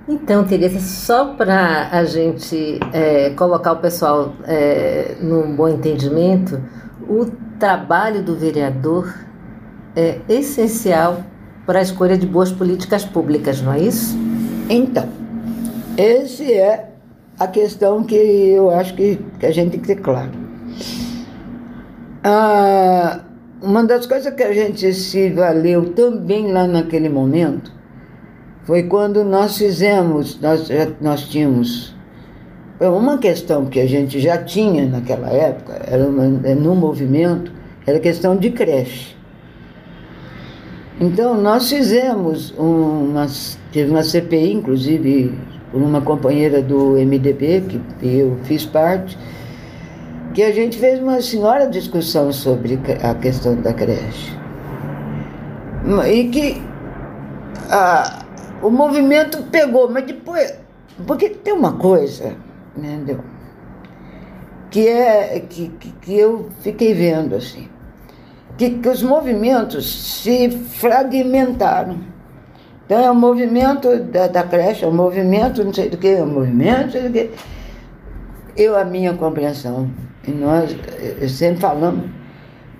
Então, 0.06 0.44
Tereza, 0.44 0.78
só 0.78 1.34
para 1.34 1.88
a 1.90 2.04
gente 2.04 2.78
é, 2.92 3.30
colocar 3.30 3.72
o 3.72 3.78
pessoal 3.78 4.34
é, 4.44 5.16
num 5.20 5.56
bom 5.56 5.66
entendimento, 5.66 6.62
o 7.08 7.26
trabalho 7.58 8.22
do 8.22 8.36
vereador 8.36 9.12
é 9.96 10.20
essencial 10.28 11.24
para 11.66 11.78
a 11.78 11.82
escolha 11.82 12.16
de 12.16 12.26
boas 12.26 12.52
políticas 12.52 13.04
públicas, 13.04 13.60
não 13.60 13.72
é 13.72 13.80
isso? 13.80 14.16
Então, 14.68 15.08
essa 15.96 16.44
é 16.44 16.90
a 17.38 17.46
questão 17.46 18.04
que 18.04 18.14
eu 18.14 18.70
acho 18.70 18.94
que, 18.94 19.18
que 19.38 19.46
a 19.46 19.50
gente 19.50 19.72
tem 19.72 19.80
que 19.80 19.86
ter 19.86 20.00
claro. 20.00 20.30
Ah, 22.22 23.20
uma 23.62 23.84
das 23.84 24.06
coisas 24.06 24.32
que 24.34 24.42
a 24.42 24.52
gente 24.52 24.92
se 24.92 25.30
valeu 25.30 25.92
também 25.94 26.52
lá 26.52 26.66
naquele 26.66 27.08
momento 27.08 27.72
foi 28.64 28.84
quando 28.84 29.24
nós 29.24 29.58
fizemos, 29.58 30.40
nós, 30.40 30.68
nós 31.00 31.28
tínhamos 31.28 31.94
uma 32.80 33.18
questão 33.18 33.66
que 33.66 33.80
a 33.80 33.86
gente 33.86 34.18
já 34.20 34.38
tinha 34.38 34.86
naquela 34.86 35.28
época, 35.28 35.80
era 35.86 36.06
uma, 36.06 36.26
no 36.26 36.74
movimento, 36.74 37.52
era 37.86 37.98
a 37.98 38.00
questão 38.00 38.36
de 38.36 38.50
creche. 38.50 39.13
Então, 41.00 41.40
nós 41.40 41.68
fizemos 41.68 42.54
uma, 42.56 43.26
teve 43.72 43.90
uma 43.90 44.02
CPI, 44.02 44.52
inclusive, 44.52 45.36
por 45.72 45.82
uma 45.82 46.00
companheira 46.00 46.62
do 46.62 46.92
MDB, 46.92 47.64
que 47.68 47.80
eu 48.02 48.38
fiz 48.44 48.64
parte, 48.64 49.18
que 50.32 50.42
a 50.42 50.52
gente 50.52 50.78
fez 50.78 51.00
uma 51.00 51.20
senhora 51.20 51.66
discussão 51.68 52.32
sobre 52.32 52.78
a 53.02 53.14
questão 53.14 53.60
da 53.60 53.72
creche. 53.72 54.32
E 56.08 56.28
que 56.28 56.62
a, 57.70 58.24
o 58.62 58.70
movimento 58.70 59.42
pegou, 59.50 59.90
mas 59.90 60.06
depois. 60.06 60.54
Porque 61.06 61.28
tem 61.28 61.52
uma 61.52 61.72
coisa, 61.72 62.34
entendeu? 62.76 63.20
Que 64.70 64.88
é 64.88 65.40
que, 65.40 65.68
que, 66.00 66.18
eu 66.18 66.48
fiquei 66.60 66.94
vendo 66.94 67.34
assim. 67.34 67.68
Que, 68.56 68.70
que 68.70 68.88
os 68.88 69.02
movimentos 69.02 70.20
se 70.20 70.50
fragmentaram. 70.50 71.98
Então 72.86 73.00
é 73.00 73.10
o 73.10 73.14
movimento 73.14 73.98
da, 73.98 74.26
da 74.26 74.42
creche, 74.42 74.84
é 74.84 74.88
o 74.88 74.92
movimento, 74.92 75.64
não 75.64 75.72
sei 75.72 75.88
do 75.88 75.96
que, 75.96 76.08
é 76.08 76.22
o 76.22 76.26
movimento, 76.26 76.84
não 76.84 76.90
sei 76.90 77.02
do 77.02 77.12
que. 77.12 77.30
Eu, 78.56 78.76
a 78.76 78.84
minha 78.84 79.14
compreensão, 79.14 79.90
e 80.26 80.30
nós 80.30 80.76
sempre 81.28 81.60
falamos 81.60 82.04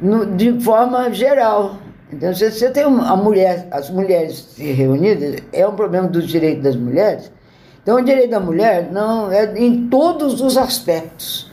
no, 0.00 0.26
de 0.26 0.60
forma 0.60 1.12
geral. 1.12 1.78
Então, 2.12 2.32
se 2.34 2.50
você 2.50 2.70
tem 2.70 2.84
uma, 2.84 3.16
mulher, 3.16 3.66
as 3.70 3.90
mulheres 3.90 4.36
se 4.54 4.70
reunidas, 4.72 5.36
é 5.52 5.66
um 5.66 5.74
problema 5.74 6.06
dos 6.06 6.28
direitos 6.28 6.62
das 6.62 6.76
mulheres. 6.76 7.32
Então, 7.82 7.96
o 7.96 8.04
direito 8.04 8.30
da 8.30 8.40
mulher 8.40 8.90
não 8.92 9.32
é 9.32 9.52
em 9.58 9.88
todos 9.88 10.40
os 10.40 10.56
aspectos. 10.56 11.50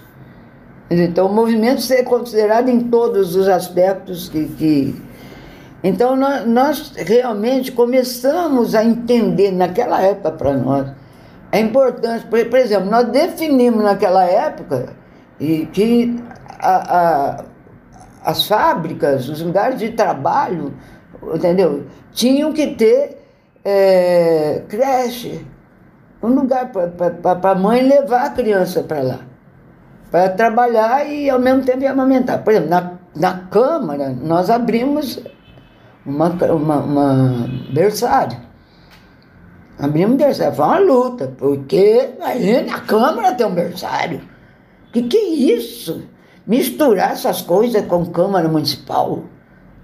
Então, 1.00 1.28
o 1.28 1.34
movimento 1.34 1.82
ser 1.82 2.04
considerado 2.04 2.70
em 2.70 2.82
todos 2.82 3.36
os 3.36 3.48
aspectos 3.48 4.28
que. 4.28 4.46
que... 4.46 5.02
Então, 5.84 6.16
nós, 6.16 6.46
nós 6.46 6.94
realmente 6.96 7.72
começamos 7.72 8.76
a 8.76 8.84
entender, 8.84 9.52
naquela 9.52 10.02
época 10.02 10.32
para 10.32 10.54
nós, 10.54 10.88
a 11.52 11.60
importância. 11.60 12.28
Por, 12.30 12.46
por 12.46 12.60
exemplo, 12.60 12.90
nós 12.90 13.08
definimos 13.08 13.84
naquela 13.84 14.26
época 14.26 14.94
e 15.40 15.66
que 15.68 16.16
a, 16.60 17.40
a 17.40 17.46
as 18.24 18.48
fábricas, 18.48 19.28
os 19.28 19.42
lugares 19.42 19.80
de 19.80 19.90
trabalho, 19.90 20.74
entendeu? 21.34 21.86
Tinham 22.12 22.54
que 22.54 22.68
ter 22.76 23.18
é, 23.66 24.64
creche, 24.68 25.46
um 26.22 26.30
lugar 26.30 26.72
para 26.72 27.52
a 27.52 27.56
mãe 27.56 27.82
levar 27.82 28.26
a 28.26 28.30
criança 28.30 28.84
para 28.84 29.02
lá, 29.02 29.20
para 30.12 30.30
trabalhar 30.30 31.06
e 31.08 31.30
ao 31.30 31.40
mesmo 31.40 31.64
tempo 31.64 31.88
amamentar. 31.88 32.44
Por 32.44 32.54
exemplo, 32.54 32.70
na, 32.70 32.92
na 33.16 33.34
Câmara, 33.50 34.10
nós 34.10 34.50
abrimos 34.50 35.20
uma, 36.06 36.28
uma, 36.28 36.78
uma 36.80 37.50
berçário. 37.74 38.38
Abrimos 39.80 40.14
um 40.14 40.18
berçário, 40.18 40.54
foi 40.54 40.66
uma 40.66 40.80
luta, 40.80 41.34
porque 41.38 42.12
aí 42.22 42.62
na 42.62 42.82
Câmara 42.82 43.34
tem 43.34 43.48
um 43.48 43.56
berçário. 43.56 44.22
Que 44.92 45.04
que 45.04 45.18
é 45.18 45.30
isso? 45.30 46.04
misturar 46.46 47.12
essas 47.12 47.42
coisas 47.42 47.86
com 47.86 48.06
Câmara 48.08 48.48
Municipal. 48.48 49.24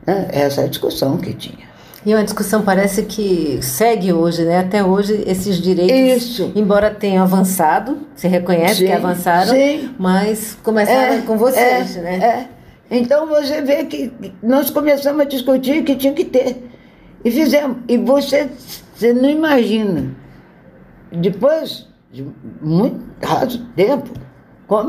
Né? 0.06 0.28
Essa 0.32 0.62
é 0.62 0.66
a 0.66 0.68
discussão 0.68 1.18
que 1.18 1.34
tinha. 1.34 1.68
E 2.08 2.14
uma 2.14 2.24
discussão 2.24 2.62
parece 2.62 3.04
que 3.04 3.60
segue 3.62 4.14
hoje, 4.14 4.46
né? 4.46 4.60
Até 4.60 4.82
hoje 4.82 5.26
esses 5.28 5.58
direitos, 5.58 6.24
Isso. 6.24 6.54
embora 6.56 6.90
tenham 6.90 7.22
avançado, 7.22 7.98
se 8.16 8.30
reconhece 8.30 8.76
sim, 8.76 8.86
que 8.86 8.92
avançaram, 8.94 9.54
sim. 9.54 9.94
mas 10.00 10.58
começaram 10.64 11.16
é, 11.16 11.22
com 11.24 11.38
vocês, 11.38 11.98
é, 11.98 12.02
né? 12.02 12.50
É. 12.90 12.96
Então 12.98 13.28
você 13.28 13.62
vê 13.62 13.84
que 13.84 14.14
nós 14.42 14.70
começamos 14.70 15.20
a 15.20 15.26
discutir 15.26 15.84
que 15.84 15.98
tinha 15.98 16.14
que 16.14 16.24
ter. 16.24 16.70
E 17.26 17.30
fizemos. 17.30 17.80
E 17.90 17.98
você, 17.98 18.48
você 18.96 19.12
não 19.12 19.30
imagina. 19.30 20.16
Depois 21.12 21.90
de 22.10 22.26
muito 22.62 23.06
raso 23.22 23.66
tempo, 23.76 24.12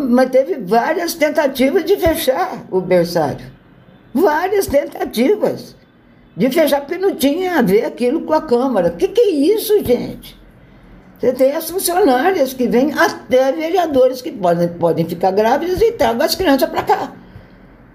mas 0.08 0.30
teve 0.30 0.58
várias 0.58 1.14
tentativas 1.14 1.84
de 1.84 1.96
fechar 1.96 2.64
o 2.70 2.80
berçário. 2.80 3.44
Várias 4.14 4.68
tentativas 4.68 5.76
de 6.38 6.48
fechar, 6.50 6.80
porque 6.80 6.96
não 6.96 7.16
tinha 7.16 7.58
a 7.58 7.62
ver 7.62 7.84
aquilo 7.84 8.22
com 8.22 8.32
a 8.32 8.40
Câmara. 8.40 8.90
O 8.90 8.96
que, 8.96 9.08
que 9.08 9.20
é 9.20 9.30
isso, 9.30 9.84
gente? 9.84 10.38
Você 11.18 11.32
tem 11.32 11.50
as 11.52 11.68
funcionárias 11.68 12.54
que 12.54 12.68
vêm, 12.68 12.92
até 12.92 13.50
vereadores 13.50 14.22
que 14.22 14.30
podem, 14.30 14.68
podem 14.68 15.04
ficar 15.04 15.32
grávidas 15.32 15.82
e 15.82 15.90
tragam 15.92 16.24
as 16.24 16.36
crianças 16.36 16.70
para 16.70 16.82
cá. 16.84 17.12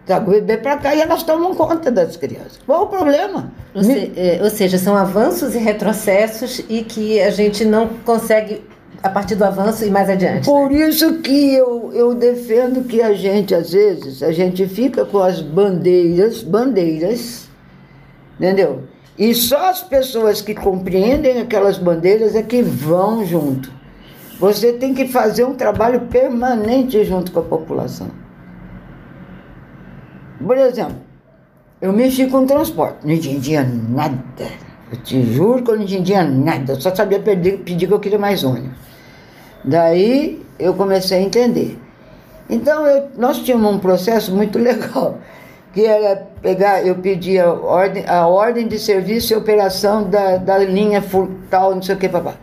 Tragam 0.06 0.28
o 0.28 0.32
bebê 0.32 0.58
para 0.58 0.76
cá 0.76 0.94
e 0.94 1.00
elas 1.00 1.24
tomam 1.24 1.56
conta 1.56 1.90
das 1.90 2.18
crianças. 2.18 2.60
Qual 2.66 2.84
o 2.84 2.88
problema? 2.88 3.50
Ou, 3.74 3.82
se, 3.82 4.12
é, 4.18 4.40
ou 4.44 4.50
seja, 4.50 4.78
são 4.78 4.98
avanços 4.98 5.56
e 5.56 5.58
retrocessos 5.58 6.62
e 6.68 6.84
que 6.84 7.22
a 7.22 7.30
gente 7.30 7.64
não 7.64 7.88
consegue 8.04 8.62
a 9.02 9.10
partir 9.10 9.36
do 9.36 9.46
avanço 9.46 9.86
e 9.86 9.90
mais 9.90 10.10
adiante. 10.10 10.46
Por 10.46 10.70
né? 10.70 10.90
isso 10.90 11.22
que 11.22 11.54
eu, 11.54 11.92
eu 11.94 12.14
defendo 12.14 12.86
que 12.86 13.02
a 13.02 13.14
gente, 13.14 13.56
às 13.56 13.72
vezes, 13.72 14.22
a 14.22 14.34
gente 14.34 14.68
fica 14.68 15.06
com 15.06 15.20
as 15.20 15.42
bandeiras, 15.42 16.44
bandeiras, 16.44 17.48
entendeu? 18.40 18.84
E 19.18 19.34
só 19.34 19.70
as 19.70 19.82
pessoas 19.82 20.42
que 20.42 20.56
compreendem 20.56 21.40
aquelas 21.40 21.78
bandeiras 21.78 22.36
é 22.36 22.42
que 22.42 22.62
vão 22.62 23.26
junto. 23.26 23.72
Você 24.40 24.74
tem 24.74 24.94
que 24.94 25.08
fazer 25.08 25.46
um 25.46 25.54
trabalho 25.54 26.02
permanente 26.08 27.04
junto 27.06 27.32
com 27.32 27.40
a 27.40 27.44
população. 27.44 28.08
Por 30.46 30.58
exemplo, 30.58 30.98
eu 31.80 31.94
mexi 31.94 32.28
com 32.28 32.46
transporte, 32.46 33.06
não 33.06 33.14
entendia 33.14 33.64
nada. 33.64 34.48
Eu 34.92 34.98
te 34.98 35.24
juro 35.24 35.64
que 35.64 35.72
eu 35.72 35.76
não 35.76 35.84
entendia 35.84 36.24
nada. 36.24 36.74
Eu 36.74 36.82
só 36.82 36.94
sabia 36.94 37.20
pedir, 37.20 37.60
pedir 37.60 37.88
que 37.88 37.94
eu 37.94 38.00
queria 38.00 38.20
mais 38.20 38.44
ônibus. 38.44 38.78
Daí 39.64 40.44
eu 40.60 40.74
comecei 40.74 41.20
a 41.20 41.22
entender. 41.22 41.80
Então 42.50 42.86
eu, 42.86 43.10
nós 43.18 43.40
tínhamos 43.40 43.74
um 43.74 43.80
processo 43.80 44.34
muito 44.36 44.60
legal, 44.60 45.20
que 45.74 45.86
era 45.86 46.28
pegar, 46.42 46.86
eu 46.86 46.96
pedia 46.96 47.52
ordem, 47.52 48.06
a 48.08 48.28
ordem 48.28 48.68
de 48.68 48.78
serviço 48.78 49.34
e 49.34 49.36
operação 49.36 50.08
da, 50.08 50.38
da 50.38 50.60
linha 50.60 51.04
tal, 51.50 51.74
não 51.76 51.82
sei 51.82 51.96
o 51.96 51.98
que, 51.98 52.08
papá. 52.08 52.36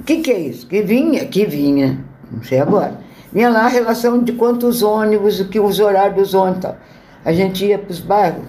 O 0.00 0.04
que, 0.04 0.16
que 0.18 0.32
é 0.32 0.38
isso? 0.38 0.66
Que 0.66 0.82
vinha, 0.82 1.24
que 1.26 1.46
vinha, 1.46 2.04
não 2.30 2.42
sei 2.42 2.58
agora. 2.58 2.98
Vinha 3.32 3.48
lá 3.48 3.66
a 3.66 3.68
relação 3.68 4.22
de 4.22 4.32
quantos 4.32 4.82
ônibus, 4.82 5.38
o 5.38 5.48
que 5.48 5.60
os 5.60 5.78
horários 5.78 6.16
dos 6.16 6.34
ônibus 6.34 6.62
tal. 6.62 6.76
A 7.24 7.32
gente 7.32 7.64
ia 7.64 7.78
para 7.78 7.92
os 7.92 8.00
bairros 8.00 8.44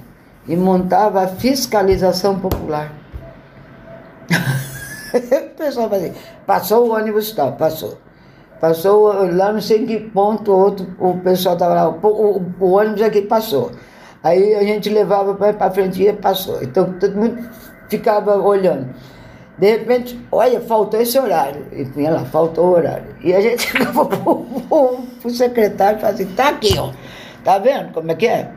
e 0.48 0.56
montava 0.56 1.22
a 1.22 1.28
fiscalização 1.28 2.40
popular. 2.40 2.92
o 5.14 5.56
pessoal 5.56 5.90
fazia, 5.90 6.14
passou 6.46 6.88
o 6.88 6.94
ônibus 6.94 7.32
tal, 7.32 7.54
passou. 7.54 7.98
Passou 8.60 9.12
lá, 9.36 9.52
não 9.52 9.62
sei 9.62 9.84
em 9.84 9.86
que 9.86 10.00
ponto, 10.00 10.52
outro, 10.52 10.88
o 10.98 11.18
pessoal 11.18 11.56
estava 11.56 11.74
lá, 11.74 11.90
o, 11.90 12.00
o, 12.02 12.46
o, 12.60 12.72
ônibus 12.72 13.02
aqui 13.02 13.22
passou. 13.22 13.72
Aí 14.24 14.56
a 14.56 14.64
gente 14.64 14.90
levava 14.90 15.36
para 15.36 15.72
frente 15.72 16.02
e 16.02 16.14
passou. 16.14 16.64
Então 16.64 16.94
todo 16.94 17.16
mundo 17.16 17.50
ficava 17.90 18.38
olhando. 18.38 18.88
De 19.58 19.70
repente, 19.70 20.20
olha, 20.32 20.62
faltou 20.62 21.00
esse 21.00 21.20
horário. 21.20 21.68
E 21.72 21.84
vinha 21.84 22.12
lá, 22.12 22.26
faltou 22.26 22.68
o 22.68 22.72
horário. 22.72 23.16
E 23.22 23.34
a 23.34 23.42
gente 23.42 23.64
chegava 23.64 24.06
para 24.06 24.30
o 24.30 25.30
secretário 25.30 25.98
e 25.98 26.02
falava 26.02 26.16
assim, 26.16 26.34
tá 26.34 26.50
aqui, 26.50 26.78
ó. 26.80 26.92
Tá 27.44 27.58
vendo 27.58 27.92
como 27.92 28.12
é 28.12 28.16
que 28.16 28.26
é? 28.26 28.50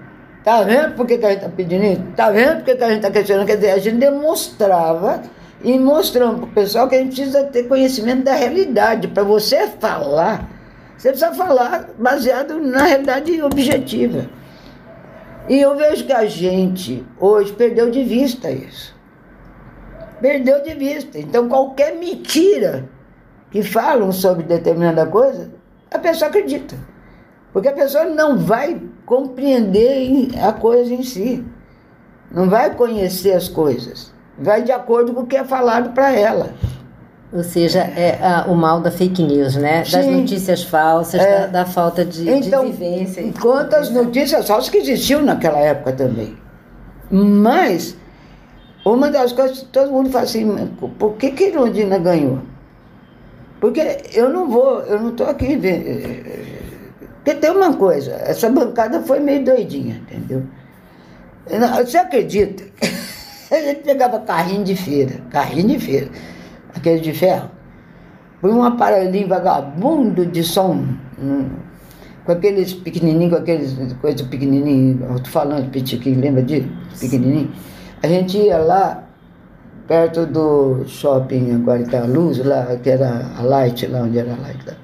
Tá 0.45 0.63
vendo 0.63 0.95
por 0.95 1.07
que, 1.07 1.19
que 1.19 1.27
a 1.27 1.31
gente 1.31 1.39
está 1.39 1.51
pedindo 1.51 1.85
isso? 1.85 2.03
Tá 2.15 2.31
vendo 2.31 2.59
por 2.59 2.65
que, 2.65 2.71
a 2.83 2.89
gente 2.89 2.97
está 2.99 3.11
questionando? 3.11 3.47
Quer 3.47 3.57
dizer, 3.57 3.71
a 3.73 3.79
gente 3.79 3.97
demonstrava 3.97 5.23
e 5.63 5.77
mostrando 5.77 6.39
para 6.39 6.47
o 6.47 6.53
pessoal 6.53 6.89
que 6.89 6.95
a 6.95 6.99
gente 6.99 7.17
precisa 7.17 7.43
ter 7.45 7.65
conhecimento 7.65 8.23
da 8.23 8.35
realidade. 8.35 9.09
Para 9.09 9.25
você 9.25 9.67
falar, 9.81 10.49
você 10.97 11.09
precisa 11.09 11.35
falar 11.35 11.89
baseado 11.99 12.61
na 12.61 12.85
realidade 12.85 13.43
objetiva. 13.43 14.31
E 15.49 15.61
eu 15.61 15.77
vejo 15.77 16.07
que 16.07 16.13
a 16.13 16.27
gente 16.27 17.07
hoje 17.19 17.53
perdeu 17.53 17.91
de 17.91 18.03
vista 18.03 18.51
isso. 18.51 18.95
Perdeu 20.21 20.63
de 20.63 20.75
vista. 20.75 21.19
Então, 21.19 21.49
qualquer 21.49 21.95
mentira 21.97 22.89
que 23.51 23.63
falam 23.63 24.11
sobre 24.13 24.45
determinada 24.45 25.07
coisa, 25.07 25.53
a 25.91 25.99
pessoa 25.99 26.29
acredita. 26.29 26.77
Porque 27.53 27.69
a 27.69 27.73
pessoa 27.73 28.05
não 28.05 28.39
vai 28.39 28.81
compreender 29.05 30.31
a 30.43 30.53
coisa 30.53 30.93
em 30.93 31.03
si, 31.03 31.45
não 32.31 32.49
vai 32.49 32.75
conhecer 32.75 33.33
as 33.33 33.49
coisas 33.49 34.15
vai 34.39 34.63
de 34.63 34.73
acordo 34.73 35.13
com 35.13 35.23
o 35.23 35.27
que 35.27 35.37
é 35.37 35.45
falado 35.45 35.93
para 35.93 36.13
ela. 36.13 36.51
Ou 37.37 37.45
seja, 37.45 37.81
é 37.81 38.19
a, 38.23 38.47
o 38.51 38.55
mal 38.55 38.81
da 38.81 38.91
fake 38.91 39.23
news, 39.23 39.57
né? 39.57 39.85
Sim. 39.85 39.93
Das 39.93 40.07
notícias 40.07 40.63
falsas, 40.63 41.21
é. 41.21 41.41
da, 41.41 41.47
da, 41.49 41.65
falta 41.67 42.03
de, 42.03 42.27
então, 42.31 42.65
de 42.65 42.73
vivência. 42.73 43.31
Quantas 43.39 43.91
notícias 43.91 44.49
falsas 44.49 44.71
que 44.71 44.79
existiam 44.79 45.21
naquela 45.21 45.59
época 45.59 45.93
também. 45.93 46.35
Mas, 47.11 47.95
uma 48.87 49.11
das 49.11 49.33
coisas 49.33 49.59
que 49.59 49.67
todo 49.67 49.93
mundo 49.93 50.09
fala 50.09 50.25
assim, 50.25 50.69
por 50.99 51.17
que 51.17 51.31
que 51.33 51.49
Irondina 51.49 51.99
ganhou? 51.99 52.39
Porque 53.61 53.99
eu 54.15 54.31
não 54.31 54.49
vou, 54.49 54.81
eu 54.85 54.99
não 54.99 55.11
estou 55.11 55.29
aqui 55.29 55.57
vendo. 55.57 55.85
Porque 57.17 57.35
tem 57.35 57.51
uma 57.51 57.75
coisa, 57.75 58.13
essa 58.25 58.49
bancada 58.49 59.03
foi 59.03 59.21
meio 59.21 59.45
doidinha, 59.45 59.97
entendeu? 60.11 60.43
Você 61.85 61.99
acredita? 61.99 62.65
A 63.51 63.61
gente 63.61 63.83
pegava 63.83 64.21
carrinho 64.21 64.65
de 64.65 64.75
feira, 64.75 65.21
carrinho 65.31 65.69
de 65.69 65.79
feira, 65.79 66.09
aquele 66.77 67.01
de 67.01 67.13
ferro, 67.13 67.51
põe 68.41 68.53
um 68.53 68.63
aparelhinho 68.63 69.29
vagabundo 69.29 70.27
de 70.27 70.43
som, 70.43 70.85
hum, 71.19 71.49
com 72.25 72.33
aqueles 72.33 72.73
pequenininhos, 72.73 73.35
com 73.35 73.41
aqueles 73.41 73.93
coisas 74.01 74.23
pequenininhos, 74.23 75.29
falando 75.29 75.71
pitiquinho, 75.71 76.21
lembra 76.21 76.43
disso? 76.43 76.69
Pequenininho. 77.01 77.51
a 78.03 78.07
gente 78.07 78.39
ia 78.39 78.59
lá, 78.59 79.05
perto 79.87 80.27
do 80.27 80.85
shopping 80.87 81.55
agora 81.55 81.81
está 81.81 82.03
a 82.03 82.07
luz, 82.07 82.39
lá, 82.45 82.77
que 82.83 82.91
era 82.91 83.31
a 83.39 83.43
Light, 83.43 83.87
lá 83.87 84.01
onde 84.01 84.19
era 84.19 84.33
a 84.33 84.37
Light. 84.37 84.67
Lá. 84.67 84.75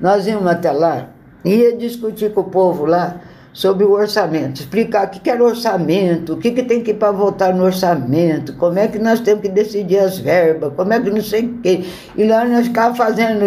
Nós 0.00 0.26
íamos 0.26 0.46
até 0.46 0.70
lá, 0.70 1.10
ia 1.44 1.76
discutir 1.76 2.32
com 2.32 2.42
o 2.42 2.44
povo 2.44 2.86
lá 2.86 3.20
sobre 3.54 3.84
o 3.84 3.92
orçamento, 3.92 4.60
explicar 4.60 5.06
o 5.06 5.10
que 5.10 5.30
era 5.30 5.42
orçamento, 5.42 6.32
o 6.32 6.36
que, 6.36 6.50
que 6.50 6.64
tem 6.64 6.82
que 6.82 6.90
ir 6.90 6.94
para 6.94 7.12
votar 7.12 7.54
no 7.54 7.62
orçamento, 7.62 8.52
como 8.54 8.80
é 8.80 8.88
que 8.88 8.98
nós 8.98 9.20
temos 9.20 9.42
que 9.42 9.48
decidir 9.48 10.00
as 10.00 10.18
verbas, 10.18 10.72
como 10.74 10.92
é 10.92 11.00
que 11.00 11.08
não 11.08 11.22
sei 11.22 11.44
o 11.44 11.58
quê. 11.58 11.84
E 12.16 12.24
lá 12.24 12.44
nós 12.44 12.66
ficávamos 12.66 12.98
fazendo 12.98 13.44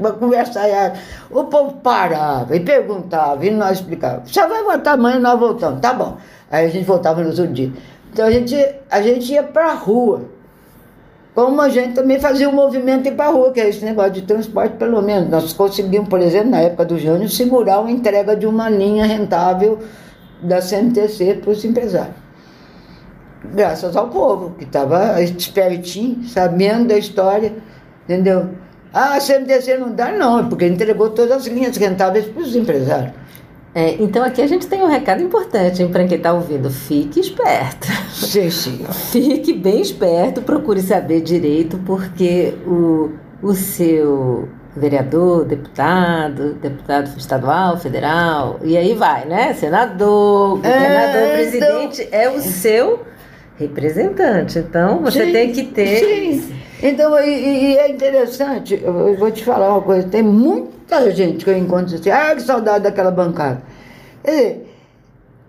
uma 0.00 0.12
conversa. 0.12 0.60
O 1.30 1.44
povo 1.44 1.74
parava 1.74 2.56
e 2.56 2.60
perguntava, 2.60 3.46
e 3.46 3.50
nós 3.50 3.78
explicávamos. 3.78 4.32
Você 4.32 4.44
vai 4.44 4.64
votar 4.64 4.94
amanhã, 4.94 5.20
nós 5.20 5.38
voltamos. 5.38 5.80
Tá 5.80 5.94
bom. 5.94 6.16
Aí 6.50 6.66
a 6.66 6.68
gente 6.68 6.84
voltava 6.84 7.22
nos 7.22 7.38
outros 7.38 7.56
dias. 7.56 7.72
Então 8.12 8.26
a 8.26 8.30
gente, 8.30 8.56
a 8.90 9.00
gente 9.00 9.32
ia 9.32 9.44
para 9.44 9.70
a 9.70 9.74
rua 9.74 10.22
como 11.34 11.60
a 11.62 11.68
gente 11.68 11.94
também 11.94 12.20
fazia 12.20 12.48
o 12.48 12.52
movimento 12.52 13.08
a 13.20 13.28
rua, 13.28 13.52
que 13.52 13.60
é 13.60 13.68
esse 13.68 13.84
negócio 13.84 14.12
de 14.12 14.22
transporte, 14.22 14.76
pelo 14.76 15.00
menos. 15.00 15.30
Nós 15.30 15.52
conseguimos, 15.52 16.08
por 16.08 16.20
exemplo, 16.20 16.50
na 16.50 16.60
época 16.60 16.84
do 16.84 16.98
Jânio, 16.98 17.28
segurar 17.28 17.82
a 17.82 17.90
entrega 17.90 18.36
de 18.36 18.46
uma 18.46 18.68
linha 18.68 19.06
rentável 19.06 19.78
da 20.42 20.60
CMTC 20.60 21.40
para 21.40 21.50
os 21.50 21.64
empresários. 21.64 22.16
Graças 23.44 23.96
ao 23.96 24.08
povo, 24.08 24.54
que 24.58 24.64
estava 24.64 25.20
espertinho, 25.22 26.22
sabendo 26.24 26.88
da 26.88 26.98
história, 26.98 27.54
entendeu? 28.04 28.50
Ah, 28.92 29.16
a 29.16 29.18
CMTC 29.18 29.78
não 29.78 29.92
dá, 29.92 30.12
não, 30.12 30.48
porque 30.48 30.66
entregou 30.66 31.10
todas 31.10 31.38
as 31.38 31.46
linhas 31.46 31.76
rentáveis 31.78 32.26
para 32.26 32.42
os 32.42 32.54
empresários. 32.54 33.21
É, 33.74 33.94
então 34.02 34.22
aqui 34.22 34.42
a 34.42 34.46
gente 34.46 34.66
tem 34.66 34.82
um 34.82 34.86
recado 34.86 35.22
importante 35.22 35.84
para 35.86 36.06
quem 36.06 36.18
está 36.18 36.32
ouvindo. 36.32 36.70
Fique 36.70 37.20
esperto. 37.20 37.86
Sim. 38.10 38.50
Fique 39.10 39.52
bem 39.54 39.80
esperto, 39.80 40.42
procure 40.42 40.80
saber 40.80 41.22
direito, 41.22 41.78
porque 41.78 42.54
o, 42.66 43.12
o 43.42 43.54
seu 43.54 44.48
vereador, 44.76 45.44
deputado, 45.44 46.54
deputado 46.54 47.18
estadual, 47.18 47.78
federal, 47.78 48.58
e 48.62 48.76
aí 48.76 48.94
vai, 48.94 49.26
né? 49.26 49.54
Senador, 49.54 50.56
governador, 50.56 51.22
é, 51.22 51.32
presidente, 51.34 52.02
então... 52.02 52.20
é 52.20 52.30
o 52.30 52.40
seu 52.40 53.00
representante. 53.58 54.58
Então 54.58 55.00
você 55.00 55.26
sim, 55.26 55.32
tem 55.32 55.52
que 55.52 55.64
ter. 55.64 55.98
Sim. 55.98 56.61
Então, 56.82 57.16
e, 57.20 57.74
e, 57.74 57.78
é 57.78 57.88
interessante, 57.88 58.80
eu 58.82 59.16
vou 59.16 59.30
te 59.30 59.44
falar 59.44 59.70
uma 59.70 59.80
coisa, 59.80 60.08
tem 60.08 60.22
muita 60.22 61.12
gente 61.12 61.44
que 61.44 61.50
eu 61.50 61.56
encontro 61.56 61.94
assim, 61.94 62.10
ah, 62.10 62.34
que 62.34 62.42
saudade 62.42 62.82
daquela 62.82 63.12
bancada. 63.12 63.62
Quer 64.24 64.30
dizer, 64.30 64.74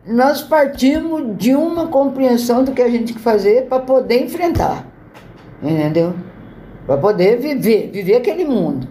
nós 0.05 0.43
partimos 0.43 1.36
de 1.36 1.55
uma 1.55 1.88
compreensão 1.88 2.63
do 2.63 2.71
que 2.71 2.84
a 2.84 2.88
gente 2.88 3.05
tem 3.05 3.15
que 3.15 3.21
fazer 3.21 3.65
para 3.65 3.79
poder 3.79 4.25
enfrentar, 4.25 4.86
entendeu? 5.59 6.13
Para 6.86 6.97
poder 6.97 7.39
viver, 7.39 7.89
viver 7.91 8.17
aquele 8.17 8.45
mundo. 8.45 8.88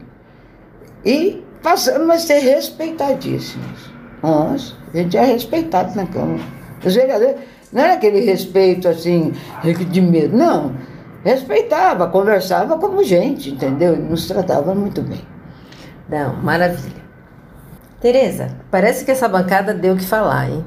E 1.05 1.45
passamos 1.63 2.11
a 2.11 2.19
ser 2.19 2.41
respeitadíssimos. 2.41 3.93
Nós, 4.21 4.75
a 4.93 4.97
gente 4.97 5.17
é 5.17 5.25
respeitado 5.25 5.95
na 5.95 6.07
Câmara. 6.07 6.43
Os 6.85 6.93
vereadores, 6.93 7.37
não 7.73 7.83
era 7.83 7.93
aquele 7.93 8.21
respeito 8.21 8.89
assim, 8.89 9.33
de 9.63 10.01
medo, 10.01 10.37
não 10.37 10.75
respeitava, 11.25 12.09
conversava 12.09 12.79
como 12.79 13.03
gente, 13.05 13.51
entendeu? 13.51 13.97
Nos 13.97 14.27
tratava 14.27 14.75
muito 14.75 15.03
bem. 15.03 15.21
Não, 16.09 16.37
maravilha. 16.37 17.03
Tereza, 18.01 18.57
parece 18.71 19.05
que 19.05 19.11
essa 19.11 19.29
bancada 19.29 19.73
deu 19.73 19.95
o 19.95 19.97
que 19.97 20.05
falar, 20.05 20.51
hein? 20.51 20.65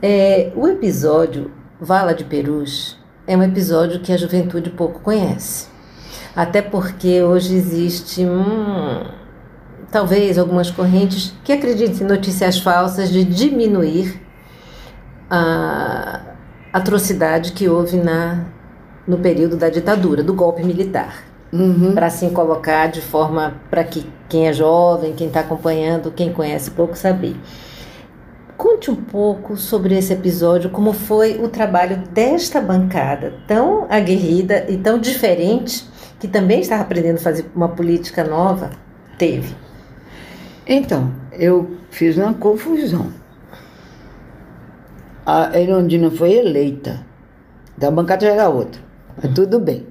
É, 0.00 0.52
o 0.54 0.68
episódio 0.68 1.50
Vala 1.80 2.14
de 2.14 2.24
Perus 2.24 2.98
é 3.26 3.36
um 3.36 3.42
episódio 3.42 4.00
que 4.00 4.12
a 4.12 4.16
juventude 4.16 4.70
pouco 4.70 5.00
conhece. 5.00 5.66
Até 6.34 6.62
porque 6.62 7.22
hoje 7.22 7.54
existe, 7.54 8.24
hum, 8.24 9.04
talvez, 9.90 10.38
algumas 10.38 10.70
correntes 10.70 11.34
que 11.44 11.52
acreditam 11.52 12.06
em 12.06 12.10
notícias 12.10 12.58
falsas 12.58 13.10
de 13.10 13.24
diminuir 13.24 14.20
a 15.28 16.20
atrocidade 16.72 17.52
que 17.52 17.68
houve 17.68 17.96
na 17.96 18.46
no 19.06 19.18
período 19.18 19.56
da 19.56 19.68
ditadura, 19.68 20.22
do 20.22 20.34
golpe 20.34 20.62
militar. 20.62 21.24
Uhum. 21.52 21.92
Para 21.92 22.06
assim 22.06 22.30
colocar 22.30 22.86
de 22.86 23.00
forma 23.00 23.60
para 23.68 23.84
que 23.84 24.06
quem 24.28 24.48
é 24.48 24.52
jovem, 24.52 25.12
quem 25.12 25.26
está 25.26 25.40
acompanhando, 25.40 26.10
quem 26.10 26.32
conhece 26.32 26.70
pouco, 26.70 26.96
saber. 26.96 27.36
Conte 28.56 28.90
um 28.90 28.94
pouco 28.94 29.56
sobre 29.56 29.98
esse 29.98 30.12
episódio, 30.12 30.70
como 30.70 30.92
foi 30.92 31.38
o 31.42 31.48
trabalho 31.48 31.98
desta 32.10 32.60
bancada 32.60 33.34
tão 33.46 33.86
aguerrida 33.90 34.66
e 34.70 34.76
tão 34.76 34.98
diferente, 34.98 35.84
que 36.18 36.28
também 36.28 36.60
estava 36.60 36.82
aprendendo 36.82 37.16
a 37.16 37.22
fazer 37.22 37.50
uma 37.54 37.68
política 37.68 38.24
nova, 38.24 38.70
teve. 39.18 39.54
Então, 40.66 41.12
eu 41.32 41.72
fiz 41.90 42.16
uma 42.16 42.32
confusão. 42.32 43.12
A 45.26 45.58
Erundina 45.58 46.10
foi 46.10 46.32
eleita, 46.32 47.04
da 47.76 47.90
bancada 47.90 48.26
já 48.26 48.32
era 48.32 48.48
outra. 48.48 48.80
Tudo 49.34 49.58
bem. 49.58 49.86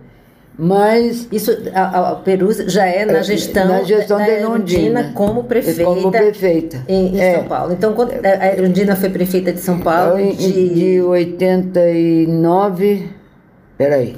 Mas. 0.57 1.27
Isso, 1.31 1.51
a, 1.73 2.11
a 2.11 2.15
Perusa 2.15 2.67
já 2.69 2.85
é 2.85 3.05
na 3.05 3.21
gestão, 3.21 3.67
na 3.67 3.83
gestão 3.83 4.17
da, 4.19 4.25
da 4.25 4.31
Erundina 4.31 5.11
como 5.15 5.45
prefeita, 5.45 5.83
como 5.83 6.11
prefeita. 6.11 6.83
em, 6.87 7.15
em 7.15 7.19
é. 7.19 7.35
São 7.35 7.47
Paulo. 7.47 7.73
Então, 7.73 7.93
quando 7.93 8.13
a 8.23 8.47
Erundina 8.47 8.95
foi 8.95 9.09
prefeita 9.09 9.51
de 9.53 9.59
São 9.59 9.79
Paulo. 9.79 10.19
Então, 10.19 10.35
de, 10.35 10.69
de 10.69 11.01
89. 11.01 13.09
Peraí. 13.77 14.15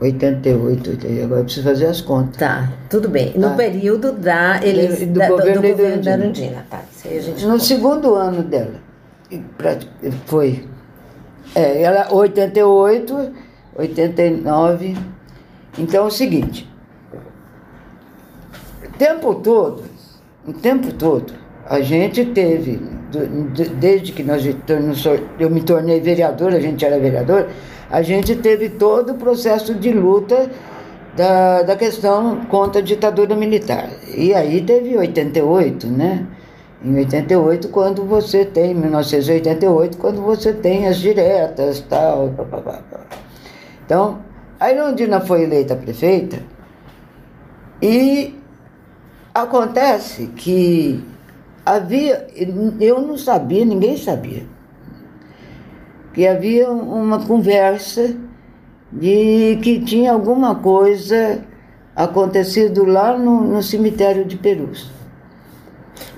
88, 0.00 0.90
agora 1.24 1.40
eu 1.40 1.44
preciso 1.44 1.68
fazer 1.68 1.86
as 1.86 2.00
contas. 2.00 2.38
Tá, 2.38 2.72
tudo 2.88 3.08
bem. 3.08 3.32
No 3.36 3.50
tá. 3.50 3.54
período 3.54 4.12
da, 4.12 4.58
ele, 4.62 5.06
do, 5.06 5.18
da, 5.18 5.28
governo, 5.28 5.60
do, 5.60 5.62
do 5.62 5.68
governo 5.68 6.02
da 6.02 6.12
Erundina. 6.12 6.66
Tá, 6.70 6.82
no 7.04 7.42
conta. 7.42 7.58
segundo 7.58 8.14
ano 8.14 8.42
dela, 8.42 8.80
foi. 10.24 10.64
É, 11.54 11.82
ela, 11.82 12.14
88 12.14 13.30
89. 13.80 14.96
Então 15.78 16.04
é 16.04 16.06
o 16.06 16.10
seguinte, 16.10 16.68
o 18.84 18.98
tempo 18.98 19.34
todo, 19.36 19.84
o 20.46 20.52
tempo 20.52 20.92
todo, 20.92 21.32
a 21.66 21.80
gente 21.80 22.24
teve, 22.24 22.80
desde 23.78 24.12
que 24.12 24.22
nós, 24.22 24.44
eu 25.38 25.50
me 25.50 25.62
tornei 25.62 26.00
vereador, 26.00 26.52
a 26.52 26.60
gente 26.60 26.84
era 26.84 26.98
vereador, 26.98 27.48
a 27.90 28.02
gente 28.02 28.34
teve 28.36 28.68
todo 28.70 29.12
o 29.12 29.14
processo 29.14 29.74
de 29.74 29.92
luta 29.92 30.50
da, 31.16 31.62
da 31.62 31.76
questão 31.76 32.44
contra 32.46 32.80
a 32.80 32.84
ditadura 32.84 33.34
militar. 33.34 33.88
E 34.16 34.34
aí 34.34 34.60
teve 34.62 34.96
88, 34.96 35.86
né? 35.86 36.26
Em 36.82 36.96
88, 36.96 37.68
quando 37.68 38.04
você 38.04 38.44
tem, 38.44 38.74
1988, 38.74 39.98
quando 39.98 40.22
você 40.22 40.52
tem 40.52 40.86
as 40.88 40.96
diretas, 40.96 41.80
tal, 41.88 42.28
blá, 42.28 42.82
então, 43.90 44.20
a 44.60 44.70
Irondina 44.70 45.20
foi 45.20 45.42
eleita 45.42 45.74
prefeita 45.74 46.38
e 47.82 48.38
acontece 49.34 50.28
que 50.28 51.04
havia, 51.66 52.28
eu 52.78 53.00
não 53.00 53.18
sabia, 53.18 53.64
ninguém 53.64 53.96
sabia, 53.96 54.44
que 56.14 56.24
havia 56.24 56.70
uma 56.70 57.26
conversa 57.26 58.14
de 58.92 59.58
que 59.60 59.80
tinha 59.80 60.12
alguma 60.12 60.54
coisa 60.54 61.40
acontecido 61.96 62.84
lá 62.84 63.18
no, 63.18 63.40
no 63.40 63.60
cemitério 63.60 64.24
de 64.24 64.36
Perus. 64.36 64.88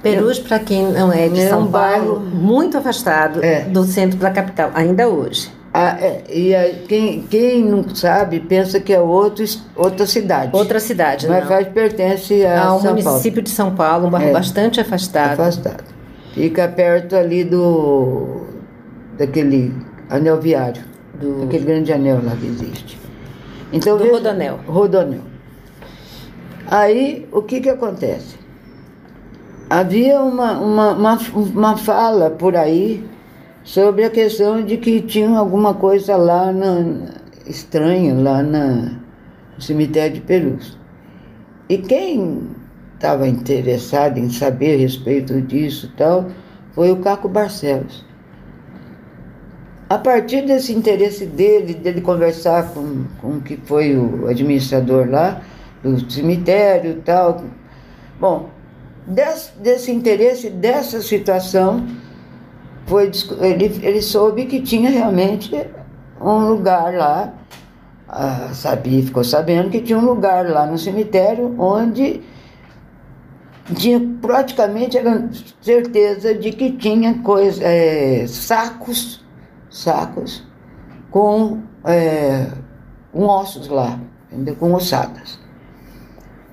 Perus, 0.02 0.38
para 0.38 0.58
quem 0.58 0.92
não 0.92 1.10
é 1.10 1.26
de 1.26 1.40
é 1.40 1.48
São 1.48 1.62
um 1.62 1.70
Paulo, 1.70 2.18
bairro, 2.18 2.20
muito 2.20 2.76
afastado 2.76 3.42
é. 3.42 3.62
do 3.62 3.82
centro 3.84 4.18
da 4.18 4.30
capital, 4.30 4.70
ainda 4.74 5.08
hoje. 5.08 5.61
Ah, 5.74 5.96
é, 5.98 6.24
e 6.28 6.86
quem, 6.86 7.22
quem 7.22 7.64
não 7.64 7.94
sabe 7.94 8.40
pensa 8.40 8.78
que 8.78 8.92
é 8.92 9.00
outro, 9.00 9.42
outra 9.74 10.06
cidade. 10.06 10.54
Outra 10.54 10.78
cidade, 10.78 11.26
Mas 11.26 11.40
não. 11.40 11.48
faz, 11.48 11.68
pertence 11.68 12.44
a 12.44 12.64
ao 12.66 12.80
São 12.80 12.90
município 12.90 13.32
Paulo. 13.32 13.42
de 13.42 13.50
São 13.50 13.74
Paulo, 13.74 14.06
um 14.06 14.10
bairro 14.10 14.28
é, 14.28 14.32
bastante 14.32 14.80
afastado. 14.80 15.40
Afastado. 15.40 15.84
Fica 16.34 16.68
perto 16.68 17.16
ali 17.16 17.42
do 17.42 18.42
daquele 19.16 19.72
anel 20.10 20.40
viário, 20.40 20.82
do... 21.18 21.44
aquele 21.44 21.64
grande 21.64 21.92
anel 21.92 22.20
lá 22.22 22.36
que 22.36 22.46
existe. 22.46 22.98
Então, 23.72 23.96
do 23.96 24.04
veja, 24.04 24.16
Rodonel. 24.16 24.60
Rodonel. 24.66 25.22
Aí, 26.66 27.26
o 27.32 27.40
que 27.42 27.60
que 27.62 27.70
acontece? 27.70 28.36
Havia 29.70 30.20
uma, 30.20 30.52
uma, 30.58 30.92
uma, 30.92 31.18
uma 31.34 31.76
fala 31.78 32.28
por 32.28 32.56
aí 32.56 33.02
sobre 33.64 34.04
a 34.04 34.10
questão 34.10 34.62
de 34.64 34.76
que 34.76 35.00
tinha 35.00 35.38
alguma 35.38 35.74
coisa 35.74 36.16
lá 36.16 36.52
na, 36.52 37.12
estranha, 37.46 38.14
lá 38.14 38.42
na, 38.42 38.98
no 39.54 39.60
cemitério 39.60 40.14
de 40.14 40.20
Perus. 40.20 40.78
E 41.68 41.78
quem 41.78 42.50
estava 42.94 43.26
interessado 43.26 44.18
em 44.18 44.30
saber 44.30 44.76
a 44.76 44.78
respeito 44.78 45.40
disso 45.42 45.86
e 45.86 45.96
tal, 45.96 46.26
foi 46.72 46.90
o 46.92 46.96
Caco 46.96 47.28
Barcelos. 47.28 48.04
a 49.88 49.98
partir 49.98 50.46
desse 50.46 50.72
interesse 50.72 51.26
dele, 51.26 51.74
dele 51.74 52.00
conversar 52.00 52.72
com, 52.72 53.04
com 53.20 53.40
que 53.40 53.58
foi 53.64 53.94
o 53.96 54.26
administrador 54.26 55.10
lá, 55.10 55.42
do 55.82 56.10
cemitério 56.10 56.92
e 56.92 57.02
tal. 57.02 57.44
Bom, 58.18 58.48
desse, 59.06 59.50
desse 59.58 59.90
interesse, 59.90 60.48
dessa 60.48 61.02
situação, 61.02 61.86
foi, 62.86 63.10
ele, 63.40 63.80
ele 63.82 64.02
soube 64.02 64.46
que 64.46 64.60
tinha 64.60 64.90
realmente 64.90 65.54
um 66.20 66.48
lugar 66.48 66.94
lá, 66.94 67.34
ah, 68.08 68.50
sabia, 68.52 69.02
ficou 69.02 69.24
sabendo 69.24 69.70
que 69.70 69.80
tinha 69.80 69.98
um 69.98 70.04
lugar 70.04 70.48
lá 70.48 70.66
no 70.66 70.78
cemitério 70.78 71.54
onde 71.58 72.20
tinha 73.74 74.00
praticamente 74.20 74.98
certeza 75.60 76.34
de 76.34 76.52
que 76.52 76.72
tinha 76.72 77.18
coisa, 77.18 77.62
é, 77.64 78.26
sacos 78.26 79.22
sacos 79.72 80.46
com, 81.10 81.62
é, 81.84 82.46
com 83.10 83.24
ossos 83.24 83.68
lá, 83.68 83.98
entendeu? 84.30 84.54
com 84.56 84.72
ossadas. 84.74 85.38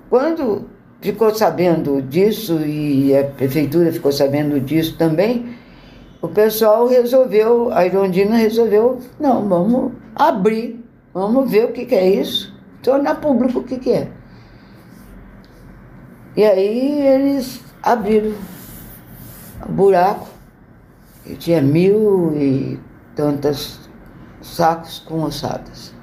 Quando 0.10 0.70
ficou 1.02 1.34
sabendo 1.36 2.02
disso 2.02 2.60
e 2.66 3.16
a 3.16 3.24
prefeitura 3.26 3.92
ficou 3.92 4.12
sabendo 4.12 4.60
disso 4.60 4.98
também, 4.98 5.56
o 6.22 6.28
pessoal 6.28 6.88
resolveu, 6.88 7.72
a 7.72 7.86
Irondina 7.86 8.36
resolveu, 8.36 9.00
não, 9.20 9.48
vamos 9.48 9.94
abrir, 10.16 10.84
vamos 11.14 11.50
ver 11.50 11.66
o 11.66 11.72
que, 11.72 11.86
que 11.86 11.96
é 11.96 12.10
isso, 12.10 12.54
tornar 12.84 13.22
público 13.22 13.60
o 13.60 13.64
que, 13.64 13.78
que 13.78 13.92
é. 13.92 14.12
E 16.36 16.44
aí 16.44 17.02
eles 17.08 17.62
abriram 17.82 18.34
o 19.68 19.72
buraco, 19.72 20.28
e 21.26 21.36
tinha 21.36 21.62
mil 21.62 22.34
e 22.36 22.80
tantas 23.16 23.80
sacos 24.42 25.00
com 25.00 25.24
ossadas. 25.24 25.94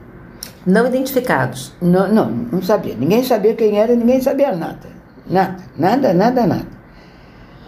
Não 0.67 0.87
identificados? 0.87 1.73
Não, 1.81 2.13
não, 2.13 2.31
não 2.31 2.63
sabia. 2.63 2.95
Ninguém 2.95 3.23
sabia 3.23 3.55
quem 3.55 3.79
era, 3.79 3.95
ninguém 3.95 4.21
sabia 4.21 4.55
nada. 4.55 4.89
Nada, 5.29 5.63
nada, 5.77 6.13
nada, 6.13 6.47
nada. 6.47 6.67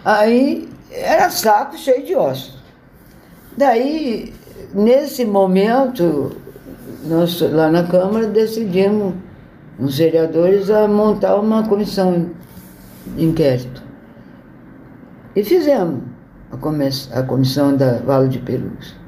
Aí 0.03 0.69
era 0.91 1.29
saco 1.29 1.77
cheio 1.77 2.05
de 2.05 2.15
ossos. 2.15 2.57
Daí, 3.57 4.33
nesse 4.73 5.25
momento, 5.25 6.35
nós 7.05 7.39
lá 7.41 7.69
na 7.69 7.83
Câmara 7.83 8.27
decidimos, 8.27 9.13
os 9.79 9.97
vereadores, 9.97 10.69
a 10.69 10.87
montar 10.87 11.35
uma 11.35 11.67
comissão 11.67 12.31
de 13.05 13.25
inquérito. 13.25 13.81
E 15.35 15.43
fizemos 15.43 16.03
a, 17.13 17.23
comissão 17.23 17.75
da 17.75 17.99
Vale 17.99 18.27
de 18.27 18.39
Perus 18.39 18.99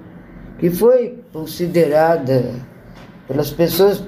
que 0.62 0.70
foi 0.70 1.20
considerada 1.34 2.54
pelas 3.28 3.50
pessoas, 3.50 4.04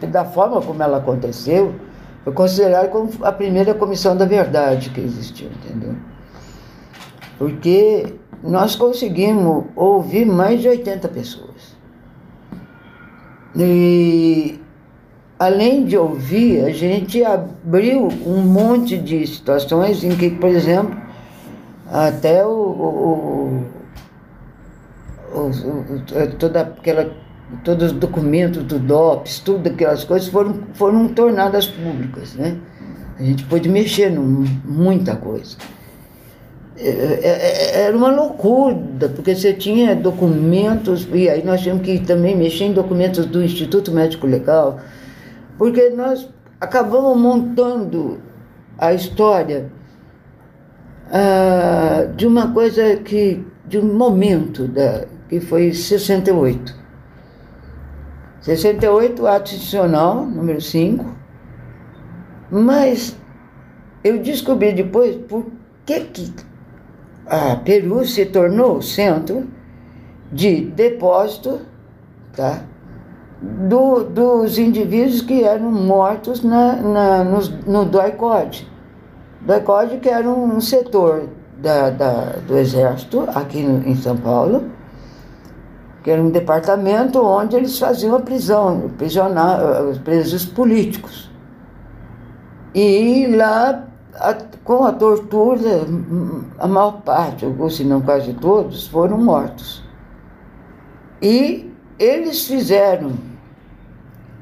da 0.00 0.24
forma 0.24 0.62
como 0.62 0.80
ela 0.80 0.98
aconteceu, 0.98 1.74
foi 2.22 2.32
considerada 2.32 2.86
como 2.86 3.10
a 3.22 3.32
primeira 3.32 3.74
comissão 3.74 4.16
da 4.16 4.24
verdade 4.24 4.90
que 4.90 5.00
existiu, 5.00 5.48
entendeu? 5.48 5.96
Porque 7.38 8.14
nós 8.42 8.76
conseguimos 8.76 9.64
ouvir 9.74 10.24
mais 10.26 10.60
de 10.60 10.68
80 10.68 11.08
pessoas. 11.08 11.76
E 13.54 14.60
além 15.38 15.84
de 15.84 15.96
ouvir, 15.96 16.64
a 16.64 16.70
gente 16.70 17.24
abriu 17.24 18.08
um 18.26 18.42
monte 18.42 18.98
de 18.98 19.26
situações 19.26 20.02
em 20.04 20.16
que, 20.16 20.30
por 20.30 20.50
exemplo, 20.50 20.96
até 21.90 22.44
o, 22.44 22.50
o, 22.50 23.64
os, 25.34 25.64
é, 26.14 26.26
toda 26.26 26.60
aquela, 26.60 27.10
todos 27.64 27.92
os 27.92 27.98
documentos 27.98 28.62
do 28.64 28.78
DOPS, 28.78 29.40
tudo 29.40 29.68
aquelas 29.68 30.04
coisas 30.04 30.28
foram, 30.28 30.60
foram 30.74 31.08
tornadas 31.08 31.66
públicas, 31.66 32.34
né? 32.34 32.56
A 33.18 33.22
gente 33.22 33.44
pôde 33.44 33.68
mexer 33.68 34.12
em 34.12 34.18
muita 34.18 35.16
coisa. 35.16 35.56
É, 36.78 36.88
é, 36.88 37.82
era 37.86 37.96
uma 37.96 38.10
loucura, 38.10 39.08
porque 39.08 39.34
você 39.34 39.54
tinha 39.54 39.96
documentos, 39.96 41.08
e 41.12 41.28
aí 41.28 41.42
nós 41.44 41.62
tínhamos 41.62 41.84
que 41.84 41.98
também 42.00 42.36
mexer 42.36 42.64
em 42.64 42.72
documentos 42.72 43.24
do 43.26 43.42
Instituto 43.42 43.90
Médico 43.92 44.26
Legal, 44.26 44.78
porque 45.56 45.88
nós 45.90 46.28
acabamos 46.60 47.16
montando 47.18 48.18
a 48.78 48.92
história 48.92 49.70
ah, 51.10 52.08
de 52.14 52.26
uma 52.26 52.52
coisa 52.52 52.96
que, 52.96 53.44
de 53.66 53.78
um 53.78 53.94
momento 53.94 54.66
da, 54.68 55.06
que 55.28 55.40
foi 55.40 55.72
68. 55.72 56.74
68, 58.40 59.26
ato 59.26 59.50
institucional, 59.50 60.26
número 60.26 60.60
5. 60.60 61.16
Mas 62.50 63.16
eu 64.04 64.18
descobri 64.18 64.72
depois 64.72 65.16
por 65.16 65.46
que, 65.84 66.00
que 66.00 66.32
a 67.28 67.56
Peru 67.56 68.04
se 68.04 68.26
tornou 68.26 68.80
centro 68.80 69.46
de 70.32 70.60
depósito 70.62 71.60
tá, 72.34 72.62
do, 73.40 74.04
dos 74.04 74.58
indivíduos 74.58 75.20
que 75.22 75.44
eram 75.44 75.70
mortos 75.70 76.42
na, 76.42 76.76
na, 76.76 77.24
no, 77.24 77.40
no 77.66 77.84
DOI-CODE. 77.84 78.68
DOI-CODE 79.42 79.98
que 79.98 80.08
era 80.08 80.28
um 80.28 80.60
setor 80.60 81.28
da, 81.58 81.90
da, 81.90 82.12
do 82.46 82.56
Exército 82.56 83.24
aqui 83.34 83.60
em 83.60 83.94
São 83.96 84.16
Paulo, 84.16 84.70
que 86.02 86.10
era 86.10 86.22
um 86.22 86.30
departamento 86.30 87.20
onde 87.20 87.56
eles 87.56 87.78
faziam 87.78 88.16
a 88.16 88.20
prisão, 88.20 88.90
prisionar, 88.96 89.82
os 89.84 89.98
presos 89.98 90.44
políticos. 90.44 91.30
E 92.74 93.26
lá, 93.34 93.85
a, 94.18 94.34
com 94.64 94.84
a 94.84 94.92
tortura, 94.92 95.86
a 96.58 96.66
maior 96.66 97.00
parte, 97.02 97.46
ou 97.46 97.70
se 97.70 97.84
não 97.84 98.00
quase 98.00 98.32
todos, 98.34 98.86
foram 98.86 99.18
mortos. 99.18 99.82
E 101.20 101.72
eles 101.98 102.46
fizeram 102.46 103.12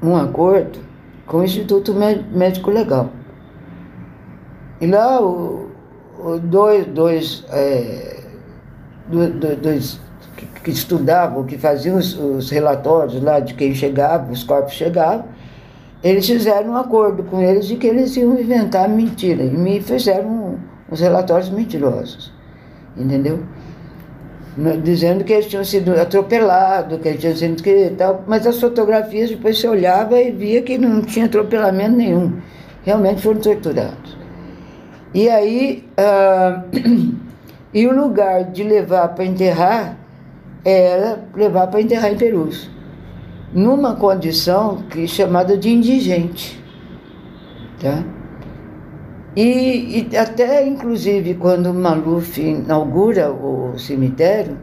um 0.01 0.15
acordo 0.15 0.79
com 1.25 1.37
o 1.37 1.43
Instituto 1.43 1.93
Médico 1.93 2.69
Legal. 2.69 3.09
E 4.79 4.87
lá, 4.87 5.21
o, 5.21 5.71
o 6.19 6.39
dois, 6.39 6.85
dois, 6.87 7.45
é, 7.49 8.23
dois, 9.07 9.57
dois 9.57 9.99
que, 10.35 10.45
que 10.45 10.71
estudavam, 10.71 11.45
que 11.45 11.57
faziam 11.57 11.97
os, 11.97 12.17
os, 12.17 12.49
relatórios 12.49 13.21
lá 13.23 13.39
de 13.39 13.53
quem 13.53 13.73
chegava, 13.73 14.31
os 14.31 14.43
corpos 14.43 14.73
chegavam, 14.73 15.25
eles 16.03 16.27
fizeram 16.27 16.71
um 16.71 16.77
acordo 16.77 17.23
com 17.23 17.41
eles 17.41 17.67
de 17.67 17.75
que 17.75 17.87
eles 17.87 18.15
iam 18.15 18.39
inventar 18.39 18.87
mentira. 18.87 19.43
E 19.43 19.49
me 19.49 19.81
fizeram 19.81 20.59
uns 20.91 20.99
relatórios 20.99 21.49
mentirosos. 21.49 22.33
Entendeu? 22.97 23.39
Dizendo 24.83 25.23
que 25.23 25.33
eles 25.33 25.47
tinham 25.47 25.65
sido 25.65 25.91
atropelados, 25.99 26.99
que 26.99 27.09
eles 27.09 27.19
tinham 27.19 27.35
sido 27.35 27.61
que 27.61 27.89
tal, 27.97 28.23
mas 28.25 28.47
as 28.47 28.59
fotografias 28.59 29.29
depois 29.29 29.59
você 29.59 29.67
olhava 29.67 30.19
e 30.21 30.31
via 30.31 30.61
que 30.61 30.77
não 30.77 31.01
tinha 31.01 31.25
atropelamento 31.25 31.97
nenhum. 31.97 32.33
Realmente 32.83 33.21
foram 33.21 33.41
torturados. 33.41 34.17
E 35.13 35.29
aí, 35.29 35.83
uh, 35.97 37.15
e 37.73 37.87
o 37.87 37.95
lugar 37.95 38.51
de 38.51 38.63
levar 38.63 39.09
para 39.09 39.25
enterrar 39.25 39.97
era 40.63 41.23
levar 41.35 41.67
para 41.67 41.81
enterrar 41.81 42.11
em 42.11 42.17
Perus, 42.17 42.69
numa 43.53 43.95
condição 43.95 44.83
que 44.89 45.07
chamada 45.07 45.57
de 45.57 45.69
indigente, 45.69 46.61
tá? 47.81 48.03
E, 49.35 50.07
e, 50.11 50.17
até, 50.17 50.65
inclusive, 50.65 51.33
quando 51.35 51.73
Maluf 51.73 52.39
inaugura 52.39 53.31
o 53.31 53.77
cemitério, 53.77 54.57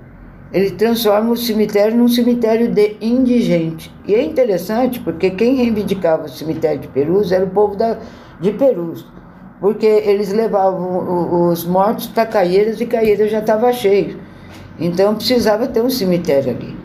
ele 0.52 0.70
transforma 0.70 1.30
o 1.30 1.36
cemitério 1.36 1.96
num 1.96 2.08
cemitério 2.08 2.72
de 2.72 2.96
indigente. 3.00 3.92
E 4.06 4.14
é 4.14 4.24
interessante 4.24 5.00
porque 5.00 5.30
quem 5.30 5.56
reivindicava 5.56 6.24
o 6.24 6.28
cemitério 6.28 6.80
de 6.80 6.88
Perus 6.88 7.32
era 7.32 7.44
o 7.44 7.50
povo 7.50 7.76
da, 7.76 7.98
de 8.40 8.52
Perus. 8.52 9.06
Porque 9.60 9.86
eles 9.86 10.32
levavam 10.32 11.50
os 11.50 11.64
mortos 11.64 12.06
para 12.06 12.26
Caieiras 12.26 12.80
e 12.80 12.86
Caieiras 12.86 13.30
já 13.30 13.38
estava 13.38 13.72
cheio. 13.72 14.18
Então 14.78 15.14
precisava 15.14 15.66
ter 15.66 15.82
um 15.82 15.90
cemitério 15.90 16.50
ali. 16.50 16.81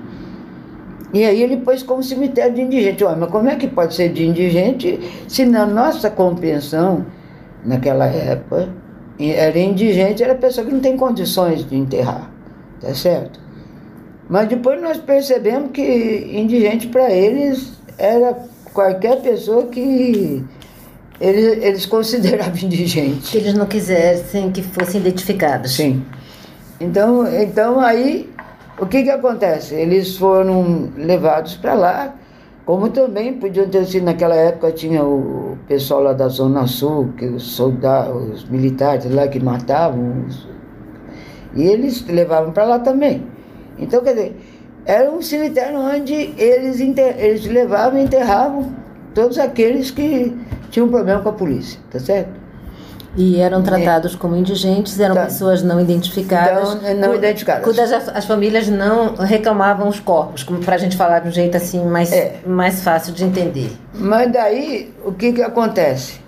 E 1.14 1.24
aí 1.24 1.42
ele 1.42 1.58
pôs 1.58 1.84
como 1.84 2.04
cemitério 2.04 2.54
de 2.54 2.62
indigente. 2.62 3.04
Olha, 3.04 3.16
mas 3.16 3.30
como 3.30 3.50
é 3.50 3.56
que 3.56 3.68
pode 3.68 3.94
ser 3.94 4.10
de 4.10 4.26
indigente 4.26 5.00
se 5.28 5.46
na 5.46 5.66
nossa 5.66 6.10
compreensão, 6.10 7.06
naquela 7.64 8.06
época, 8.08 8.70
era 9.20 9.58
indigente, 9.58 10.24
era 10.24 10.36
pessoa 10.36 10.66
que 10.66 10.74
não 10.74 10.80
tem 10.80 10.96
condições 10.96 11.68
de 11.68 11.76
enterrar, 11.76 12.30
tá 12.80 12.94
certo? 12.94 13.40
Mas 14.30 14.48
depois 14.50 14.82
nós 14.82 14.98
percebemos 14.98 15.72
que 15.72 16.30
indigente 16.34 16.88
para 16.88 17.10
eles 17.10 17.74
era 17.98 18.38
qualquer 18.74 19.22
pessoa 19.22 19.68
que 19.68 20.44
eles, 21.20 21.64
eles 21.64 21.86
consideravam 21.86 22.56
indigente. 22.62 23.32
Que 23.32 23.38
eles 23.38 23.54
não 23.54 23.66
quisessem 23.66 24.52
que 24.52 24.62
fossem 24.62 25.02
identificados. 25.02 25.76
Sim. 25.76 26.04
Então, 26.80 27.26
então 27.42 27.80
aí 27.80 28.30
o 28.80 28.86
que 28.86 29.04
que 29.04 29.10
acontece? 29.10 29.76
Eles 29.76 30.18
foram 30.18 30.90
levados 30.96 31.56
para 31.56 31.74
lá, 31.74 32.16
como 32.66 32.90
também 32.90 33.34
podiam 33.34 33.68
ter 33.70 33.86
sido 33.86 34.04
naquela 34.04 34.36
época 34.36 34.72
tinha 34.72 35.04
o 35.04 35.58
pessoal 35.68 36.04
lá 36.04 36.14
da 36.14 36.28
Zona 36.28 36.68
Sul, 36.68 37.14
que 37.18 37.26
os 37.26 37.44
soldados, 37.44 38.44
os 38.44 38.50
militares 38.50 39.10
lá 39.12 39.28
que 39.28 39.40
matavam, 39.40 40.26
os, 40.28 40.48
e 41.56 41.64
eles 41.64 42.06
levavam 42.08 42.52
para 42.52 42.66
lá 42.66 42.80
também. 42.80 43.26
Então, 43.80 44.04
quer 44.04 44.14
dizer, 44.14 44.36
era 44.86 45.12
um 45.12 45.22
cemitério 45.22 45.80
onde 45.80 46.14
eles, 46.38 46.80
eles 46.80 47.46
levavam 47.46 48.00
e 48.00 48.04
enterravam 48.04 48.72
todos 49.14 49.40
aqueles 49.40 49.90
que 49.90 50.38
tinham 50.70 50.88
problema 50.88 51.22
com 51.22 51.30
a 51.30 51.34
polícia, 51.34 51.80
tá 51.90 52.00
certo? 52.00 52.37
E 53.18 53.42
eram 53.42 53.64
tratados 53.64 54.14
é. 54.14 54.18
como 54.18 54.36
indigentes, 54.36 55.00
eram 55.00 55.16
tá. 55.16 55.26
pessoas 55.26 55.64
não 55.64 55.82
identificadas. 55.82 56.76
Então, 56.76 56.96
não 56.96 57.16
identificadas. 57.16 57.64
Cujas 57.64 57.92
as 57.92 58.26
famílias 58.26 58.68
não 58.68 59.16
reclamavam 59.16 59.90
os 59.90 60.00
corpos, 60.00 60.44
para 60.44 60.76
a 60.76 60.78
gente 60.78 60.96
falar 60.96 61.20
de 61.20 61.30
um 61.30 61.32
jeito 61.32 61.58
assim 61.58 61.84
mais, 61.84 62.12
é. 62.12 62.40
mais 62.46 62.84
fácil 62.84 63.12
de 63.14 63.24
entender. 63.24 63.76
Mas 63.96 64.32
daí, 64.32 64.94
o 65.04 65.12
que, 65.12 65.34
que 65.34 65.42
acontece? 65.42 66.20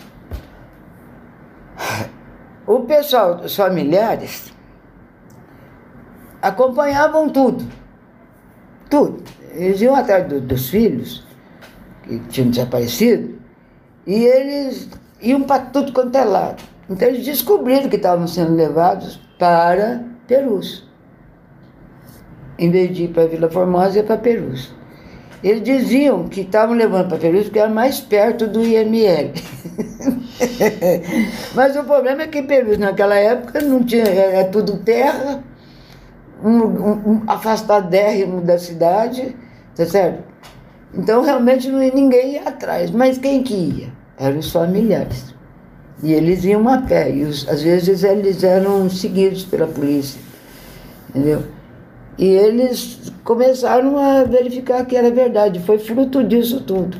O 2.65 2.79
pessoal, 2.81 3.41
os 3.43 3.55
familiares, 3.55 4.51
acompanhavam 6.41 7.29
tudo. 7.29 7.65
Tudo. 8.89 9.23
Eles 9.53 9.79
iam 9.79 9.95
atrás 9.95 10.27
do, 10.27 10.41
dos 10.41 10.69
filhos, 10.69 11.23
que 12.01 12.17
tinham 12.29 12.49
desaparecido, 12.49 13.37
e 14.07 14.25
eles 14.25 14.89
iam 15.21 15.43
para 15.43 15.65
tudo 15.65 15.93
quanto 15.93 16.15
é 16.15 16.23
lado. 16.23 16.68
Então 16.89 17.07
eles 17.07 17.23
descobriram 17.23 17.87
que 17.87 17.97
estavam 17.97 18.27
sendo 18.27 18.55
levados 18.55 19.19
para 19.37 20.03
Perus. 20.27 20.87
Em 22.57 22.71
vez 22.71 22.95
de 22.95 23.03
ir 23.03 23.07
para 23.09 23.27
Vila 23.27 23.49
Formosa, 23.49 23.97
ia 23.97 24.03
para 24.03 24.17
Perus. 24.17 24.73
Eles 25.43 25.63
diziam 25.63 26.27
que 26.27 26.41
estavam 26.41 26.75
levando 26.75 27.09
para 27.09 27.17
Perus 27.17 27.43
porque 27.43 27.59
era 27.59 27.69
mais 27.69 28.01
perto 28.01 28.47
do 28.47 28.61
IML. 28.61 29.31
Mas 31.55 31.75
o 31.75 31.83
problema 31.83 32.23
é 32.23 32.27
que 32.27 32.41
Perus 32.41 32.77
naquela 32.77 33.15
época 33.15 33.61
não 33.61 33.83
tinha, 33.83 34.03
era 34.03 34.49
tudo 34.49 34.77
terra, 34.79 35.43
um, 36.43 36.57
um, 36.57 37.23
afastadérrimo 37.27 38.41
da 38.41 38.57
cidade, 38.57 39.35
tá 39.75 39.85
certo? 39.85 40.23
Então 40.93 41.21
realmente 41.21 41.69
não, 41.69 41.79
ninguém 41.79 42.33
ia 42.33 42.43
atrás. 42.43 42.91
Mas 42.91 43.17
quem 43.17 43.43
que 43.43 43.53
ia? 43.53 43.89
Eram 44.17 44.39
os 44.39 44.51
familiares. 44.51 45.38
E 46.01 46.13
eles 46.13 46.45
iam 46.45 46.67
a 46.69 46.81
pé, 46.81 47.11
e 47.11 47.23
os, 47.23 47.47
às 47.49 47.61
vezes 47.61 48.03
eles 48.03 48.43
eram 48.43 48.89
seguidos 48.89 49.43
pela 49.43 49.67
polícia, 49.67 50.19
entendeu? 51.09 51.43
E 52.17 52.25
eles 52.25 53.11
começaram 53.23 53.97
a 53.97 54.23
verificar 54.23 54.85
que 54.85 54.95
era 54.95 55.11
verdade, 55.11 55.59
foi 55.59 55.77
fruto 55.77 56.23
disso 56.23 56.61
tudo. 56.61 56.97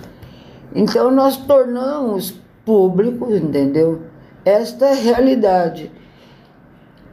Então 0.75 1.11
nós 1.11 1.37
tornamos 1.37 2.35
público, 2.65 3.33
entendeu? 3.33 4.01
Esta 4.45 4.93
realidade. 4.93 5.91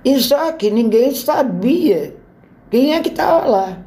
E 0.05 0.20
só 0.20 0.53
que 0.53 0.70
ninguém 0.70 1.14
sabia 1.14 2.14
quem 2.70 2.95
é 2.95 3.01
que 3.01 3.09
estava 3.09 3.47
lá. 3.47 3.78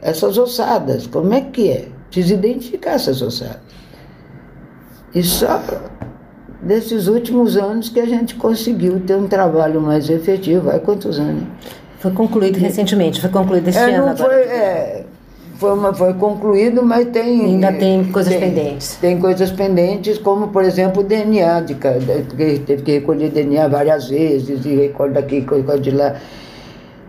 Essas 0.00 0.38
ossadas, 0.38 1.06
como 1.06 1.32
é 1.34 1.40
que 1.40 1.70
é? 1.70 1.88
Precisa 2.10 2.34
identificar 2.34 2.92
essas 2.92 3.20
ossadas. 3.20 3.60
E 5.14 5.22
só 5.22 5.60
desses 6.60 7.06
últimos 7.06 7.56
anos 7.56 7.88
que 7.88 8.00
a 8.00 8.06
gente 8.06 8.34
conseguiu 8.34 9.00
ter 9.00 9.14
um 9.14 9.26
trabalho 9.26 9.80
mais 9.80 10.08
efetivo. 10.10 10.70
Há 10.70 10.78
quantos 10.78 11.18
anos? 11.18 11.44
Foi 11.98 12.12
concluído 12.12 12.56
recentemente, 12.58 13.20
foi 13.20 13.30
concluído 13.30 13.68
este 13.68 13.80
é, 13.80 13.94
ano 13.94 14.06
não 14.06 14.12
agora. 14.12 14.16
Foi, 14.16 14.42
é, 14.42 15.04
foi, 15.56 15.72
uma, 15.72 15.92
foi 15.92 16.14
concluído, 16.14 16.82
mas 16.84 17.08
tem... 17.08 17.44
Ainda 17.44 17.72
tem 17.72 18.04
coisas 18.04 18.32
tem, 18.32 18.40
pendentes. 18.40 18.96
Tem 18.96 19.18
coisas 19.18 19.50
pendentes, 19.50 20.18
como, 20.18 20.48
por 20.48 20.62
exemplo, 20.62 21.02
o 21.02 21.04
DNA, 21.04 21.60
de, 21.62 21.74
porque 21.74 22.60
teve 22.64 22.82
que 22.82 22.92
recolher 22.92 23.30
DNA 23.30 23.66
várias 23.66 24.08
vezes, 24.08 24.64
e 24.64 24.76
recolhe 24.76 25.12
daqui, 25.12 25.40
recolhe 25.40 25.80
de 25.80 25.90
lá. 25.90 26.14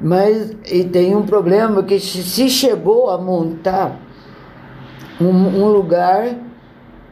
Mas 0.02 0.56
e 0.72 0.84
tem 0.86 1.16
um 1.16 1.24
problema 1.24 1.84
que 1.84 2.00
se 2.00 2.50
chegou 2.50 3.10
a 3.10 3.18
montar 3.18 4.00
um, 5.22 5.28
um 5.28 5.68
lugar 5.68 6.36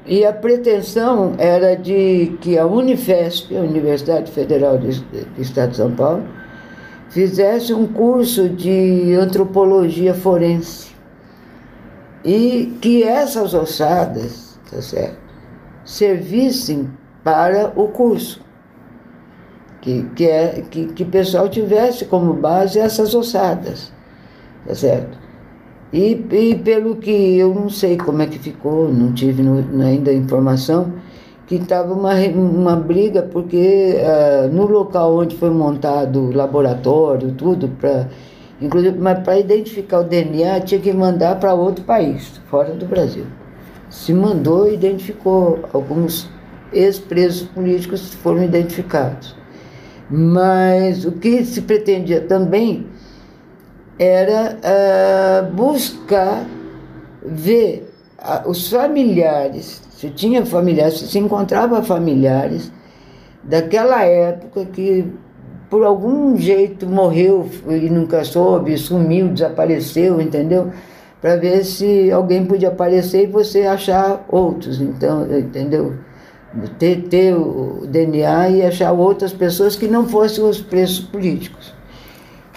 e 0.07 0.25
a 0.25 0.31
pretensão 0.31 1.35
era 1.37 1.75
de 1.75 2.37
que 2.39 2.57
a 2.57 2.65
Unifesp, 2.65 3.55
a 3.55 3.59
Universidade 3.59 4.31
Federal 4.31 4.77
do 4.77 4.87
Estado 5.37 5.71
de 5.71 5.77
São 5.77 5.91
Paulo, 5.91 6.23
fizesse 7.09 7.73
um 7.73 7.85
curso 7.85 8.47
de 8.47 9.13
antropologia 9.15 10.13
forense. 10.13 10.95
E 12.23 12.77
que 12.81 13.03
essas 13.03 13.53
ossadas, 13.53 14.57
tá 14.71 14.81
certo, 14.81 15.17
servissem 15.83 16.89
para 17.23 17.73
o 17.75 17.89
curso. 17.89 18.41
Que, 19.81 20.03
que, 20.15 20.25
é, 20.25 20.63
que, 20.69 20.87
que 20.87 21.03
o 21.03 21.07
pessoal 21.07 21.49
tivesse 21.49 22.05
como 22.05 22.33
base 22.33 22.79
essas 22.79 23.13
ossadas, 23.13 23.91
tá 24.65 24.73
certo? 24.73 25.16
E, 25.91 26.25
e 26.31 26.55
pelo 26.55 26.97
que 26.97 27.37
eu 27.37 27.53
não 27.53 27.69
sei 27.69 27.97
como 27.97 28.21
é 28.21 28.25
que 28.25 28.37
ficou, 28.37 28.91
não 28.91 29.13
tive 29.13 29.41
no, 29.41 29.83
ainda 29.83 30.11
informação, 30.11 30.93
que 31.45 31.55
estava 31.55 31.93
uma, 31.93 32.13
uma 32.13 32.75
briga, 32.75 33.21
porque 33.21 33.95
uh, 33.95 34.53
no 34.53 34.67
local 34.67 35.15
onde 35.15 35.35
foi 35.37 35.49
montado 35.49 36.25
o 36.25 36.35
laboratório, 36.35 37.31
tudo, 37.31 37.69
para 37.79 38.07
inclusive, 38.61 38.97
para 39.23 39.39
identificar 39.39 39.99
o 39.99 40.03
DNA 40.03 40.59
tinha 40.61 40.81
que 40.81 40.91
mandar 40.91 41.39
para 41.39 41.53
outro 41.53 41.85
país, 41.85 42.41
fora 42.49 42.73
do 42.73 42.85
Brasil. 42.85 43.25
Se 43.89 44.13
mandou 44.13 44.69
e 44.69 44.73
identificou 44.73 45.59
alguns 45.71 46.29
ex-presos 46.73 47.47
políticos 47.47 48.13
foram 48.15 48.43
identificados. 48.43 49.35
Mas 50.09 51.05
o 51.05 51.13
que 51.13 51.45
se 51.45 51.61
pretendia 51.61 52.21
também 52.21 52.87
era 53.99 54.57
uh, 54.57 55.51
buscar 55.53 56.45
ver 57.25 57.91
uh, 58.19 58.49
os 58.49 58.69
familiares, 58.69 59.81
se 59.91 60.09
tinha 60.09 60.45
familiares, 60.45 60.99
se 60.99 61.17
encontrava 61.17 61.81
familiares 61.81 62.71
daquela 63.43 64.03
época 64.03 64.65
que 64.65 65.11
por 65.69 65.83
algum 65.83 66.37
jeito 66.37 66.85
morreu 66.85 67.49
e 67.67 67.89
nunca 67.89 68.23
soube, 68.23 68.77
sumiu, 68.77 69.29
desapareceu, 69.29 70.21
entendeu? 70.21 70.71
Para 71.19 71.35
ver 71.35 71.65
se 71.65 72.11
alguém 72.11 72.45
podia 72.45 72.69
aparecer 72.69 73.23
e 73.23 73.27
você 73.27 73.63
achar 73.63 74.25
outros, 74.29 74.79
então, 74.79 75.25
entendeu? 75.37 75.95
Ter, 76.79 77.01
ter 77.03 77.35
o 77.35 77.85
DNA 77.85 78.49
e 78.49 78.61
achar 78.61 78.93
outras 78.93 79.33
pessoas 79.33 79.75
que 79.75 79.87
não 79.87 80.07
fossem 80.07 80.43
os 80.43 80.61
presos 80.61 80.99
políticos 80.99 81.76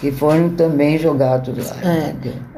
que 0.01 0.11
foram 0.11 0.49
também 0.49 0.97
jogados 0.97 1.69
lá. 1.69 1.77
É, 1.87 2.15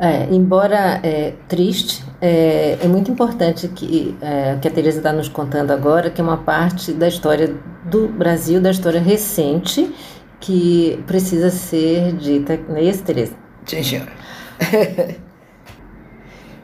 é 0.07 0.27
embora 0.33 1.01
é, 1.03 1.33
triste, 1.45 2.01
é, 2.21 2.77
é, 2.81 2.87
muito 2.87 3.11
importante 3.11 3.67
que 3.67 4.15
é, 4.21 4.57
que 4.61 4.67
a 4.69 4.71
Teresa 4.71 4.99
está 4.99 5.11
nos 5.11 5.27
contando 5.27 5.71
agora, 5.71 6.09
que 6.09 6.21
é 6.21 6.23
uma 6.23 6.37
parte 6.37 6.93
da 6.93 7.05
história 7.05 7.53
do 7.83 8.07
Brasil, 8.07 8.61
da 8.61 8.71
história 8.71 9.01
recente, 9.01 9.93
que 10.39 11.03
precisa 11.05 11.49
ser 11.49 12.13
dita, 12.13 12.57
não 12.69 12.77
é 12.77 12.83
isso, 12.83 13.03
Teresa? 13.03 13.33
Sim, 13.65 13.83
senhora. 13.83 14.11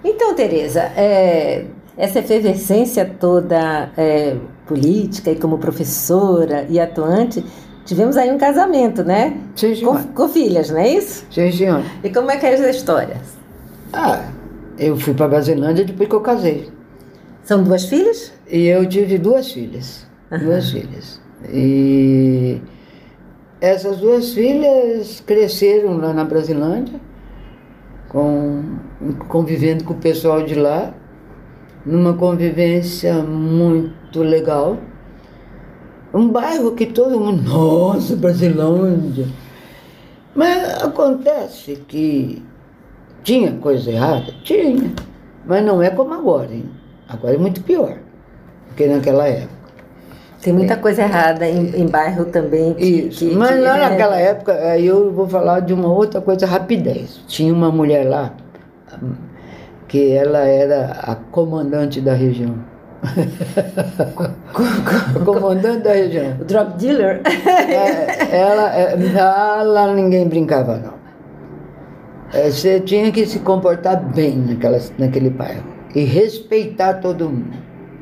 então, 0.01 0.33
Teresa, 0.33 0.83
é, 0.95 1.65
essa 1.97 2.19
efervescência 2.19 3.05
toda 3.19 3.91
é, 3.97 4.37
política 4.65 5.29
e 5.29 5.35
como 5.35 5.57
professora 5.57 6.65
e 6.69 6.79
atuante 6.79 7.43
Tivemos 7.89 8.17
aí 8.17 8.31
um 8.31 8.37
casamento, 8.37 9.03
né? 9.03 9.35
Sim. 9.55 9.83
Com, 9.83 9.97
com 10.13 10.29
filhas, 10.29 10.69
não 10.69 10.77
é 10.77 10.89
isso? 10.89 11.25
Sim, 11.31 11.51
senhora. 11.51 11.83
E 12.03 12.09
como 12.11 12.29
é 12.29 12.37
que 12.37 12.45
é 12.45 12.53
essa 12.53 12.69
história? 12.69 13.17
Ah, 13.91 14.29
eu 14.77 14.95
fui 14.95 15.15
para 15.15 15.27
Brasilândia 15.27 15.83
depois 15.83 16.07
que 16.07 16.13
eu 16.13 16.21
casei. 16.21 16.69
São 17.41 17.63
duas 17.63 17.85
filhas? 17.85 18.31
E 18.47 18.67
eu 18.67 18.87
tive 18.87 19.17
duas 19.17 19.51
filhas. 19.51 20.05
Uhum. 20.31 20.37
Duas 20.37 20.69
filhas. 20.69 21.19
E 21.51 22.61
essas 23.59 23.97
duas 23.97 24.35
filhas 24.35 25.23
cresceram 25.25 25.97
lá 25.97 26.13
na 26.13 26.23
Brasilândia, 26.23 27.01
com, 28.07 28.77
convivendo 29.27 29.83
com 29.83 29.93
o 29.93 29.97
pessoal 29.97 30.43
de 30.43 30.53
lá, 30.53 30.93
numa 31.83 32.13
convivência 32.13 33.15
muito 33.23 34.21
legal. 34.21 34.77
Um 36.13 36.29
bairro 36.29 36.71
que 36.71 36.87
todo 36.87 37.19
mundo, 37.19 37.43
nossa, 37.43 38.15
Brasilândia. 38.15 39.27
Mas 40.33 40.83
acontece 40.83 41.75
que 41.87 42.43
tinha 43.23 43.51
coisa 43.53 43.91
errada? 43.91 44.33
Tinha. 44.43 44.91
Mas 45.45 45.63
não 45.63 45.81
é 45.81 45.89
como 45.89 46.13
agora, 46.13 46.51
hein? 46.51 46.69
Agora 47.07 47.35
é 47.35 47.37
muito 47.37 47.61
pior 47.61 47.97
do 48.69 48.75
que 48.75 48.85
naquela 48.87 49.27
época. 49.27 49.59
Tem 50.41 50.53
muita 50.53 50.77
coisa 50.77 51.01
errada 51.01 51.45
em, 51.47 51.81
em 51.81 51.87
bairro 51.87 52.25
também. 52.25 52.73
Que, 52.73 52.85
Isso. 52.85 53.27
Que, 53.27 53.35
Mas 53.35 53.51
que, 53.51 53.61
lá 53.61 53.77
é... 53.77 53.89
naquela 53.89 54.17
época, 54.17 54.53
aí 54.53 54.85
eu 54.85 55.11
vou 55.11 55.27
falar 55.27 55.59
de 55.59 55.73
uma 55.73 55.91
outra 55.91 56.21
coisa 56.21 56.45
rapidez. 56.45 57.21
Tinha 57.27 57.53
uma 57.53 57.71
mulher 57.71 58.07
lá 58.07 58.33
que 59.87 60.11
ela 60.11 60.39
era 60.39 60.91
a 61.01 61.15
comandante 61.15 61.99
da 61.99 62.13
região. 62.13 62.55
Comandante 65.25 65.83
da 65.83 65.93
região. 65.93 66.37
O 66.39 66.45
drug 66.45 66.77
dealer? 66.77 67.21
É, 67.25 68.37
ela, 68.37 68.75
é, 68.75 69.63
lá 69.63 69.93
ninguém 69.93 70.27
brincava, 70.27 70.77
não. 70.77 70.99
É, 72.33 72.49
você 72.51 72.79
tinha 72.79 73.11
que 73.11 73.25
se 73.25 73.39
comportar 73.39 74.03
bem 74.13 74.37
naquela, 74.37 74.79
naquele 74.97 75.29
bairro 75.29 75.63
e 75.95 76.03
respeitar 76.03 76.95
todo 76.95 77.29
mundo. 77.29 77.57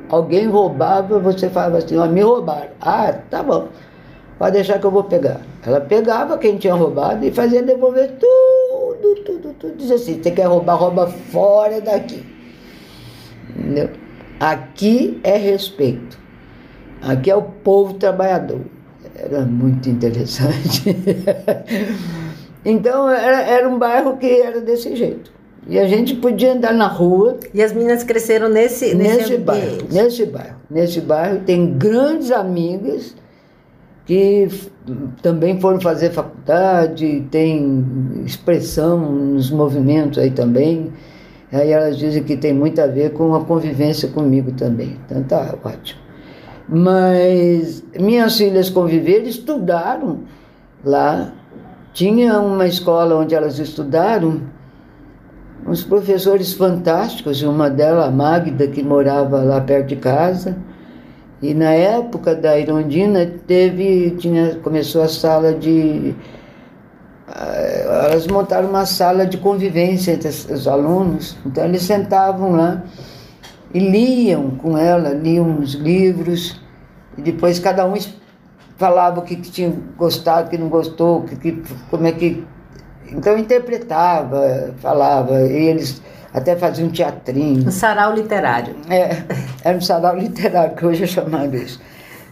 Alguém 0.10 0.48
roubava, 0.48 1.20
você 1.20 1.50
falava 1.50 1.78
assim, 1.78 1.98
ó, 1.98 2.06
me 2.08 2.22
roubaram. 2.22 2.70
Ah, 2.82 3.14
tá 3.30 3.44
bom. 3.44 3.68
Pode 4.38 4.54
deixar 4.54 4.80
que 4.80 4.86
eu 4.86 4.92
vou 4.92 5.04
pegar. 5.04 5.42
Ela 5.66 5.82
pegava 5.82 6.38
quem 6.38 6.58
tinha 6.58 6.74
roubado 6.74 7.26
e 7.26 7.32
fazia 7.32 7.64
devolver 7.64 8.12
tudo, 8.20 9.16
tudo, 9.24 9.54
tudo. 9.54 9.76
Dizia 9.76 9.96
assim, 9.96 10.22
você 10.22 10.32
quer 10.32 10.46
roubar, 10.46 10.76
rouba 10.76 11.08
fora 11.08 11.82
daqui. 11.82 12.24
Entendeu? 13.50 13.90
Aqui 14.40 15.20
é 15.24 15.38
respeito. 15.38 16.20
Aqui 17.02 17.30
é 17.30 17.36
o 17.36 17.42
povo 17.42 17.96
trabalhador. 17.96 18.62
Era 19.16 19.42
muito 19.46 19.90
interessante. 19.90 20.96
então 22.64 23.10
era, 23.10 23.42
era 23.42 23.70
um 23.70 23.80
bairro 23.80 24.18
que 24.18 24.28
era 24.28 24.62
desse 24.62 24.96
jeito. 24.96 25.32
E 25.68 25.78
a 25.78 25.88
gente 25.88 26.16
podia 26.16 26.54
andar 26.54 26.74
na 26.74 26.88
rua. 26.88 27.38
E 27.54 27.62
as 27.62 27.74
meninas 27.74 28.04
cresceram 28.04 28.50
nesse, 28.50 28.94
nesse, 28.96 29.18
nesse 29.18 29.38
bairro. 29.38 29.78
Nesse 29.92 30.26
bairro. 30.26 30.56
Nesse 30.70 31.02
bairro 31.02 31.40
tem 31.46 31.74
grandes 31.78 32.32
amigas 32.32 33.16
que 34.06 34.48
também 35.22 35.60
foram 35.60 35.82
fazer 35.82 36.12
faculdade, 36.12 37.28
tem 37.30 38.24
expressão 38.26 38.98
nos 39.12 39.52
movimentos 39.52 40.18
aí 40.18 40.32
também. 40.32 40.94
Aí 41.52 41.72
elas 41.72 41.98
dizem 41.98 42.24
que 42.24 42.36
tem 42.36 42.54
muito 42.54 42.82
a 42.82 42.88
ver 42.88 43.14
com 43.14 43.34
a 43.34 43.44
convivência 43.44 44.10
comigo 44.10 44.52
também. 44.52 44.98
Então 45.06 45.24
tá 45.24 45.56
ótimo. 45.64 46.02
Mas 46.68 47.84
minhas 47.98 48.38
filhas 48.38 48.70
conviveram, 48.70 49.26
estudaram 49.26 50.20
lá. 50.84 51.32
Tinha 51.94 52.40
uma 52.40 52.68
escola 52.68 53.16
onde 53.16 53.34
elas 53.34 53.58
estudaram, 53.58 54.42
uns 55.66 55.84
professores 55.84 56.54
fantásticos, 56.54 57.42
uma 57.42 57.70
delas, 57.70 58.08
a 58.08 58.12
Magda, 58.12 58.68
que 58.68 58.84
morava 58.84 59.42
lá 59.42 59.62
perto 59.62 59.88
de 59.88 59.96
casa. 59.96 60.58
E 61.42 61.54
na 61.54 61.72
época 61.72 62.36
da 62.36 62.60
Irondina 62.60 63.26
teve, 63.48 64.12
tinha, 64.18 64.56
começou 64.56 65.02
a 65.02 65.08
sala 65.08 65.54
de 65.54 66.14
elas 67.88 68.28
montaram 68.28 68.70
uma 68.70 68.86
sala 68.86 69.26
de 69.26 69.38
convivência 69.38 70.12
entre 70.12 70.28
os 70.28 70.68
alunos, 70.68 71.38
então 71.46 71.66
eles 71.66 71.84
sentavam 71.84 72.52
lá 72.52 72.84
e 73.74 73.80
liam 73.80 74.52
com 74.52 74.78
ela, 74.78 75.10
liam 75.10 75.60
os 75.60 75.74
livros, 75.74 76.60
e 77.18 77.22
depois 77.22 77.60
cada 77.60 77.86
um 77.86 77.96
falava 78.78 79.20
o 79.20 79.24
que, 79.24 79.36
que 79.36 79.50
tinha 79.50 79.74
gostado, 79.98 80.48
o 80.48 80.50
que 80.50 80.58
não 80.58 80.70
gostou, 80.70 81.24
que, 81.24 81.36
que, 81.36 81.64
como 81.90 82.08
é 82.08 82.12
que. 82.12 82.46
Então 83.10 83.38
interpretava, 83.38 84.74
falava, 84.78 85.42
e 85.42 85.68
eles 85.68 86.02
até 86.34 86.56
faziam 86.56 86.88
um 86.88 86.92
teatrinho. 86.92 87.68
Um 87.68 87.72
sarau 87.72 88.14
literário. 88.14 88.76
É, 88.90 89.24
era 89.64 89.78
um 89.78 89.82
sarau 89.82 90.16
literário, 90.16 90.76
que 90.76 90.86
hoje 90.86 91.04
é 91.04 91.08
chamado 91.08 91.56
isso. 91.56 91.82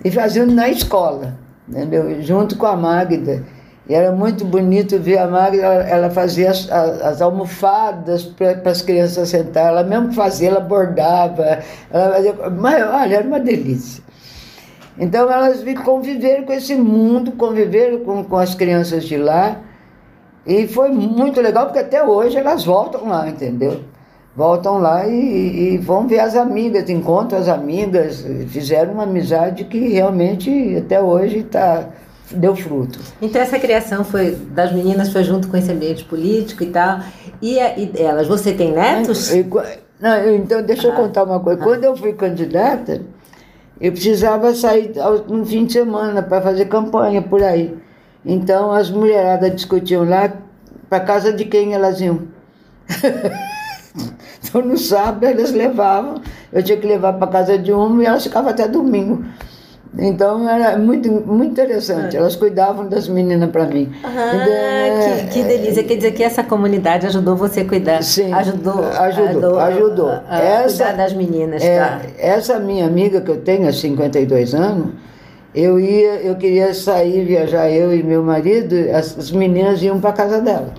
E 0.03 0.11
faziam 0.11 0.45
na 0.45 0.69
escola, 0.69 1.37
entendeu? 1.67 2.21
Junto 2.21 2.57
com 2.57 2.65
a 2.65 2.75
Magda. 2.75 3.43
E 3.87 3.93
era 3.93 4.11
muito 4.11 4.43
bonito 4.43 4.97
ver 4.99 5.19
a 5.19 5.27
Magda, 5.27 5.61
ela, 5.61 5.83
ela 5.83 6.09
fazia 6.09 6.49
as, 6.49 6.69
as 6.71 7.21
almofadas 7.21 8.23
para 8.23 8.71
as 8.71 8.81
crianças 8.81 9.29
sentar, 9.29 9.67
ela 9.67 9.83
mesmo 9.83 10.11
fazia, 10.11 10.49
ela 10.49 10.59
bordava, 10.59 11.59
ela 11.91 12.15
fazia, 12.15 12.33
mas 12.49 12.83
olha, 12.83 13.17
era 13.17 13.27
uma 13.27 13.39
delícia. 13.39 14.03
Então 14.97 15.31
elas 15.31 15.63
conviveram 15.83 16.45
com 16.45 16.53
esse 16.53 16.73
mundo, 16.75 17.33
conviveram 17.33 17.99
com, 17.99 18.23
com 18.23 18.37
as 18.37 18.55
crianças 18.55 19.03
de 19.03 19.17
lá, 19.17 19.57
e 20.47 20.67
foi 20.67 20.89
muito 20.89 21.39
legal, 21.39 21.65
porque 21.65 21.79
até 21.79 22.03
hoje 22.03 22.37
elas 22.37 22.63
voltam 22.63 23.07
lá, 23.07 23.27
entendeu? 23.27 23.81
Voltam 24.35 24.79
lá 24.79 25.07
e, 25.07 25.73
e 25.73 25.77
vão 25.77 26.07
ver 26.07 26.19
as 26.19 26.35
amigas, 26.35 26.89
encontram 26.89 27.37
as 27.39 27.47
amigas, 27.47 28.25
fizeram 28.47 28.93
uma 28.93 29.03
amizade 29.03 29.63
que 29.65 29.89
realmente 29.89 30.75
até 30.75 31.01
hoje 31.01 31.39
está 31.39 31.87
deu 32.31 32.55
fruto. 32.55 32.99
Então 33.21 33.41
essa 33.41 33.59
criação 33.59 34.03
foi 34.03 34.31
das 34.31 34.71
meninas 34.71 35.11
foi 35.11 35.23
junto 35.23 35.47
com 35.47 35.57
esse 35.57 35.71
ambiente 35.71 36.03
político 36.05 36.63
e 36.63 36.67
tal. 36.67 36.99
E, 37.41 37.57
e 37.57 37.91
elas, 37.97 38.27
você 38.27 38.53
tem 38.53 38.71
netos? 38.71 39.31
não, 39.99 40.35
então 40.35 40.61
deixa 40.63 40.87
ah, 40.87 40.91
eu 40.91 40.95
contar 40.95 41.23
uma 41.23 41.39
coisa. 41.39 41.61
Ah. 41.61 41.63
Quando 41.63 41.83
eu 41.83 41.95
fui 41.95 42.13
candidata, 42.13 43.01
eu 43.79 43.91
precisava 43.91 44.53
sair 44.55 44.93
no 45.27 45.45
fim 45.45 45.65
de 45.65 45.73
semana 45.73 46.21
para 46.23 46.41
fazer 46.41 46.65
campanha 46.65 47.21
por 47.21 47.43
aí. 47.43 47.77
Então 48.25 48.71
as 48.71 48.89
mulheradas 48.89 49.53
discutiam 49.53 50.07
lá 50.07 50.33
para 50.89 50.99
casa 51.01 51.31
de 51.31 51.45
quem 51.45 51.73
elas 51.73 52.01
iam. 52.01 52.21
então 54.43 54.61
no 54.61 54.77
sábado 54.77 55.25
eles 55.25 55.51
levavam, 55.51 56.21
eu 56.51 56.63
tinha 56.63 56.77
que 56.77 56.87
levar 56.87 57.13
para 57.13 57.27
casa 57.27 57.57
de 57.57 57.71
uma 57.71 58.01
e 58.01 58.05
elas 58.05 58.23
ficavam 58.23 58.49
até 58.49 58.67
domingo. 58.67 59.23
Então 59.97 60.47
era 60.47 60.77
muito, 60.77 61.09
muito 61.09 61.51
interessante. 61.51 62.15
Ah. 62.15 62.19
Elas 62.19 62.35
cuidavam 62.35 62.87
das 62.87 63.07
meninas 63.07 63.49
para 63.49 63.65
mim. 63.65 63.91
Ah, 64.03 64.87
então, 64.87 65.27
que, 65.27 65.33
que, 65.33 65.43
delícia. 65.43 65.83
Quer 65.83 65.95
dizer 65.95 66.11
que 66.11 66.23
essa 66.23 66.43
comunidade 66.43 67.05
ajudou 67.07 67.35
você 67.35 67.61
a 67.61 67.65
cuidar. 67.65 68.03
Sim. 68.03 68.33
Ajudou. 68.33 68.83
Ajudou. 68.85 69.59
ajudou. 69.59 70.09
A, 70.09 70.23
a 70.29 70.39
essa, 70.39 70.85
cuidar 70.85 70.97
das 70.97 71.13
meninas. 71.13 71.63
É, 71.63 71.79
tá? 71.79 72.01
Essa 72.17 72.59
minha 72.59 72.85
amiga 72.85 73.21
que 73.21 73.31
eu 73.31 73.41
tenho 73.41 73.67
há 73.67 73.73
52 73.73 74.53
anos, 74.53 74.93
eu 75.53 75.79
ia, 75.79 76.15
eu 76.15 76.35
queria 76.35 76.73
sair, 76.73 77.23
viajar, 77.23 77.69
eu 77.69 77.95
e 77.95 78.03
meu 78.03 78.21
marido, 78.21 78.75
as, 78.93 79.17
as 79.17 79.31
meninas 79.31 79.81
iam 79.81 79.99
para 80.01 80.11
casa 80.11 80.41
dela. 80.41 80.73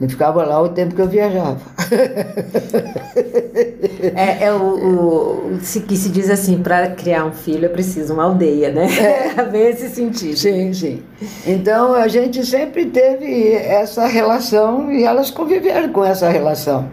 E 0.00 0.06
ficava 0.08 0.44
lá 0.44 0.60
o 0.60 0.68
tempo 0.68 0.94
que 0.94 1.00
eu 1.00 1.08
viajava. 1.08 1.58
É, 4.14 4.44
é 4.44 4.52
o, 4.52 5.54
o 5.54 5.58
se, 5.62 5.80
que 5.80 5.96
se 5.96 6.10
diz 6.10 6.30
assim, 6.30 6.62
para 6.62 6.90
criar 6.90 7.24
um 7.24 7.32
filho 7.32 7.64
é 7.64 7.68
preciso 7.68 8.14
uma 8.14 8.24
aldeia, 8.24 8.70
né? 8.70 8.86
É. 9.36 9.42
Ver 9.50 9.70
esse 9.70 9.88
sentido. 9.88 10.36
Sim, 10.36 10.72
sim. 10.72 11.02
Então 11.46 11.94
a 11.94 12.06
gente 12.08 12.44
sempre 12.44 12.86
teve 12.86 13.52
essa 13.52 14.06
relação 14.06 14.92
e 14.92 15.02
elas 15.02 15.30
conviveram 15.30 15.88
com 15.90 16.04
essa 16.04 16.28
relação. 16.28 16.88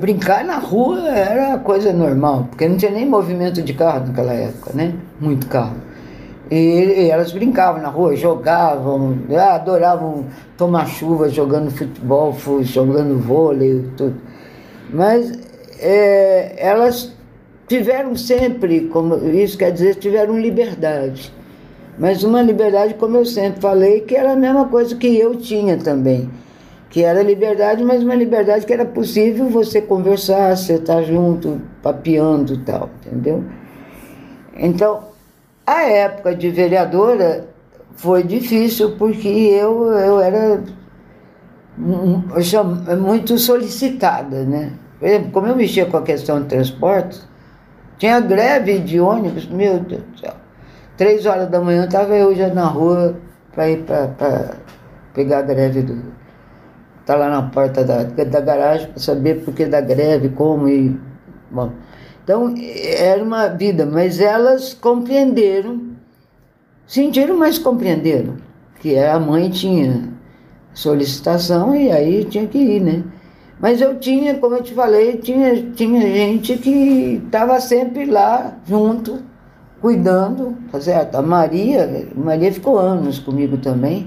Brincar 0.00 0.44
na 0.44 0.58
rua 0.58 1.08
era 1.08 1.58
coisa 1.58 1.92
normal, 1.92 2.46
porque 2.50 2.68
não 2.68 2.76
tinha 2.76 2.90
nem 2.90 3.06
movimento 3.06 3.62
de 3.62 3.74
carro 3.74 4.06
naquela 4.06 4.32
época, 4.32 4.70
né? 4.74 4.94
Muito 5.20 5.46
carro. 5.46 5.76
E, 6.50 7.08
elas 7.10 7.32
brincavam 7.32 7.82
na 7.82 7.88
rua, 7.88 8.16
jogavam, 8.16 9.18
adoravam 9.52 10.24
tomar 10.56 10.86
chuva 10.86 11.28
jogando 11.28 11.70
futebol, 11.70 12.34
jogando 12.62 13.18
vôlei, 13.18 13.84
tudo. 13.96 14.16
Mas 14.90 15.30
é, 15.78 16.54
elas 16.56 17.14
tiveram 17.66 18.16
sempre, 18.16 18.88
como 18.88 19.16
isso 19.28 19.58
quer 19.58 19.70
dizer, 19.70 19.96
tiveram 19.96 20.38
liberdade. 20.38 21.32
Mas 21.98 22.22
uma 22.22 22.40
liberdade, 22.40 22.94
como 22.94 23.16
eu 23.16 23.26
sempre 23.26 23.60
falei, 23.60 24.00
que 24.02 24.14
era 24.14 24.32
a 24.32 24.36
mesma 24.36 24.66
coisa 24.66 24.96
que 24.96 25.18
eu 25.18 25.36
tinha 25.36 25.76
também. 25.76 26.30
Que 26.88 27.02
era 27.02 27.22
liberdade, 27.22 27.84
mas 27.84 28.02
uma 28.02 28.14
liberdade 28.14 28.64
que 28.64 28.72
era 28.72 28.86
possível 28.86 29.50
você 29.50 29.82
conversar, 29.82 30.56
você 30.56 30.74
estar 30.74 31.02
junto, 31.02 31.60
papeando 31.82 32.54
e 32.54 32.58
tal, 32.58 32.88
entendeu? 33.04 33.44
Então, 34.56 35.08
a 35.68 35.82
época 35.82 36.34
de 36.34 36.50
vereadora 36.50 37.46
foi 37.96 38.22
difícil 38.22 38.96
porque 38.96 39.28
eu, 39.28 39.92
eu 39.92 40.20
era 40.20 40.62
muito 42.96 43.36
solicitada, 43.36 44.44
né? 44.44 44.72
Por 44.98 45.06
exemplo, 45.06 45.30
como 45.30 45.46
eu 45.46 45.54
mexia 45.54 45.84
com 45.84 45.98
a 45.98 46.02
questão 46.02 46.40
de 46.40 46.48
transporte, 46.48 47.20
tinha 47.98 48.18
greve 48.20 48.78
de 48.78 48.98
ônibus, 48.98 49.46
meu 49.46 49.78
Deus 49.80 50.02
do 50.02 50.18
céu. 50.18 50.34
Três 50.96 51.26
horas 51.26 51.48
da 51.50 51.60
manhã 51.60 51.84
estava 51.84 52.16
eu 52.16 52.34
já 52.34 52.48
na 52.48 52.66
rua 52.66 53.16
para 53.52 53.68
ir 53.68 53.84
para 53.84 54.54
pegar 55.12 55.40
a 55.40 55.42
greve 55.42 55.82
do. 55.82 56.02
Tá 57.04 57.14
lá 57.14 57.28
na 57.28 57.42
porta 57.42 57.84
da, 57.84 58.04
da 58.04 58.40
garagem 58.40 58.88
para 58.88 58.98
saber 59.00 59.44
por 59.44 59.54
que 59.54 59.66
da 59.66 59.80
greve, 59.80 60.30
como 60.30 60.68
e. 60.68 60.98
Bom. 61.50 61.72
Então, 62.28 62.54
era 62.58 63.24
uma 63.24 63.48
vida, 63.48 63.86
mas 63.86 64.20
elas 64.20 64.74
compreenderam, 64.74 65.80
sentiram, 66.86 67.38
mas 67.38 67.56
compreenderam, 67.56 68.36
que 68.80 68.98
a 68.98 69.18
mãe 69.18 69.48
tinha 69.48 70.12
solicitação 70.74 71.74
e 71.74 71.90
aí 71.90 72.26
tinha 72.26 72.46
que 72.46 72.58
ir, 72.58 72.82
né? 72.82 73.02
Mas 73.58 73.80
eu 73.80 73.98
tinha, 73.98 74.34
como 74.34 74.56
eu 74.56 74.62
te 74.62 74.74
falei, 74.74 75.16
tinha, 75.16 75.70
tinha 75.72 76.02
gente 76.02 76.58
que 76.58 77.22
estava 77.24 77.58
sempre 77.60 78.04
lá 78.04 78.58
junto, 78.66 79.22
cuidando, 79.80 80.54
tá 80.70 80.78
certo? 80.78 81.14
A 81.14 81.22
Maria, 81.22 82.10
Maria 82.14 82.52
ficou 82.52 82.78
anos 82.78 83.18
comigo 83.18 83.56
também. 83.56 84.06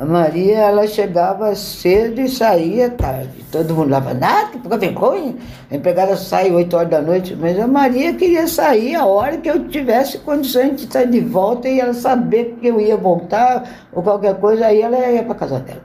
A 0.00 0.04
Maria, 0.06 0.60
ela 0.60 0.86
chegava 0.86 1.54
cedo 1.54 2.22
e 2.22 2.26
saía 2.26 2.88
tarde. 2.88 3.44
Todo 3.52 3.74
mundo 3.74 3.90
lá 3.90 4.00
falava, 4.00 4.24
ah, 4.24 4.48
que 4.50 4.58
pouca 4.58 4.78
vergonha. 4.78 5.34
A 5.70 5.76
empregada 5.76 6.16
sai 6.16 6.50
8 6.50 6.74
horas 6.74 6.88
da 6.88 7.02
noite. 7.02 7.36
Mas 7.38 7.60
a 7.60 7.66
Maria 7.66 8.14
queria 8.14 8.48
sair 8.48 8.94
a 8.94 9.04
hora 9.04 9.36
que 9.36 9.50
eu 9.50 9.68
tivesse 9.68 10.16
condições 10.20 10.80
de 10.80 10.90
sair 10.90 11.10
de 11.10 11.20
volta 11.20 11.68
e 11.68 11.78
ela 11.78 11.92
saber 11.92 12.56
que 12.58 12.68
eu 12.68 12.80
ia 12.80 12.96
voltar 12.96 13.88
ou 13.92 14.02
qualquer 14.02 14.36
coisa, 14.36 14.68
aí 14.68 14.80
ela 14.80 14.96
ia 14.96 15.22
para 15.22 15.34
casa 15.34 15.60
dela. 15.60 15.82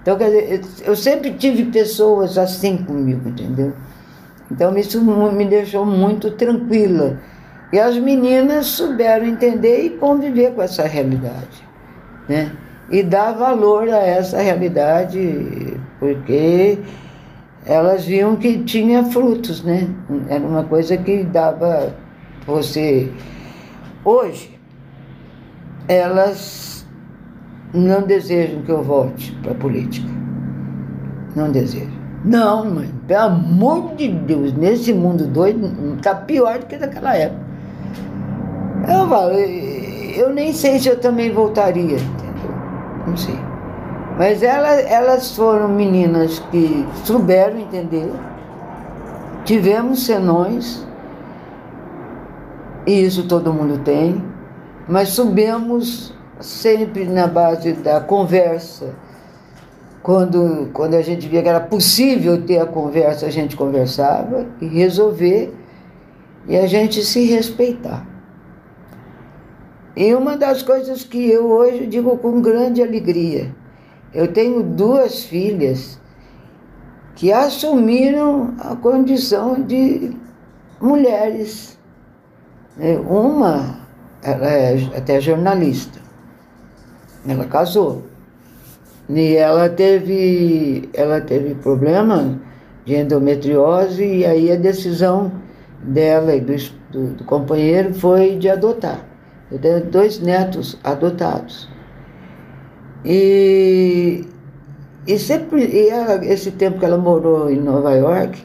Então, 0.00 0.16
quer 0.16 0.26
dizer, 0.26 0.60
eu 0.84 0.94
sempre 0.94 1.32
tive 1.32 1.64
pessoas 1.72 2.38
assim 2.38 2.76
comigo, 2.76 3.30
entendeu? 3.30 3.72
Então, 4.48 4.78
isso 4.78 5.02
me 5.02 5.44
deixou 5.44 5.84
muito 5.84 6.30
tranquila. 6.30 7.18
E 7.72 7.80
as 7.80 7.96
meninas 7.96 8.66
souberam 8.66 9.26
entender 9.26 9.86
e 9.86 9.90
conviver 9.90 10.54
com 10.54 10.62
essa 10.62 10.84
realidade, 10.84 11.66
né? 12.28 12.52
E 12.90 13.02
dar 13.02 13.32
valor 13.32 13.88
a 13.88 13.98
essa 13.98 14.40
realidade, 14.40 15.78
porque 16.00 16.78
elas 17.64 18.04
viam 18.04 18.36
que 18.36 18.58
tinha 18.64 19.04
frutos, 19.04 19.62
né? 19.62 19.88
Era 20.28 20.44
uma 20.44 20.64
coisa 20.64 20.96
que 20.96 21.22
dava 21.22 21.94
você. 22.46 23.08
Hoje, 24.04 24.58
elas 25.86 26.86
não 27.72 28.02
desejam 28.02 28.62
que 28.62 28.70
eu 28.70 28.82
volte 28.82 29.32
para 29.42 29.52
a 29.52 29.54
política. 29.54 30.08
Não 31.36 31.50
desejam. 31.50 32.00
Não, 32.24 32.68
mãe, 32.68 32.90
pelo 33.06 33.20
amor 33.22 33.94
de 33.94 34.08
Deus, 34.08 34.52
nesse 34.52 34.92
mundo 34.92 35.26
doido, 35.26 35.94
está 35.96 36.14
pior 36.14 36.58
do 36.58 36.66
que 36.66 36.76
naquela 36.76 37.16
época. 37.16 37.50
Eu 38.88 39.06
eu 40.16 40.30
nem 40.30 40.52
sei 40.52 40.78
se 40.78 40.88
eu 40.88 40.98
também 40.98 41.32
voltaria? 41.32 41.98
Não 43.06 43.16
sei. 43.16 43.38
Mas 44.18 44.42
elas, 44.42 44.84
elas 44.84 45.36
foram 45.36 45.68
meninas 45.68 46.38
que 46.50 46.86
souberam 47.04 47.58
entender, 47.58 48.12
tivemos 49.44 50.04
senões, 50.04 50.86
e 52.86 53.02
isso 53.02 53.26
todo 53.26 53.52
mundo 53.52 53.78
tem, 53.82 54.22
mas 54.88 55.10
soubemos 55.10 56.14
sempre 56.40 57.04
na 57.04 57.26
base 57.26 57.72
da 57.72 58.00
conversa. 58.00 58.94
Quando, 60.02 60.70
quando 60.72 60.94
a 60.94 61.02
gente 61.02 61.28
via 61.28 61.42
que 61.42 61.48
era 61.48 61.60
possível 61.60 62.42
ter 62.42 62.58
a 62.58 62.66
conversa, 62.66 63.26
a 63.26 63.30
gente 63.30 63.54
conversava 63.54 64.46
e 64.60 64.66
resolver 64.66 65.54
e 66.48 66.56
a 66.56 66.66
gente 66.66 67.02
se 67.02 67.26
respeitar. 67.26 68.09
E 70.00 70.14
uma 70.14 70.34
das 70.34 70.62
coisas 70.62 71.04
que 71.04 71.30
eu 71.30 71.50
hoje 71.50 71.86
digo 71.86 72.16
com 72.16 72.40
grande 72.40 72.82
alegria, 72.82 73.54
eu 74.14 74.32
tenho 74.32 74.62
duas 74.62 75.24
filhas 75.24 76.00
que 77.14 77.30
assumiram 77.30 78.54
a 78.60 78.74
condição 78.76 79.60
de 79.60 80.16
mulheres. 80.80 81.78
É, 82.78 82.96
uma, 82.96 83.78
ela 84.22 84.46
é 84.46 84.78
até 84.96 85.20
jornalista, 85.20 86.00
ela 87.28 87.44
casou. 87.44 88.04
E 89.06 89.36
ela 89.36 89.68
teve, 89.68 90.88
ela 90.94 91.20
teve 91.20 91.56
problema 91.56 92.40
de 92.86 92.94
endometriose 92.94 94.02
e 94.02 94.24
aí 94.24 94.50
a 94.50 94.56
decisão 94.56 95.30
dela 95.82 96.34
e 96.34 96.40
do, 96.40 96.56
do, 96.90 97.06
do 97.16 97.24
companheiro 97.24 97.92
foi 97.92 98.36
de 98.36 98.48
adotar. 98.48 99.09
Eu 99.50 99.58
tenho 99.58 99.84
dois 99.86 100.20
netos 100.20 100.78
adotados. 100.84 101.68
E, 103.04 104.24
e 105.06 105.18
sempre, 105.18 105.64
e 105.64 105.88
ela, 105.88 106.24
esse 106.24 106.52
tempo 106.52 106.78
que 106.78 106.84
ela 106.84 106.98
morou 106.98 107.50
em 107.50 107.58
Nova 107.58 107.92
York, 107.94 108.44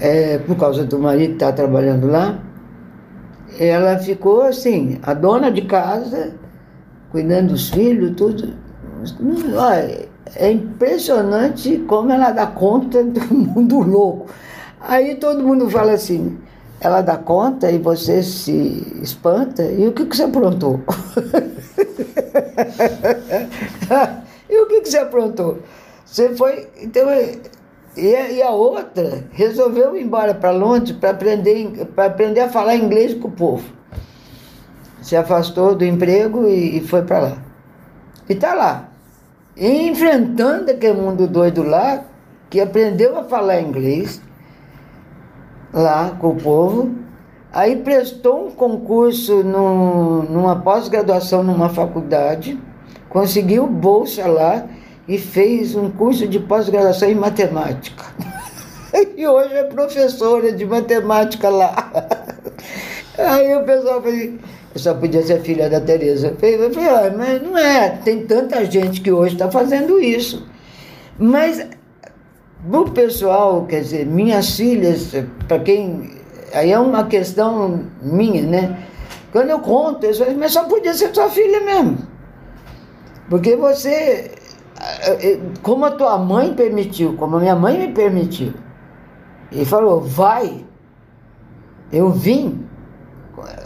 é, 0.00 0.38
por 0.38 0.56
causa 0.56 0.84
do 0.84 0.98
marido 0.98 1.30
que 1.30 1.34
está 1.34 1.52
trabalhando 1.52 2.06
lá, 2.06 2.38
ela 3.58 3.98
ficou 3.98 4.42
assim, 4.42 4.98
a 5.02 5.14
dona 5.14 5.50
de 5.50 5.62
casa, 5.62 6.32
cuidando 7.10 7.48
dos 7.48 7.70
filhos, 7.70 8.12
tudo. 8.16 8.54
Olha, 9.56 10.08
é 10.36 10.50
impressionante 10.50 11.78
como 11.86 12.10
ela 12.10 12.30
dá 12.30 12.46
conta 12.46 13.04
do 13.04 13.20
mundo 13.34 13.80
louco. 13.80 14.26
Aí 14.80 15.14
todo 15.16 15.42
mundo 15.42 15.68
fala 15.70 15.92
assim, 15.92 16.38
ela 16.80 17.00
dá 17.00 17.16
conta 17.16 17.70
e 17.70 17.78
você 17.78 18.22
se 18.22 19.00
espanta. 19.02 19.62
E 19.64 19.86
o 19.86 19.92
que, 19.92 20.06
que 20.06 20.16
você 20.16 20.24
aprontou? 20.24 20.80
e 24.48 24.58
o 24.58 24.66
que, 24.66 24.80
que 24.82 24.90
você 24.90 24.98
aprontou? 24.98 25.58
Você 26.04 26.34
foi. 26.36 26.68
Então, 26.80 27.08
e 27.96 28.14
a, 28.14 28.30
e 28.30 28.42
a 28.42 28.50
outra 28.50 29.24
resolveu 29.32 29.96
ir 29.96 30.02
embora 30.02 30.34
para 30.34 30.50
Londres 30.50 30.96
para 30.96 31.10
aprender, 31.10 31.88
aprender 31.96 32.40
a 32.40 32.48
falar 32.48 32.76
inglês 32.76 33.14
com 33.14 33.28
o 33.28 33.32
povo. 33.32 33.64
Se 35.00 35.16
afastou 35.16 35.74
do 35.74 35.84
emprego 35.84 36.46
e, 36.46 36.78
e 36.78 36.80
foi 36.80 37.02
para 37.02 37.18
lá. 37.20 37.38
E 38.28 38.32
está 38.32 38.54
lá. 38.54 38.88
Enfrentando 39.56 40.70
aquele 40.70 41.00
mundo 41.00 41.28
doido 41.28 41.62
lá, 41.62 42.04
que 42.50 42.60
aprendeu 42.60 43.18
a 43.18 43.24
falar 43.24 43.60
inglês, 43.60 44.20
lá 45.74 46.16
com 46.18 46.30
o 46.30 46.36
povo. 46.36 46.94
Aí 47.52 47.76
prestou 47.76 48.46
um 48.46 48.50
concurso 48.50 49.42
no, 49.42 50.22
numa 50.22 50.56
pós-graduação 50.56 51.42
numa 51.42 51.68
faculdade, 51.68 52.58
conseguiu 53.08 53.66
bolsa 53.66 54.26
lá 54.26 54.66
e 55.06 55.18
fez 55.18 55.74
um 55.74 55.90
curso 55.90 56.26
de 56.26 56.40
pós-graduação 56.40 57.08
em 57.08 57.14
matemática. 57.14 58.04
e 59.16 59.26
hoje 59.26 59.54
é 59.54 59.64
professora 59.64 60.52
de 60.52 60.64
matemática 60.64 61.48
lá. 61.48 61.92
Aí 63.16 63.54
o 63.54 63.62
pessoal 63.64 64.02
falou, 64.02 64.18
eu 64.18 64.80
só 64.80 64.94
podia 64.94 65.22
ser 65.22 65.40
filha 65.42 65.70
da 65.70 65.80
Tereza. 65.80 66.28
Eu 66.42 66.72
falei, 66.72 66.88
ah, 66.88 67.14
mas 67.16 67.40
não 67.40 67.56
é, 67.56 67.90
tem 68.04 68.26
tanta 68.26 68.64
gente 68.64 69.00
que 69.00 69.12
hoje 69.12 69.34
está 69.34 69.48
fazendo 69.48 70.00
isso. 70.00 70.44
Mas 71.16 71.64
o 72.70 72.90
pessoal, 72.90 73.66
quer 73.66 73.80
dizer, 73.80 74.06
minhas 74.06 74.56
filhas, 74.56 75.12
para 75.46 75.58
quem. 75.58 76.10
Aí 76.52 76.72
é 76.72 76.78
uma 76.78 77.04
questão 77.04 77.86
minha, 78.00 78.42
né? 78.42 78.86
Quando 79.32 79.50
eu 79.50 79.58
conto, 79.58 80.06
eu 80.06 80.14
falo, 80.14 80.38
mas 80.38 80.52
só 80.52 80.64
podia 80.64 80.94
ser 80.94 81.12
sua 81.12 81.28
filha 81.28 81.60
mesmo. 81.60 81.98
Porque 83.28 83.56
você, 83.56 84.30
como 85.62 85.84
a 85.84 85.90
tua 85.90 86.16
mãe 86.18 86.54
permitiu, 86.54 87.16
como 87.16 87.36
a 87.36 87.40
minha 87.40 87.56
mãe 87.56 87.78
me 87.78 87.92
permitiu, 87.92 88.52
e 89.50 89.64
falou, 89.64 90.00
vai. 90.00 90.64
Eu 91.92 92.10
vim, 92.10 92.64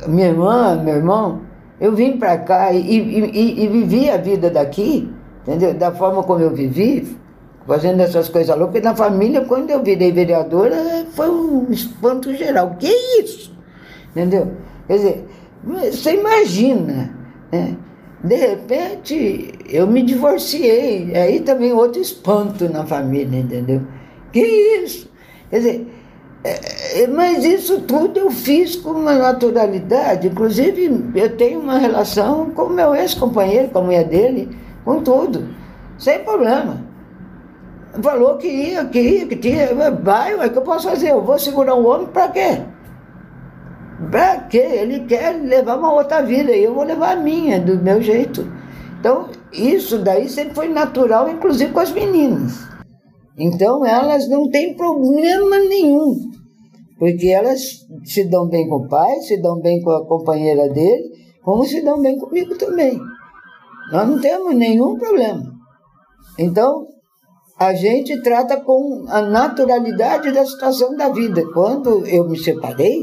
minha 0.06 0.28
irmã, 0.28 0.74
meu 0.82 0.96
irmão, 0.96 1.42
eu 1.80 1.94
vim 1.94 2.18
para 2.18 2.36
cá 2.38 2.72
e, 2.72 2.80
e, 2.80 3.20
e, 3.30 3.64
e 3.64 3.68
vivi 3.68 4.10
a 4.10 4.16
vida 4.16 4.50
daqui, 4.50 5.12
entendeu? 5.42 5.74
Da 5.74 5.92
forma 5.92 6.22
como 6.22 6.40
eu 6.40 6.50
vivi, 6.50 7.16
fazendo 7.68 8.00
essas 8.00 8.30
coisas 8.30 8.56
loucas. 8.56 8.80
E 8.80 8.84
na 8.84 8.96
família, 8.96 9.42
quando 9.42 9.70
eu 9.70 9.82
virei 9.82 10.10
vereadora, 10.10 11.06
foi 11.12 11.28
um 11.28 11.70
espanto 11.70 12.34
geral. 12.34 12.76
Que 12.80 12.88
isso? 13.22 13.54
Entendeu? 14.10 14.50
Quer 14.86 14.96
dizer, 14.96 15.28
você 15.62 16.14
imagina, 16.14 17.14
né? 17.52 17.76
De 18.24 18.34
repente, 18.34 19.52
eu 19.68 19.86
me 19.86 20.02
divorciei. 20.02 21.14
Aí 21.14 21.40
também 21.40 21.72
outro 21.72 22.00
espanto 22.00 22.68
na 22.68 22.86
família, 22.86 23.38
entendeu? 23.38 23.82
Que 24.32 24.40
isso? 24.40 25.08
Quer 25.50 25.58
dizer, 25.58 25.94
é, 26.42 27.02
é, 27.02 27.06
mas 27.06 27.44
isso 27.44 27.82
tudo 27.82 28.18
eu 28.18 28.30
fiz 28.30 28.76
com 28.76 28.92
uma 28.92 29.14
naturalidade. 29.14 30.28
Inclusive, 30.28 31.04
eu 31.14 31.36
tenho 31.36 31.60
uma 31.60 31.78
relação 31.78 32.50
com 32.50 32.70
meu 32.70 32.94
ex-companheiro, 32.94 33.68
com 33.68 33.80
a 33.80 33.82
mulher 33.82 34.04
dele, 34.04 34.48
com 34.84 35.02
tudo, 35.02 35.48
sem 35.98 36.24
problema 36.24 36.87
falou 38.02 38.36
que 38.36 38.48
ia, 38.48 38.84
que 38.84 39.00
ia, 39.00 39.26
que 39.26 39.36
tinha. 39.36 39.74
Vai, 40.02 40.34
o 40.34 40.50
que 40.50 40.58
eu 40.58 40.62
posso 40.62 40.88
fazer? 40.88 41.10
Eu 41.10 41.24
vou 41.24 41.38
segurar 41.38 41.74
um 41.74 41.86
homem 41.86 42.06
para 42.08 42.28
quê? 42.28 42.62
Para 44.10 44.40
quê? 44.42 44.58
Ele 44.58 45.00
quer 45.00 45.32
levar 45.40 45.76
uma 45.76 45.92
outra 45.92 46.22
vida 46.22 46.52
e 46.52 46.64
eu 46.64 46.74
vou 46.74 46.84
levar 46.84 47.16
a 47.16 47.20
minha, 47.20 47.60
do 47.60 47.76
meu 47.82 48.00
jeito. 48.00 48.46
Então, 49.00 49.28
isso 49.52 49.98
daí 49.98 50.28
sempre 50.28 50.54
foi 50.54 50.68
natural, 50.68 51.28
inclusive 51.28 51.72
com 51.72 51.80
as 51.80 51.92
meninas. 51.92 52.66
Então, 53.36 53.84
elas 53.84 54.28
não 54.28 54.50
têm 54.50 54.76
problema 54.76 55.58
nenhum, 55.60 56.16
porque 56.98 57.28
elas 57.28 57.60
se 58.04 58.24
dão 58.28 58.48
bem 58.48 58.68
com 58.68 58.76
o 58.76 58.88
pai, 58.88 59.20
se 59.20 59.40
dão 59.40 59.60
bem 59.60 59.80
com 59.80 59.90
a 59.90 60.06
companheira 60.06 60.68
dele, 60.68 61.04
como 61.44 61.64
se 61.64 61.80
dão 61.82 62.02
bem 62.02 62.18
comigo 62.18 62.56
também. 62.56 62.98
Nós 63.92 64.08
não 64.08 64.20
temos 64.20 64.54
nenhum 64.56 64.98
problema. 64.98 65.42
Então, 66.36 66.86
a 67.58 67.74
gente 67.74 68.20
trata 68.22 68.60
com 68.60 69.04
a 69.08 69.20
naturalidade 69.20 70.30
da 70.32 70.44
situação 70.44 70.96
da 70.96 71.08
vida. 71.08 71.42
Quando 71.52 72.06
eu 72.06 72.28
me 72.28 72.38
separei, 72.38 73.02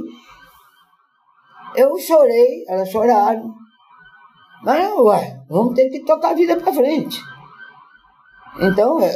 Eu 1.77 1.97
chorei, 1.99 2.63
elas 2.69 2.89
choraram. 2.89 3.53
Mas, 4.63 4.97
ué, 4.97 5.41
vamos 5.49 5.75
ter 5.75 5.89
que 5.89 6.05
tocar 6.05 6.29
a 6.29 6.33
vida 6.33 6.55
para 6.55 6.71
frente. 6.71 7.19
Então, 8.61 9.01
é, 9.01 9.11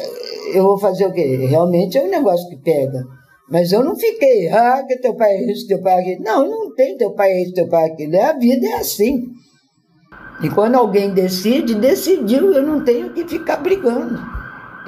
eu 0.54 0.64
vou 0.64 0.78
fazer 0.78 1.06
o 1.06 1.14
quê? 1.14 1.48
Realmente 1.48 1.98
é 1.98 2.04
um 2.04 2.10
negócio 2.10 2.50
que 2.50 2.58
pega. 2.58 3.02
Mas 3.50 3.72
eu 3.72 3.82
não 3.84 3.96
fiquei, 3.96 4.50
ah, 4.50 4.84
que 4.86 4.98
teu 4.98 5.16
pai 5.16 5.32
é 5.32 5.52
isso, 5.52 5.68
teu 5.68 5.82
pai 5.82 5.94
é 5.94 6.02
aquilo. 6.02 6.24
Não, 6.24 6.50
não 6.50 6.76
tem 6.76 6.98
teu 6.98 7.14
pai 7.14 7.32
é 7.32 7.44
isso, 7.44 7.54
teu 7.54 7.70
pai 7.70 7.90
é 7.90 7.94
aquilo. 7.94 8.22
A 8.22 8.34
vida 8.34 8.68
é 8.68 8.74
assim. 8.74 9.24
E 10.44 10.50
quando 10.50 10.76
alguém 10.76 11.14
decide, 11.14 11.76
decidiu, 11.76 12.54
eu 12.54 12.62
não 12.62 12.84
tenho 12.84 13.14
que 13.14 13.26
ficar 13.26 13.58
brigando. 13.58 14.39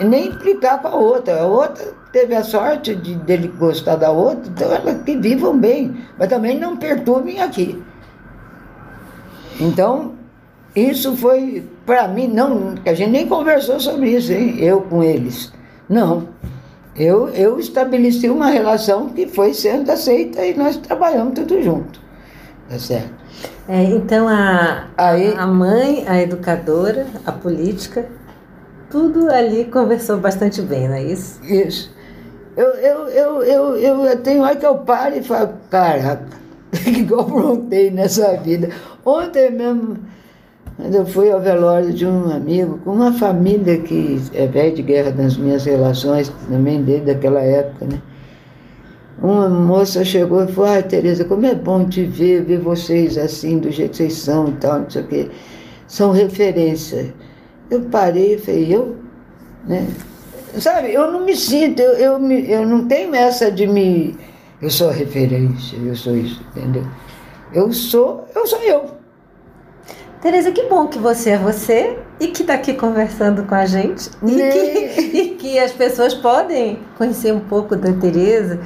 E 0.02 0.04
nem 0.04 0.30
implicar 0.30 0.82
com 0.82 0.88
a 0.88 0.96
outra. 0.96 1.42
A 1.42 1.46
outra 1.46 1.94
teve 2.12 2.34
a 2.34 2.44
sorte 2.44 2.96
de 2.96 3.14
dele 3.14 3.48
gostar 3.60 3.98
da 3.98 4.10
outra, 4.10 4.50
então 4.50 4.72
elas 4.74 5.04
que 5.04 5.16
vivam 5.16 5.56
bem, 5.56 5.96
mas 6.18 6.28
também 6.28 6.60
não 6.60 6.76
perturbem 6.76 7.40
aqui. 7.40 7.82
Então, 9.60 10.14
isso 10.76 11.16
foi, 11.16 11.64
para 11.86 12.08
mim, 12.08 12.28
não, 12.28 12.74
a 12.84 12.94
gente 12.96 13.12
nem 13.12 13.28
conversou 13.28 13.80
sobre 13.80 14.10
isso, 14.10 14.34
hein? 14.34 14.56
eu 14.60 14.82
com 14.82 15.04
eles. 15.04 15.54
Não. 15.88 16.30
Eu, 16.96 17.30
eu 17.30 17.60
estabeleci 17.60 18.28
uma 18.28 18.48
relação 18.48 19.10
que 19.10 19.28
foi 19.28 19.54
sendo 19.54 19.92
aceita 19.92 20.44
e 20.44 20.56
nós 20.56 20.78
trabalhamos 20.78 21.36
tudo 21.36 21.62
junto. 21.62 22.02
Tá 22.68 22.80
certo? 22.80 23.22
É, 23.68 23.84
então 23.84 24.28
a, 24.28 24.88
Aí, 24.98 25.34
a 25.36 25.46
mãe, 25.46 26.06
a 26.08 26.20
educadora, 26.22 27.06
a 27.26 27.32
política, 27.32 28.10
tudo 28.92 29.30
ali 29.30 29.66
conversou 29.66 30.18
bastante 30.18 30.62
bem, 30.62 30.88
não 30.88 30.96
é 30.96 31.04
isso? 31.04 31.44
Isso. 31.44 31.92
Eu, 32.56 32.68
eu, 32.68 33.08
eu, 33.08 33.44
eu, 33.44 33.76
eu, 33.78 34.06
eu 34.06 34.18
tenho 34.22 34.44
hora 34.44 34.56
que 34.56 34.66
eu 34.66 34.78
paro 34.80 35.18
e 35.18 35.24
falo, 35.24 35.54
caraca, 35.70 36.28
que 36.72 37.10
eu 37.10 37.20
aprontei 37.20 37.90
nessa 37.90 38.36
vida. 38.38 38.70
Ontem 39.06 39.50
mesmo 39.50 39.98
mas 40.78 40.96
eu 40.96 41.06
fui 41.06 41.30
ao 41.30 41.40
velório 41.40 41.94
de 41.94 42.08
um 42.08 42.32
amigo, 42.32 42.80
com 42.80 42.92
uma 42.92 43.14
família 43.14 43.78
que 43.78 44.20
é 44.34 44.48
velha 44.48 44.72
de 44.72 44.82
guerra 44.82 45.12
das 45.12 45.38
minhas 45.38 45.64
relações, 45.64 46.34
também 46.50 46.82
desde 46.82 47.12
aquela 47.12 47.40
época, 47.40 47.86
né? 47.86 48.02
Uma 49.22 49.48
moça 49.48 50.04
chegou 50.04 50.44
e 50.44 50.48
falou, 50.48 50.72
ai 50.72 50.82
Tereza, 50.82 51.24
como 51.24 51.46
é 51.46 51.54
bom 51.54 51.88
te 51.88 52.04
ver, 52.04 52.44
ver 52.44 52.58
vocês 52.58 53.16
assim, 53.16 53.60
do 53.60 53.70
jeito 53.70 53.92
que 53.92 53.98
vocês 53.98 54.14
são 54.14 54.48
e 54.48 54.54
tal, 54.54 54.80
não 54.80 54.90
sei 54.90 55.02
o 55.04 55.08
quê. 55.08 55.30
São 55.88 56.12
referência. 56.12 57.14
Eu 57.72 57.82
parei 57.84 58.36
e 58.36 58.38
falei, 58.38 58.76
eu? 58.76 58.98
Né? 59.66 59.88
Sabe, 60.60 60.94
eu 60.94 61.10
não 61.10 61.26
me 61.26 61.34
sinto, 61.36 61.82
eu, 61.82 61.94
eu, 61.94 62.20
me, 62.20 62.52
eu 62.52 62.68
não 62.68 62.86
tenho 62.86 63.16
essa 63.16 63.50
de 63.50 63.66
me. 63.66 64.18
Eu 64.62 64.70
sou 64.70 64.90
referência, 64.90 65.78
eu 65.78 65.96
sou 65.96 66.16
isso, 66.18 66.44
entendeu? 66.52 66.86
Eu 67.54 67.72
sou, 67.72 68.28
eu 68.36 68.46
sou 68.46 68.60
eu. 68.60 68.92
Tereza, 70.22 70.52
que 70.52 70.64
bom 70.64 70.88
que 70.88 71.00
você 71.00 71.32
é 71.32 71.38
você 71.38 71.98
e 72.20 72.28
que 72.28 72.42
está 72.42 72.56
aqui 72.56 72.74
conversando 72.74 73.44
com 73.44 73.56
a 73.56 73.66
gente 73.66 74.10
e 74.22 74.36
que, 74.36 75.02
e 75.18 75.30
que, 75.36 75.58
as 75.58 75.72
pessoas 75.72 76.14
podem 76.14 76.80
conhecer 76.98 77.34
um 77.34 77.40
pouco 77.40 77.76
da 77.76 77.94
Tereza 77.94 78.60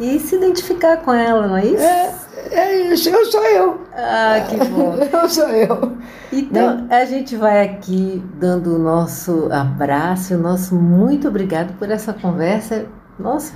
e 0.00 0.18
se 0.18 0.36
identificar 0.36 0.98
com 0.98 1.12
ela, 1.12 1.46
não 1.48 1.56
é 1.56 1.66
isso? 1.66 1.82
É, 1.82 2.14
é 2.52 2.92
isso, 2.92 3.08
eu 3.08 3.24
sou 3.26 3.44
eu. 3.44 3.80
Ah, 3.94 4.46
que 4.48 4.56
bom. 4.70 4.94
eu 4.94 5.28
sou 5.28 5.48
eu. 5.48 5.96
Então, 6.32 6.82
né? 6.82 6.96
a 6.96 7.04
gente 7.04 7.36
vai 7.36 7.64
aqui 7.64 8.22
dando 8.34 8.76
o 8.76 8.78
nosso 8.78 9.48
abraço, 9.52 10.34
o 10.34 10.38
nosso 10.38 10.74
muito 10.74 11.28
obrigado 11.28 11.76
por 11.78 11.90
essa 11.90 12.12
conversa. 12.12 12.86
Nossa, 13.18 13.54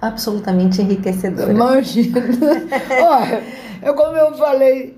absolutamente 0.00 0.80
enriquecedora. 0.80 1.50
Imagina. 1.50 2.20
Olha, 3.02 3.42
eu, 3.82 3.94
como 3.94 4.16
eu 4.16 4.34
falei, 4.34 4.96